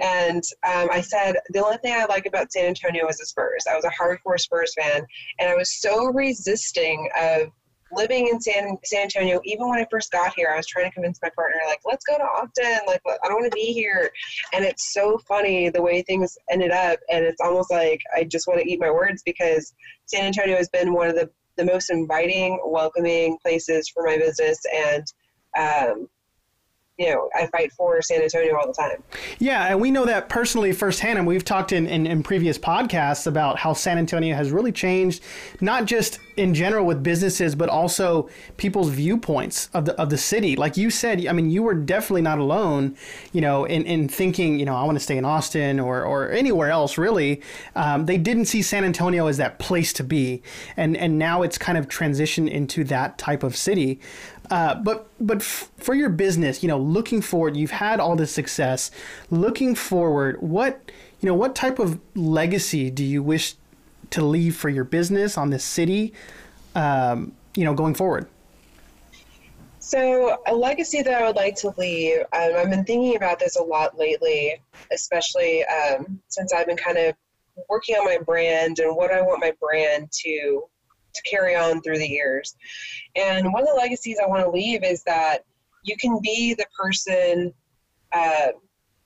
And 0.00 0.42
um, 0.66 0.88
I 0.90 1.00
said 1.00 1.36
the 1.50 1.64
only 1.64 1.78
thing 1.78 1.94
I 1.94 2.04
like 2.04 2.26
about 2.26 2.52
San 2.52 2.66
Antonio 2.66 3.08
is 3.08 3.18
the 3.18 3.26
Spurs. 3.26 3.64
I 3.70 3.76
was 3.76 3.84
a 3.84 3.90
hardcore 3.90 4.38
Spurs 4.38 4.74
fan, 4.74 5.06
and 5.38 5.48
I 5.48 5.54
was 5.54 5.80
so 5.80 6.06
resisting 6.06 7.08
of 7.18 7.50
living 7.92 8.28
in 8.28 8.40
San 8.40 8.76
San 8.84 9.02
Antonio. 9.02 9.40
Even 9.44 9.68
when 9.68 9.78
I 9.78 9.86
first 9.90 10.10
got 10.10 10.32
here, 10.34 10.50
I 10.52 10.56
was 10.56 10.66
trying 10.66 10.86
to 10.86 10.94
convince 10.94 11.20
my 11.22 11.30
partner, 11.34 11.60
like, 11.66 11.80
let's 11.84 12.04
go 12.04 12.16
to 12.16 12.24
Austin. 12.24 12.80
Like, 12.86 13.00
I 13.06 13.28
don't 13.28 13.40
want 13.40 13.52
to 13.52 13.56
be 13.56 13.72
here. 13.72 14.10
And 14.52 14.64
it's 14.64 14.92
so 14.92 15.18
funny 15.28 15.68
the 15.68 15.82
way 15.82 16.02
things 16.02 16.36
ended 16.50 16.70
up, 16.70 16.98
and 17.10 17.24
it's 17.24 17.40
almost 17.40 17.70
like 17.70 18.00
I 18.16 18.24
just 18.24 18.46
want 18.46 18.60
to 18.60 18.70
eat 18.70 18.80
my 18.80 18.90
words 18.90 19.22
because 19.24 19.74
San 20.06 20.24
Antonio 20.24 20.56
has 20.56 20.68
been 20.68 20.92
one 20.92 21.08
of 21.08 21.14
the 21.14 21.30
the 21.58 21.64
most 21.64 21.90
inviting, 21.90 22.58
welcoming 22.64 23.36
places 23.42 23.88
for 23.88 24.04
my 24.04 24.16
business, 24.16 24.58
and 24.74 25.04
um, 25.58 26.08
you 27.02 27.10
know, 27.10 27.28
I 27.34 27.48
fight 27.48 27.72
for 27.72 28.00
San 28.00 28.22
Antonio 28.22 28.56
all 28.56 28.64
the 28.64 28.72
time. 28.72 29.02
Yeah, 29.40 29.66
and 29.66 29.80
we 29.80 29.90
know 29.90 30.04
that 30.04 30.28
personally 30.28 30.72
firsthand, 30.72 31.18
and 31.18 31.26
we've 31.26 31.44
talked 31.44 31.72
in, 31.72 31.88
in, 31.88 32.06
in, 32.06 32.22
previous 32.22 32.56
podcasts 32.56 33.26
about 33.26 33.58
how 33.58 33.72
San 33.72 33.98
Antonio 33.98 34.36
has 34.36 34.52
really 34.52 34.70
changed, 34.70 35.20
not 35.60 35.86
just 35.86 36.20
in 36.36 36.54
general 36.54 36.86
with 36.86 37.02
businesses, 37.02 37.56
but 37.56 37.68
also 37.68 38.30
people's 38.56 38.88
viewpoints 38.90 39.68
of 39.74 39.84
the 39.84 40.00
of 40.00 40.10
the 40.10 40.16
city. 40.16 40.54
Like 40.54 40.76
you 40.76 40.90
said, 40.90 41.26
I 41.26 41.32
mean, 41.32 41.50
you 41.50 41.64
were 41.64 41.74
definitely 41.74 42.22
not 42.22 42.38
alone, 42.38 42.96
you 43.32 43.40
know, 43.40 43.64
in, 43.64 43.84
in 43.84 44.08
thinking, 44.08 44.60
you 44.60 44.64
know, 44.64 44.76
I 44.76 44.84
want 44.84 44.96
to 44.96 45.02
stay 45.02 45.16
in 45.16 45.24
Austin 45.24 45.80
or, 45.80 46.04
or 46.04 46.30
anywhere 46.30 46.70
else 46.70 46.96
really. 46.96 47.42
Um, 47.74 48.06
they 48.06 48.16
didn't 48.16 48.44
see 48.44 48.62
San 48.62 48.84
Antonio 48.84 49.26
as 49.26 49.38
that 49.38 49.58
place 49.58 49.92
to 49.94 50.04
be. 50.04 50.40
And 50.76 50.96
and 50.96 51.18
now 51.18 51.42
it's 51.42 51.58
kind 51.58 51.76
of 51.76 51.88
transitioned 51.88 52.48
into 52.48 52.84
that 52.84 53.18
type 53.18 53.42
of 53.42 53.56
city. 53.56 53.98
Uh, 54.50 54.74
but 54.74 55.08
but 55.20 55.38
f- 55.38 55.70
for 55.76 55.94
your 55.94 56.08
business, 56.08 56.62
you 56.62 56.68
know, 56.68 56.78
looking 56.78 57.22
forward, 57.22 57.56
you've 57.56 57.70
had 57.70 58.00
all 58.00 58.16
this 58.16 58.32
success. 58.32 58.90
Looking 59.30 59.74
forward, 59.74 60.40
what 60.42 60.90
you 61.20 61.28
know, 61.28 61.34
what 61.34 61.54
type 61.54 61.78
of 61.78 62.00
legacy 62.14 62.90
do 62.90 63.04
you 63.04 63.22
wish 63.22 63.54
to 64.10 64.24
leave 64.24 64.56
for 64.56 64.68
your 64.68 64.84
business 64.84 65.38
on 65.38 65.50
this 65.50 65.64
city? 65.64 66.12
Um, 66.74 67.32
you 67.54 67.64
know, 67.64 67.74
going 67.74 67.94
forward. 67.94 68.26
So 69.78 70.38
a 70.46 70.54
legacy 70.54 71.02
that 71.02 71.12
I 71.12 71.26
would 71.26 71.36
like 71.36 71.56
to 71.56 71.74
leave. 71.76 72.20
Um, 72.32 72.52
I've 72.56 72.70
been 72.70 72.84
thinking 72.84 73.16
about 73.16 73.38
this 73.38 73.56
a 73.56 73.62
lot 73.62 73.98
lately, 73.98 74.60
especially 74.92 75.64
um, 75.64 76.20
since 76.28 76.52
I've 76.52 76.66
been 76.66 76.76
kind 76.76 76.98
of 76.98 77.14
working 77.68 77.96
on 77.96 78.04
my 78.04 78.18
brand 78.18 78.78
and 78.78 78.96
what 78.96 79.12
I 79.12 79.20
want 79.22 79.40
my 79.40 79.52
brand 79.60 80.10
to 80.12 80.64
to 81.14 81.22
carry 81.22 81.54
on 81.54 81.82
through 81.82 81.98
the 81.98 82.08
years. 82.08 82.56
And 83.16 83.52
one 83.52 83.62
of 83.62 83.68
the 83.68 83.80
legacies 83.80 84.18
I 84.22 84.26
want 84.26 84.44
to 84.44 84.50
leave 84.50 84.84
is 84.84 85.02
that 85.04 85.44
you 85.84 85.96
can 85.96 86.18
be 86.22 86.54
the 86.54 86.66
person 86.78 87.52
uh, 88.12 88.48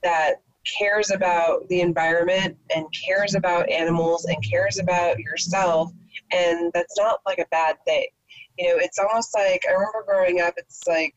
that 0.03 0.35
cares 0.77 1.11
about 1.11 1.67
the 1.69 1.81
environment 1.81 2.57
and 2.75 2.85
cares 3.05 3.35
about 3.35 3.69
animals 3.69 4.25
and 4.25 4.37
cares 4.49 4.79
about 4.79 5.17
yourself, 5.19 5.91
and 6.31 6.71
that's 6.73 6.97
not 6.97 7.19
like 7.25 7.39
a 7.39 7.45
bad 7.51 7.77
thing. 7.85 8.07
You 8.57 8.69
know, 8.69 8.75
it's 8.77 8.99
almost 8.99 9.35
like 9.35 9.61
I 9.67 9.73
remember 9.73 10.03
growing 10.05 10.41
up. 10.41 10.53
It's 10.57 10.81
like 10.87 11.13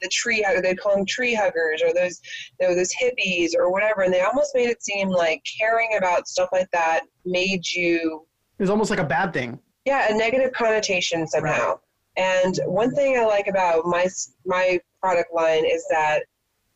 the 0.00 0.08
tree 0.08 0.44
they 0.62 0.74
call 0.74 0.96
them 0.96 1.06
tree 1.06 1.34
huggers 1.34 1.82
or 1.82 1.94
those 1.94 2.20
you 2.60 2.68
know, 2.68 2.74
those 2.74 2.92
hippies 3.00 3.50
or 3.56 3.70
whatever, 3.70 4.02
and 4.02 4.12
they 4.12 4.20
almost 4.20 4.54
made 4.54 4.68
it 4.68 4.82
seem 4.82 5.08
like 5.08 5.42
caring 5.60 5.96
about 5.96 6.28
stuff 6.28 6.48
like 6.52 6.70
that 6.72 7.02
made 7.24 7.66
you. 7.66 8.26
It 8.58 8.62
was 8.62 8.70
almost 8.70 8.90
like 8.90 9.00
a 9.00 9.04
bad 9.04 9.32
thing 9.32 9.58
yeah 9.84 10.12
a 10.12 10.16
negative 10.16 10.52
connotation 10.52 11.26
somehow 11.26 11.70
right. 11.70 11.76
And 12.16 12.60
one 12.66 12.90
thing 12.94 13.18
i 13.18 13.24
like 13.24 13.46
about 13.46 13.84
my 13.86 14.06
my 14.44 14.78
product 15.00 15.32
line 15.34 15.64
is 15.64 15.86
that 15.90 16.22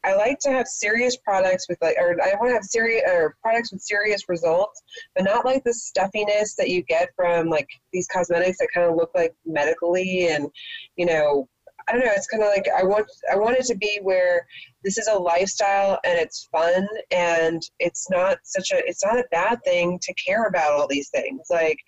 i 0.05 0.15
like 0.15 0.39
to 0.39 0.51
have 0.51 0.67
serious 0.67 1.17
products 1.17 1.67
with 1.69 1.79
like 1.83 1.97
or 1.99 2.17
i 2.23 2.35
want 2.37 2.49
to 2.49 2.55
have 2.55 2.65
serious 2.65 3.03
or 3.07 3.37
products 3.43 3.73
with 3.73 3.81
serious 3.81 4.23
results 4.29 4.83
but 5.15 5.25
not 5.25 5.45
like 5.45 5.63
the 5.65 5.75
stuffiness 5.75 6.55
that 6.55 6.71
you 6.71 6.83
get 6.85 7.11
from 7.15 7.49
like 7.49 7.69
these 7.93 8.09
cosmetics 8.09 8.59
that 8.59 8.69
kind 8.73 8.89
of 8.89 8.97
look 8.97 9.11
like 9.15 9.35
medically 9.45 10.29
and 10.29 10.49
you 10.97 11.07
know 11.07 11.49
I 11.89 11.93
don't 11.93 12.05
know. 12.05 12.13
It's 12.17 12.27
kind 12.27 12.43
of 12.43 12.49
like 12.49 12.67
I 12.77 12.83
want. 12.83 13.07
I 13.33 13.37
want 13.37 13.57
it 13.57 13.65
to 13.67 13.77
be 13.77 14.01
where 14.03 14.45
this 14.83 14.99
is 14.99 15.07
a 15.07 15.17
lifestyle 15.17 15.99
and 16.05 16.19
it's 16.19 16.49
fun 16.51 16.87
and 17.13 17.63
it's 17.79 18.11
not 18.11 18.39
such 18.43 18.73
a. 18.73 18.79
It's 18.89 19.05
not 19.05 19.19
a 19.19 19.25
bad 19.31 19.63
thing 19.65 19.99
to 20.03 20.15
care 20.15 20.47
about 20.47 20.73
all 20.73 20.89
these 20.89 21.11
things. 21.11 21.47
Like, 21.49 21.79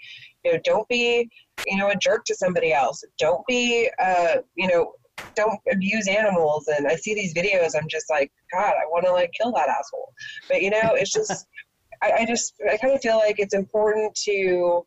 know, 0.53 0.59
don't 0.64 0.88
be, 0.88 1.28
you 1.66 1.76
know, 1.76 1.90
a 1.90 1.96
jerk 1.96 2.24
to 2.26 2.34
somebody 2.34 2.72
else. 2.72 3.03
Don't 3.18 3.46
be, 3.46 3.90
uh, 4.03 4.36
you 4.57 4.68
know, 4.68 4.92
don't 5.34 5.59
abuse 5.72 6.09
animals. 6.09 6.68
And 6.68 6.86
I 6.86 6.96
see 6.96 7.14
these 7.14 7.34
videos. 7.34 7.72
I'm 7.76 7.88
just 7.88 8.11
like, 8.11 8.30
God, 8.53 8.72
I 8.72 8.86
want 8.86 9.05
to 9.07 9.12
like 9.12 9.32
kill 9.38 9.53
that 9.53 9.68
asshole. 9.68 10.12
But 10.49 10.62
you 10.62 10.70
know, 10.70 10.94
it's 10.94 11.12
just. 11.12 11.46
I, 12.01 12.12
I 12.18 12.26
just. 12.26 12.55
I 12.70 12.76
kind 12.76 12.94
of 12.94 13.01
feel 13.01 13.16
like 13.16 13.40
it's 13.40 13.55
important 13.55 14.14
to 14.24 14.86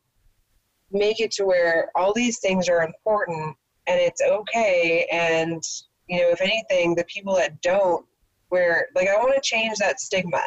make 0.92 1.20
it 1.20 1.32
to 1.32 1.46
where 1.46 1.92
all 1.96 2.14
these 2.14 2.40
things 2.40 2.70
are 2.70 2.84
important 2.84 3.56
and 3.88 4.00
it's 4.00 4.22
okay 4.22 5.08
and 5.12 5.64
you 6.08 6.20
know 6.20 6.30
if 6.30 6.42
anything 6.42 6.96
the 6.96 7.06
people 7.06 7.36
that 7.36 7.60
don't 7.62 8.06
where 8.50 8.88
like 8.96 9.08
i 9.08 9.16
want 9.16 9.34
to 9.34 9.42
change 9.42 9.78
that 9.78 10.00
stigma 10.00 10.42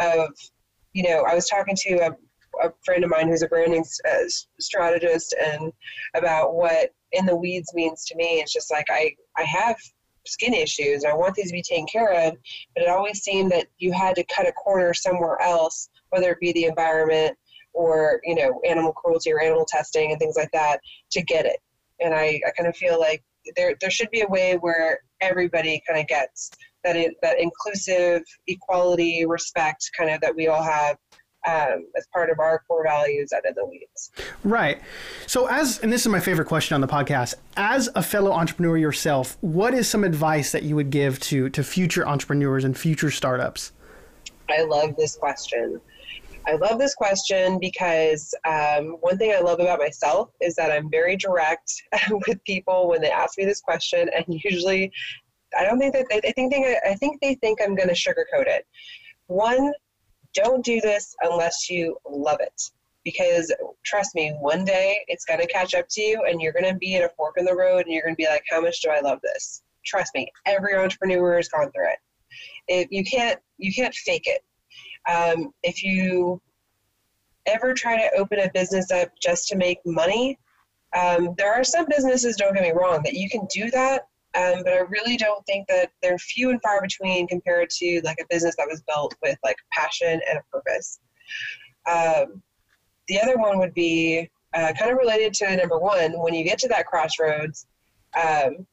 of 0.00 0.30
you 0.92 1.02
know 1.02 1.24
i 1.28 1.34
was 1.34 1.48
talking 1.48 1.76
to 1.76 1.94
a, 1.98 2.10
a 2.62 2.72
friend 2.84 3.04
of 3.04 3.10
mine 3.10 3.28
who's 3.28 3.42
a 3.42 3.48
branding 3.48 3.84
uh, 4.08 4.24
strategist 4.58 5.34
and 5.44 5.72
about 6.14 6.54
what 6.54 6.90
in 7.12 7.26
the 7.26 7.36
weeds 7.36 7.72
means 7.74 8.04
to 8.06 8.16
me. 8.16 8.40
It's 8.40 8.52
just 8.52 8.70
like 8.70 8.86
i 8.90 9.14
i 9.36 9.42
have 9.42 9.76
skin 10.26 10.54
issues 10.54 11.04
i 11.04 11.12
want 11.12 11.36
these 11.36 11.46
to 11.46 11.52
be 11.52 11.62
taken 11.62 11.86
care 11.86 12.26
of 12.26 12.36
but 12.74 12.82
it 12.82 12.88
always 12.88 13.22
seemed 13.22 13.52
that 13.52 13.68
you 13.78 13.92
had 13.92 14.16
to 14.16 14.24
cut 14.24 14.48
a 14.48 14.52
corner 14.52 14.92
somewhere 14.92 15.40
else 15.40 15.88
whether 16.10 16.32
it 16.32 16.40
be 16.40 16.50
the 16.50 16.64
environment 16.64 17.36
or 17.76 18.20
you 18.24 18.34
know 18.34 18.60
animal 18.68 18.92
cruelty 18.92 19.30
or 19.32 19.40
animal 19.40 19.66
testing 19.68 20.10
and 20.10 20.18
things 20.18 20.36
like 20.36 20.50
that 20.52 20.80
to 21.12 21.22
get 21.22 21.46
it. 21.46 21.58
And 22.00 22.12
i, 22.12 22.40
I 22.46 22.50
kind 22.56 22.68
of 22.68 22.76
feel 22.76 22.98
like 22.98 23.22
there, 23.54 23.76
there 23.80 23.90
should 23.90 24.10
be 24.10 24.22
a 24.22 24.26
way 24.26 24.56
where 24.56 24.98
everybody 25.20 25.80
kind 25.86 26.00
of 26.00 26.08
gets 26.08 26.50
that 26.82 26.96
that 27.22 27.40
inclusive 27.40 28.22
equality 28.48 29.24
respect 29.26 29.90
kind 29.96 30.10
of 30.10 30.20
that 30.20 30.34
we 30.34 30.48
all 30.48 30.62
have 30.62 30.96
um, 31.46 31.86
as 31.96 32.06
part 32.12 32.30
of 32.30 32.38
our 32.38 32.62
core 32.66 32.84
values 32.84 33.32
out 33.32 33.46
of 33.46 33.54
the 33.54 33.64
Weeds. 33.64 34.10
Right. 34.44 34.80
So, 35.26 35.46
as, 35.46 35.78
and 35.80 35.92
this 35.92 36.02
is 36.02 36.08
my 36.08 36.20
favorite 36.20 36.46
question 36.48 36.74
on 36.74 36.80
the 36.80 36.88
podcast, 36.88 37.34
as 37.56 37.88
a 37.94 38.02
fellow 38.02 38.32
entrepreneur 38.32 38.76
yourself, 38.76 39.36
what 39.40 39.74
is 39.74 39.88
some 39.88 40.04
advice 40.04 40.52
that 40.52 40.64
you 40.64 40.74
would 40.76 40.90
give 40.90 41.20
to, 41.20 41.48
to 41.50 41.62
future 41.62 42.06
entrepreneurs 42.06 42.64
and 42.64 42.76
future 42.76 43.10
startups? 43.10 43.72
I 44.48 44.62
love 44.62 44.96
this 44.96 45.16
question. 45.16 45.80
I 46.46 46.54
love 46.54 46.78
this 46.78 46.94
question 46.94 47.58
because 47.58 48.32
um, 48.44 48.98
one 49.00 49.18
thing 49.18 49.32
I 49.32 49.40
love 49.40 49.58
about 49.58 49.80
myself 49.80 50.30
is 50.40 50.54
that 50.54 50.70
I'm 50.70 50.88
very 50.90 51.16
direct 51.16 51.72
with 52.28 52.42
people 52.44 52.88
when 52.88 53.00
they 53.00 53.10
ask 53.10 53.36
me 53.36 53.44
this 53.44 53.60
question, 53.60 54.08
and 54.14 54.24
usually, 54.28 54.92
I 55.58 55.64
don't 55.64 55.78
think 55.78 55.92
that 55.94 56.06
they, 56.08 56.28
I 56.28 56.32
think 56.32 56.52
they, 56.52 56.76
I 56.88 56.94
think 56.94 57.20
they 57.20 57.34
think 57.34 57.60
I'm 57.62 57.74
going 57.74 57.88
to 57.88 57.94
sugarcoat 57.94 58.46
it. 58.46 58.64
One, 59.26 59.72
don't 60.36 60.64
do 60.64 60.80
this 60.80 61.16
unless 61.22 61.68
you 61.68 61.96
love 62.08 62.38
it. 62.40 62.70
Because 63.04 63.52
trust 63.84 64.14
me, 64.14 64.36
one 64.40 64.64
day 64.64 65.04
it's 65.08 65.24
going 65.24 65.40
to 65.40 65.46
catch 65.46 65.74
up 65.74 65.86
to 65.90 66.02
you 66.02 66.24
and 66.28 66.40
you're 66.40 66.52
going 66.52 66.72
to 66.72 66.78
be 66.78 66.96
at 66.96 67.04
a 67.04 67.10
fork 67.16 67.34
in 67.38 67.44
the 67.44 67.54
road 67.54 67.84
and 67.84 67.92
you're 67.92 68.02
going 68.02 68.14
to 68.14 68.22
be 68.22 68.28
like, 68.28 68.44
how 68.50 68.60
much 68.60 68.82
do 68.82 68.90
I 68.90 69.00
love 69.00 69.20
this? 69.22 69.62
Trust 69.84 70.12
me, 70.14 70.28
every 70.44 70.74
entrepreneur 70.74 71.36
has 71.36 71.48
gone 71.48 71.70
through 71.72 71.88
it. 71.90 71.98
If 72.68 72.88
you 72.90 73.04
can't, 73.04 73.38
you 73.58 73.72
can't 73.72 73.94
fake 73.94 74.26
it. 74.26 74.44
Um, 75.08 75.52
if 75.62 75.84
you 75.84 76.40
ever 77.46 77.72
try 77.74 77.96
to 77.96 78.16
open 78.18 78.40
a 78.40 78.50
business 78.52 78.90
up 78.90 79.08
just 79.22 79.46
to 79.48 79.56
make 79.56 79.78
money, 79.86 80.38
um, 80.96 81.34
there 81.38 81.52
are 81.52 81.62
some 81.62 81.86
businesses, 81.88 82.36
don't 82.36 82.54
get 82.54 82.62
me 82.64 82.72
wrong, 82.72 83.02
that 83.04 83.14
you 83.14 83.30
can 83.30 83.46
do 83.52 83.70
that 83.70 84.08
um, 84.36 84.62
but 84.64 84.72
I 84.72 84.80
really 84.88 85.16
don't 85.16 85.44
think 85.46 85.66
that 85.68 85.90
they're 86.02 86.18
few 86.18 86.50
and 86.50 86.60
far 86.62 86.80
between 86.82 87.26
compared 87.26 87.70
to 87.70 88.00
like 88.04 88.18
a 88.20 88.26
business 88.28 88.54
that 88.56 88.68
was 88.68 88.82
built 88.86 89.14
with 89.22 89.38
like 89.42 89.56
passion 89.72 90.20
and 90.28 90.38
a 90.38 90.42
purpose. 90.52 91.00
Um, 91.90 92.42
the 93.08 93.20
other 93.20 93.36
one 93.36 93.58
would 93.58 93.74
be 93.74 94.28
uh, 94.54 94.72
kind 94.78 94.90
of 94.90 94.98
related 94.98 95.32
to 95.34 95.56
number 95.56 95.78
one. 95.78 96.12
When 96.20 96.34
you 96.34 96.44
get 96.44 96.58
to 96.60 96.68
that 96.68 96.86
crossroads, 96.86 97.66
um, 98.20 98.66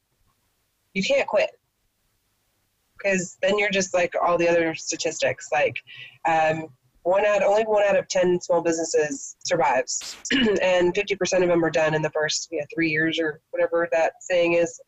you 0.93 1.03
can't 1.03 1.27
quit 1.27 1.51
because 2.97 3.37
then 3.41 3.57
you're 3.57 3.71
just 3.71 3.93
like 3.93 4.13
all 4.21 4.37
the 4.37 4.47
other 4.47 4.73
statistics. 4.75 5.49
Like 5.51 5.75
um, 6.27 6.67
one 7.03 7.25
out, 7.25 7.43
only 7.43 7.63
one 7.63 7.83
out 7.83 7.97
of 7.97 8.07
ten 8.07 8.39
small 8.41 8.61
businesses 8.61 9.35
survives, 9.43 10.17
and 10.61 10.95
fifty 10.95 11.15
percent 11.15 11.43
of 11.43 11.49
them 11.49 11.63
are 11.63 11.69
done 11.69 11.93
in 11.93 12.01
the 12.01 12.09
first 12.11 12.47
you 12.51 12.59
know, 12.59 12.65
three 12.73 12.89
years 12.89 13.19
or 13.19 13.41
whatever 13.51 13.87
that 13.91 14.13
saying 14.21 14.53
is. 14.53 14.79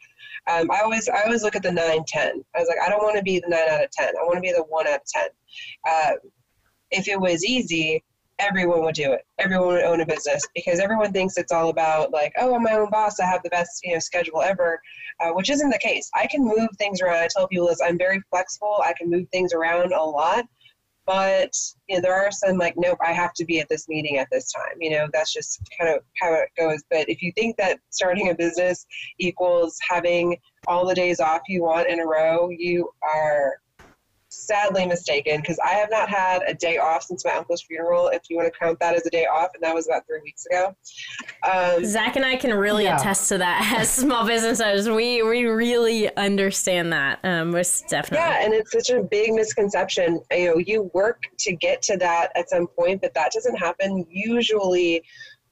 Um, 0.49 0.70
I 0.72 0.82
always 0.82 1.09
I 1.09 1.24
always 1.24 1.43
look 1.43 1.55
at 1.55 1.63
the 1.63 1.72
nine 1.72 2.03
ten. 2.07 2.43
I 2.55 2.59
was 2.59 2.70
like, 2.70 2.78
I 2.86 2.89
don't 2.89 3.03
want 3.03 3.18
to 3.18 3.24
be 3.24 3.39
the 3.39 3.49
nine 3.49 3.70
out 3.70 3.84
of 3.84 3.91
ten. 3.91 4.13
I 4.20 4.24
want 4.24 4.36
to 4.36 4.41
be 4.41 4.51
the 4.51 4.63
one 4.63 4.88
out 4.88 4.95
of 4.95 5.05
ten. 5.05 5.28
Uh, 5.89 6.11
if 6.91 7.07
it 7.07 7.20
was 7.20 7.43
easy, 7.43 8.03
everyone 8.39 8.84
would 8.84 8.95
do 8.95 9.11
it. 9.11 9.22
Everyone 9.39 9.68
would 9.68 9.84
own 9.84 10.01
a 10.01 10.05
business 10.05 10.47
because 10.53 10.80
everyone 10.80 11.11
thinks 11.11 11.38
it's 11.38 11.51
all 11.51 11.70
about 11.70 12.11
like, 12.11 12.32
oh, 12.38 12.55
I'm 12.55 12.63
my 12.63 12.74
own 12.74 12.89
boss. 12.91 13.20
I 13.20 13.26
have 13.26 13.43
the 13.43 13.49
best 13.49 13.82
you 13.84 13.93
know 13.93 13.99
schedule 13.99 14.41
ever, 14.41 14.80
uh, 15.20 15.32
which 15.32 15.49
isn't 15.49 15.70
the 15.70 15.80
case. 15.80 16.09
I 16.16 16.28
can 16.28 16.45
move 16.45 16.70
things 16.78 17.01
around. 17.01 17.18
I 17.18 17.28
tell 17.28 17.47
people 17.47 17.68
this. 17.68 17.82
I'm 17.84 17.97
very 17.97 18.22
flexible. 18.30 18.82
I 18.86 18.93
can 18.93 19.09
move 19.09 19.28
things 19.32 19.51
around 19.51 19.91
a 19.91 20.01
lot 20.01 20.45
but 21.06 21.56
you 21.88 21.95
know, 21.95 22.01
there 22.01 22.16
are 22.16 22.32
some 22.32 22.58
like 22.58 22.74
nope 22.78 22.97
i 23.06 23.12
have 23.12 23.34
to 23.34 23.45
be 23.45 23.60
at 23.60 23.70
this 23.70 23.88
meeting 23.88 24.18
at 24.18 24.28
this 24.32 24.51
time 24.51 24.76
you 24.80 24.89
know 24.89 25.08
that's 25.14 25.34
just 25.34 25.62
kind 25.80 25.93
of 25.93 26.01
how 26.20 26.34
it 26.34 26.49
goes. 26.58 26.84
But 26.89 27.10
if 27.10 27.22
you 27.22 27.32
think 27.34 27.58
that 27.58 27.80
starting 27.89 28.30
a 28.30 28.36
business 28.36 28.86
equals 29.20 29.78
having 29.88 30.38
all 30.68 30.86
the 30.86 30.95
days 30.95 31.20
off 31.20 31.41
you 31.47 31.64
want 31.64 31.89
in 31.89 31.99
a 31.99 32.06
row 32.06 32.49
you 32.49 32.89
are 33.03 33.60
sadly 34.36 34.86
mistaken 34.86 35.42
because 35.42 35.60
I 35.60 35.70
have 35.70 35.90
not 35.90 36.10
had 36.10 36.42
a 36.48 36.54
day 36.54 36.78
off 36.78 37.04
since 37.04 37.26
my 37.26 37.32
uncle's 37.32 37.62
funeral, 37.62 38.08
if 38.10 38.24
you 38.30 38.38
want 38.38 38.52
to 38.52 38.60
count 38.60 38.80
that 38.80 38.96
as 38.96 39.06
a 39.06 39.10
day 39.10 39.26
off, 39.26 39.50
and 39.54 39.64
that 39.64 39.74
was 39.74 39.88
about 39.88 40.06
three 40.08 40.22
weeks 40.24 40.46
ago. 40.46 40.76
Um, 41.50 41.86
Zach 41.86 42.16
and 42.16 42.26
I 42.26 42.36
can 42.36 42.54
really 42.54 42.86
yeah. 42.86 42.98
attest 42.98 43.30
to 43.30 43.38
that 43.38 43.76
as 43.80 43.90
small 43.90 44.26
business 44.26 44.60
owners. 44.60 44.90
We 44.90 45.22
we 45.24 45.46
really 45.46 46.16
understand 46.16 46.92
that. 46.94 47.20
Um, 47.24 47.52
most 47.52 47.88
definitely. 47.90 48.26
Yeah, 48.26 48.44
and 48.44 48.54
it's 48.54 48.72
such 48.72 48.90
a 48.90 49.02
big 49.04 49.34
misconception. 49.34 50.22
You 50.32 50.46
know, 50.46 50.58
you 50.58 50.92
work 50.94 51.24
to 51.40 51.56
get 51.56 51.82
to 51.84 51.98
that 51.98 52.32
at 52.36 52.50
some 52.50 52.68
point, 52.68 53.02
but 53.02 53.14
that 53.14 53.32
doesn't 53.32 53.56
happen 53.56 54.06
usually 54.10 55.04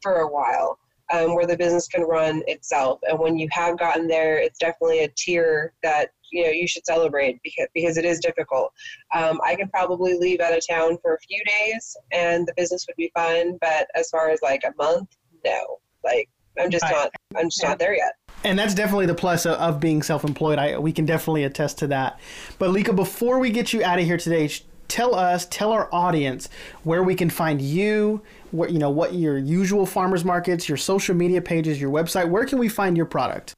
for 0.01 0.19
a 0.19 0.27
while 0.27 0.77
um, 1.11 1.35
where 1.35 1.45
the 1.45 1.57
business 1.57 1.87
can 1.87 2.03
run 2.03 2.41
itself. 2.47 2.99
And 3.03 3.19
when 3.19 3.37
you 3.37 3.47
have 3.51 3.77
gotten 3.77 4.07
there, 4.07 4.37
it's 4.37 4.59
definitely 4.59 5.03
a 5.03 5.09
tier 5.15 5.73
that 5.83 6.09
you 6.33 6.43
know 6.43 6.49
you 6.49 6.67
should 6.67 6.85
celebrate 6.85 7.39
because 7.43 7.67
because 7.73 7.97
it 7.97 8.05
is 8.05 8.19
difficult. 8.19 8.73
Um, 9.13 9.39
I 9.45 9.55
could 9.55 9.71
probably 9.71 10.17
leave 10.17 10.41
out 10.41 10.57
of 10.57 10.65
town 10.67 10.97
for 11.01 11.13
a 11.13 11.19
few 11.19 11.41
days 11.45 11.95
and 12.11 12.47
the 12.47 12.53
business 12.57 12.85
would 12.87 12.95
be 12.97 13.11
fine. 13.13 13.57
But 13.61 13.87
as 13.95 14.09
far 14.09 14.29
as 14.29 14.41
like 14.41 14.63
a 14.65 14.73
month, 14.77 15.09
no. 15.45 15.79
Like 16.03 16.29
I'm 16.59 16.69
just 16.69 16.83
not 16.83 17.11
I'm 17.35 17.45
just 17.45 17.63
not 17.63 17.79
there 17.79 17.95
yet. 17.95 18.13
And 18.43 18.59
that's 18.59 18.73
definitely 18.73 19.05
the 19.05 19.15
plus 19.15 19.45
of 19.45 19.79
being 19.79 20.01
self-employed. 20.01 20.59
I 20.59 20.77
we 20.77 20.91
can 20.91 21.05
definitely 21.05 21.43
attest 21.43 21.77
to 21.79 21.87
that. 21.87 22.19
But 22.59 22.71
Lika, 22.71 22.93
before 22.93 23.39
we 23.39 23.51
get 23.51 23.73
you 23.73 23.83
out 23.83 23.99
of 23.99 24.05
here 24.05 24.17
today, 24.17 24.49
tell 24.87 25.15
us, 25.15 25.47
tell 25.47 25.71
our 25.71 25.89
audience 25.93 26.49
where 26.83 27.03
we 27.03 27.15
can 27.15 27.29
find 27.29 27.61
you, 27.61 28.21
what 28.51 28.71
you 28.71 28.79
know, 28.79 28.89
what 28.89 29.13
your 29.13 29.37
usual 29.37 29.85
farmers 29.85 30.25
markets, 30.25 30.67
your 30.67 30.77
social 30.77 31.15
media 31.15 31.41
pages, 31.41 31.79
your 31.79 31.91
website. 31.91 32.29
Where 32.29 32.45
can 32.45 32.59
we 32.59 32.69
find 32.69 32.97
your 32.97 33.05
product? 33.05 33.53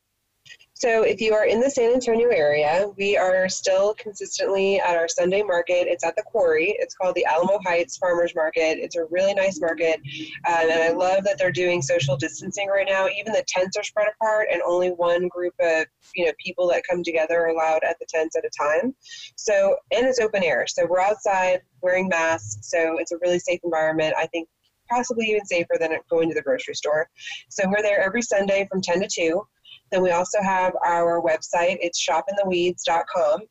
So, 0.78 1.04
if 1.04 1.22
you 1.22 1.34
are 1.34 1.46
in 1.46 1.62
the 1.62 1.70
San 1.70 1.94
Antonio 1.94 2.28
area, 2.28 2.92
we 2.98 3.16
are 3.16 3.48
still 3.48 3.94
consistently 3.94 4.78
at 4.82 4.98
our 4.98 5.08
Sunday 5.08 5.42
market. 5.42 5.88
It's 5.88 6.04
at 6.04 6.18
the 6.18 6.24
quarry. 6.24 6.76
It's 6.80 6.94
called 6.94 7.16
the 7.16 7.24
Alamo 7.24 7.60
Heights 7.64 7.96
Farmers 7.96 8.36
Market. 8.36 8.80
It's 8.80 8.98
a 8.98 9.06
really 9.10 9.34
nice 9.34 9.62
market. 9.62 10.02
Um, 10.46 10.70
and 10.70 10.84
I 10.84 10.90
love 10.90 11.24
that 11.24 11.38
they're 11.38 11.50
doing 11.50 11.82
social 11.82 12.18
distancing 12.18 12.68
right 12.68 12.86
now. 12.90 13.08
Even 13.08 13.32
the 13.32 13.46
tents 13.48 13.78
are 13.78 13.84
spread 13.84 14.10
apart, 14.20 14.50
and 14.52 14.62
only 14.64 14.90
one 14.90 15.30
group 15.30 15.54
of 15.62 15.86
you 16.14 16.26
know 16.26 16.34
people 16.44 16.68
that 16.68 16.84
come 16.90 17.04
together 17.04 17.40
are 17.40 17.48
allowed 17.48 17.86
at 17.86 17.98
the 18.00 18.06
tents 18.10 18.36
at 18.36 18.44
a 18.44 18.50
time. 18.50 18.94
So, 19.38 19.78
and 19.94 20.06
it's 20.06 20.20
open 20.20 20.44
air. 20.44 20.68
So, 20.68 20.86
we're 20.90 21.00
outside 21.00 21.62
wearing 21.80 22.10
masks. 22.10 22.70
So, 22.70 22.98
it's 22.98 23.14
a 23.14 23.18
really 23.22 23.40
safe 23.40 23.62
environment. 23.64 24.14
I 24.18 24.28
think 24.28 24.50
possibly 24.92 25.28
even 25.28 25.46
safer 25.46 25.78
than 25.80 25.92
going 26.10 26.28
to 26.28 26.36
the 26.36 26.42
grocery 26.42 26.76
store. 26.76 27.08
So, 27.48 27.64
we're 27.66 27.82
there 27.82 28.02
every 28.02 28.22
Sunday 28.22 28.68
from 28.70 28.82
10 28.82 29.00
to 29.00 29.08
2. 29.10 29.48
Then 29.92 30.02
we 30.02 30.12
also 30.12 30.42
have 30.42 30.74
our 30.86 31.22
website. 31.22 31.78
It's 31.82 32.06
shopintheweeds.com. 32.06 33.42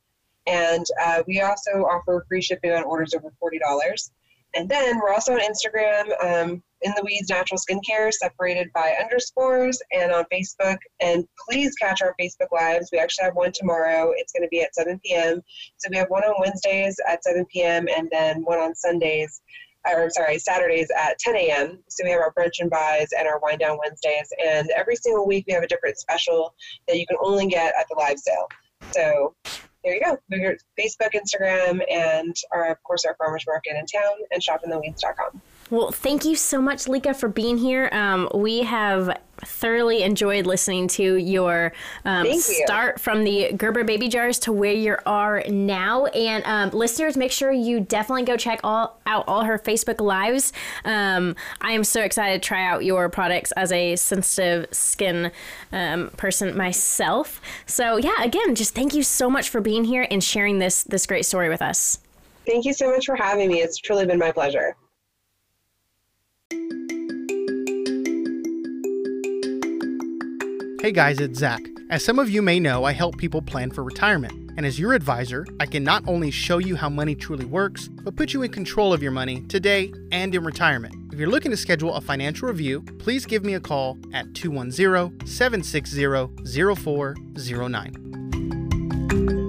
And 0.47 0.85
uh, 1.03 1.23
we 1.27 1.41
also 1.41 1.71
offer 1.85 2.23
free 2.27 2.41
shipping 2.41 2.71
on 2.71 2.83
orders 2.83 3.13
over 3.13 3.33
$40. 3.43 3.59
And 4.55 4.69
then 4.69 4.99
we're 4.99 5.11
also 5.11 5.33
on 5.33 5.39
Instagram, 5.39 6.05
um, 6.23 6.63
in 6.81 6.93
the 6.95 7.03
weeds 7.03 7.29
natural 7.29 7.59
skincare, 7.59 8.13
separated 8.13 8.71
by 8.73 8.95
underscores, 9.01 9.81
and 9.91 10.11
on 10.11 10.23
Facebook. 10.31 10.77
And 11.01 11.27
please 11.49 11.73
catch 11.75 12.01
our 12.01 12.15
Facebook 12.19 12.51
lives. 12.53 12.89
We 12.91 12.99
actually 12.99 13.25
have 13.25 13.35
one 13.35 13.51
tomorrow. 13.51 14.13
It's 14.15 14.31
going 14.31 14.43
to 14.43 14.49
be 14.49 14.61
at 14.61 14.75
7 14.75 14.99
p.m. 15.03 15.41
So 15.77 15.89
we 15.89 15.97
have 15.97 16.09
one 16.09 16.23
on 16.23 16.35
Wednesdays 16.39 16.97
at 17.07 17.23
7 17.23 17.45
p.m. 17.51 17.87
and 17.87 18.07
then 18.11 18.43
one 18.43 18.59
on 18.59 18.75
Sundays 18.75 19.41
or 19.87 20.09
sorry, 20.09 20.39
Saturdays 20.39 20.89
at 20.97 21.19
10 21.19 21.35
a.m. 21.35 21.79
So 21.89 22.03
we 22.03 22.11
have 22.11 22.21
our 22.21 22.33
brunch 22.33 22.59
and 22.59 22.69
buys 22.69 23.09
and 23.17 23.27
our 23.27 23.39
wind 23.41 23.59
down 23.59 23.77
Wednesdays. 23.83 24.27
And 24.43 24.69
every 24.75 24.95
single 24.95 25.27
week 25.27 25.45
we 25.47 25.53
have 25.53 25.63
a 25.63 25.67
different 25.67 25.97
special 25.97 26.53
that 26.87 26.97
you 26.97 27.05
can 27.07 27.17
only 27.21 27.47
get 27.47 27.73
at 27.79 27.87
the 27.89 27.95
live 27.97 28.19
sale. 28.19 28.47
So 28.91 29.35
there 29.83 29.95
you 29.95 30.01
go. 30.01 30.17
Facebook, 30.79 31.11
Instagram, 31.13 31.81
and 31.91 32.35
our, 32.51 32.71
of 32.71 32.81
course 32.83 33.05
our 33.05 33.15
farmers 33.15 33.45
market 33.47 33.75
in 33.77 33.85
town 33.85 34.13
and 34.31 34.41
shopintheweeds.com. 34.41 35.41
Well, 35.71 35.91
thank 35.91 36.25
you 36.25 36.35
so 36.35 36.61
much, 36.61 36.87
Lika, 36.87 37.15
for 37.15 37.27
being 37.27 37.57
here. 37.57 37.89
Um, 37.91 38.29
we 38.35 38.61
have 38.61 39.17
thoroughly 39.37 40.03
enjoyed 40.03 40.45
listening 40.45 40.87
to 40.87 41.15
your 41.15 41.73
um, 42.05 42.31
start 42.39 43.01
from 43.01 43.23
the 43.23 43.51
Gerber 43.53 43.83
baby 43.83 44.07
jars 44.07 44.37
to 44.39 44.53
where 44.53 44.71
you 44.71 44.95
are 45.07 45.43
now. 45.47 46.05
And 46.05 46.43
um, 46.45 46.69
listeners, 46.69 47.17
make 47.17 47.31
sure 47.31 47.51
you 47.51 47.79
definitely 47.79 48.25
go 48.25 48.37
check 48.37 48.59
all 48.63 48.99
out 49.07 49.25
all 49.27 49.43
her 49.43 49.57
Facebook 49.57 49.99
lives. 49.99 50.53
Um, 50.85 51.35
I 51.61 51.71
am 51.71 51.83
so 51.83 52.01
excited 52.01 52.43
to 52.43 52.47
try 52.47 52.63
out 52.63 52.85
your 52.85 53.09
products 53.09 53.51
as 53.53 53.71
a 53.71 53.95
sensitive 53.95 54.67
skin 54.71 55.31
um, 55.71 56.11
person 56.11 56.55
myself. 56.55 57.41
So 57.65 57.97
yeah, 57.97 58.23
again, 58.23 58.53
just 58.53 58.75
thank 58.75 58.93
you 58.93 59.01
so 59.01 59.31
much 59.31 59.49
for 59.49 59.61
being 59.61 59.83
here 59.83 60.07
and 60.11 60.23
sharing 60.23 60.59
this 60.59 60.83
this 60.83 61.07
great 61.07 61.25
story 61.25 61.49
with 61.49 61.63
us. 61.63 61.99
Thank 62.45 62.65
you 62.65 62.73
so 62.73 62.91
much 62.91 63.07
for 63.07 63.15
having 63.15 63.47
me. 63.47 63.61
It's 63.61 63.79
truly 63.79 64.05
been 64.05 64.19
my 64.19 64.31
pleasure. 64.31 64.75
Hey 70.85 70.91
guys, 70.91 71.19
it's 71.19 71.39
Zach. 71.39 71.63
As 71.89 72.03
some 72.03 72.19
of 72.19 72.29
you 72.29 72.43
may 72.43 72.59
know, 72.59 72.83
I 72.83 72.91
help 72.91 73.17
people 73.17 73.41
plan 73.41 73.71
for 73.71 73.83
retirement. 73.83 74.51
And 74.55 74.67
as 74.67 74.77
your 74.77 74.93
advisor, 74.93 75.43
I 75.59 75.65
can 75.65 75.83
not 75.83 76.07
only 76.07 76.29
show 76.29 76.59
you 76.59 76.75
how 76.75 76.89
money 76.89 77.15
truly 77.15 77.45
works, 77.45 77.87
but 77.87 78.15
put 78.15 78.33
you 78.33 78.43
in 78.43 78.51
control 78.51 78.93
of 78.93 79.01
your 79.01 79.11
money 79.11 79.41
today 79.47 79.91
and 80.11 80.35
in 80.35 80.43
retirement. 80.43 80.93
If 81.11 81.17
you're 81.17 81.27
looking 81.27 81.49
to 81.49 81.57
schedule 81.57 81.95
a 81.95 82.01
financial 82.01 82.49
review, 82.49 82.83
please 82.99 83.25
give 83.25 83.43
me 83.43 83.55
a 83.55 83.59
call 83.59 83.97
at 84.13 84.31
210 84.35 85.25
760 85.25 86.05
0409. 86.75 89.44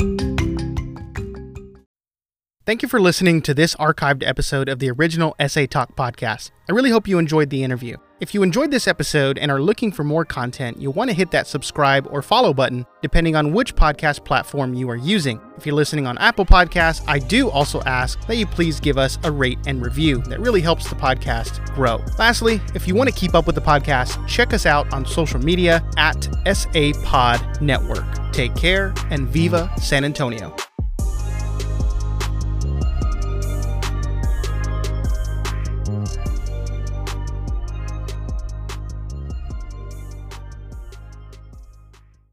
Thank 2.67 2.83
you 2.83 2.89
for 2.89 3.01
listening 3.01 3.43
to 3.43 3.55
this 3.55 3.77
archived 3.77 4.27
episode 4.27 4.69
of 4.69 4.81
the 4.81 4.91
original 4.91 5.37
SA 5.47 5.67
Talk 5.71 5.95
podcast. 5.95 6.51
I 6.69 6.73
really 6.73 6.91
hope 6.91 7.07
you 7.07 7.21
enjoyed 7.21 7.49
the 7.49 7.63
interview. 7.63 7.97
If 8.19 8.35
you 8.35 8.43
enjoyed 8.43 8.73
this 8.73 8.89
episode 8.89 9.39
and 9.39 9.53
are 9.53 9.63
looking 9.63 9.93
for 9.93 10.03
more 10.03 10.25
content, 10.25 10.81
you'll 10.81 10.93
want 10.93 11.09
to 11.09 11.15
hit 11.15 11.31
that 11.31 11.47
subscribe 11.47 12.09
or 12.11 12.23
follow 12.23 12.53
button 12.53 12.85
depending 13.03 13.37
on 13.37 13.53
which 13.53 13.77
podcast 13.77 14.25
platform 14.25 14.75
you 14.75 14.91
are 14.91 14.97
using. 14.97 15.41
If 15.57 15.65
you're 15.65 15.77
listening 15.77 16.09
on 16.09 16.19
Apple 16.19 16.45
Podcasts, 16.45 17.05
I 17.07 17.21
do 17.21 17.49
also 17.51 17.83
ask 17.83 18.27
that 18.27 18.37
you 18.37 18.49
please 18.49 18.81
give 18.81 18.99
us 18.99 19.17
a 19.23 19.31
rate 19.31 19.61
and 19.69 19.81
review. 19.81 20.19
That 20.23 20.41
really 20.41 20.61
helps 20.61 20.89
the 20.89 20.97
podcast 20.97 21.73
grow. 21.77 22.03
Lastly, 22.19 22.61
if 22.75 22.89
you 22.89 22.97
want 22.97 23.09
to 23.09 23.15
keep 23.15 23.37
up 23.37 23.47
with 23.47 23.55
the 23.55 23.61
podcast, 23.61 24.27
check 24.27 24.53
us 24.53 24.67
out 24.67 24.93
on 24.93 25.07
social 25.07 25.39
media 25.39 25.89
at 25.99 26.25
SA 26.53 26.91
Pod 27.05 27.63
Network. 27.63 28.33
Take 28.33 28.57
care 28.57 28.93
and 29.11 29.29
Viva 29.29 29.71
San 29.81 30.05
Antonio. 30.05 30.53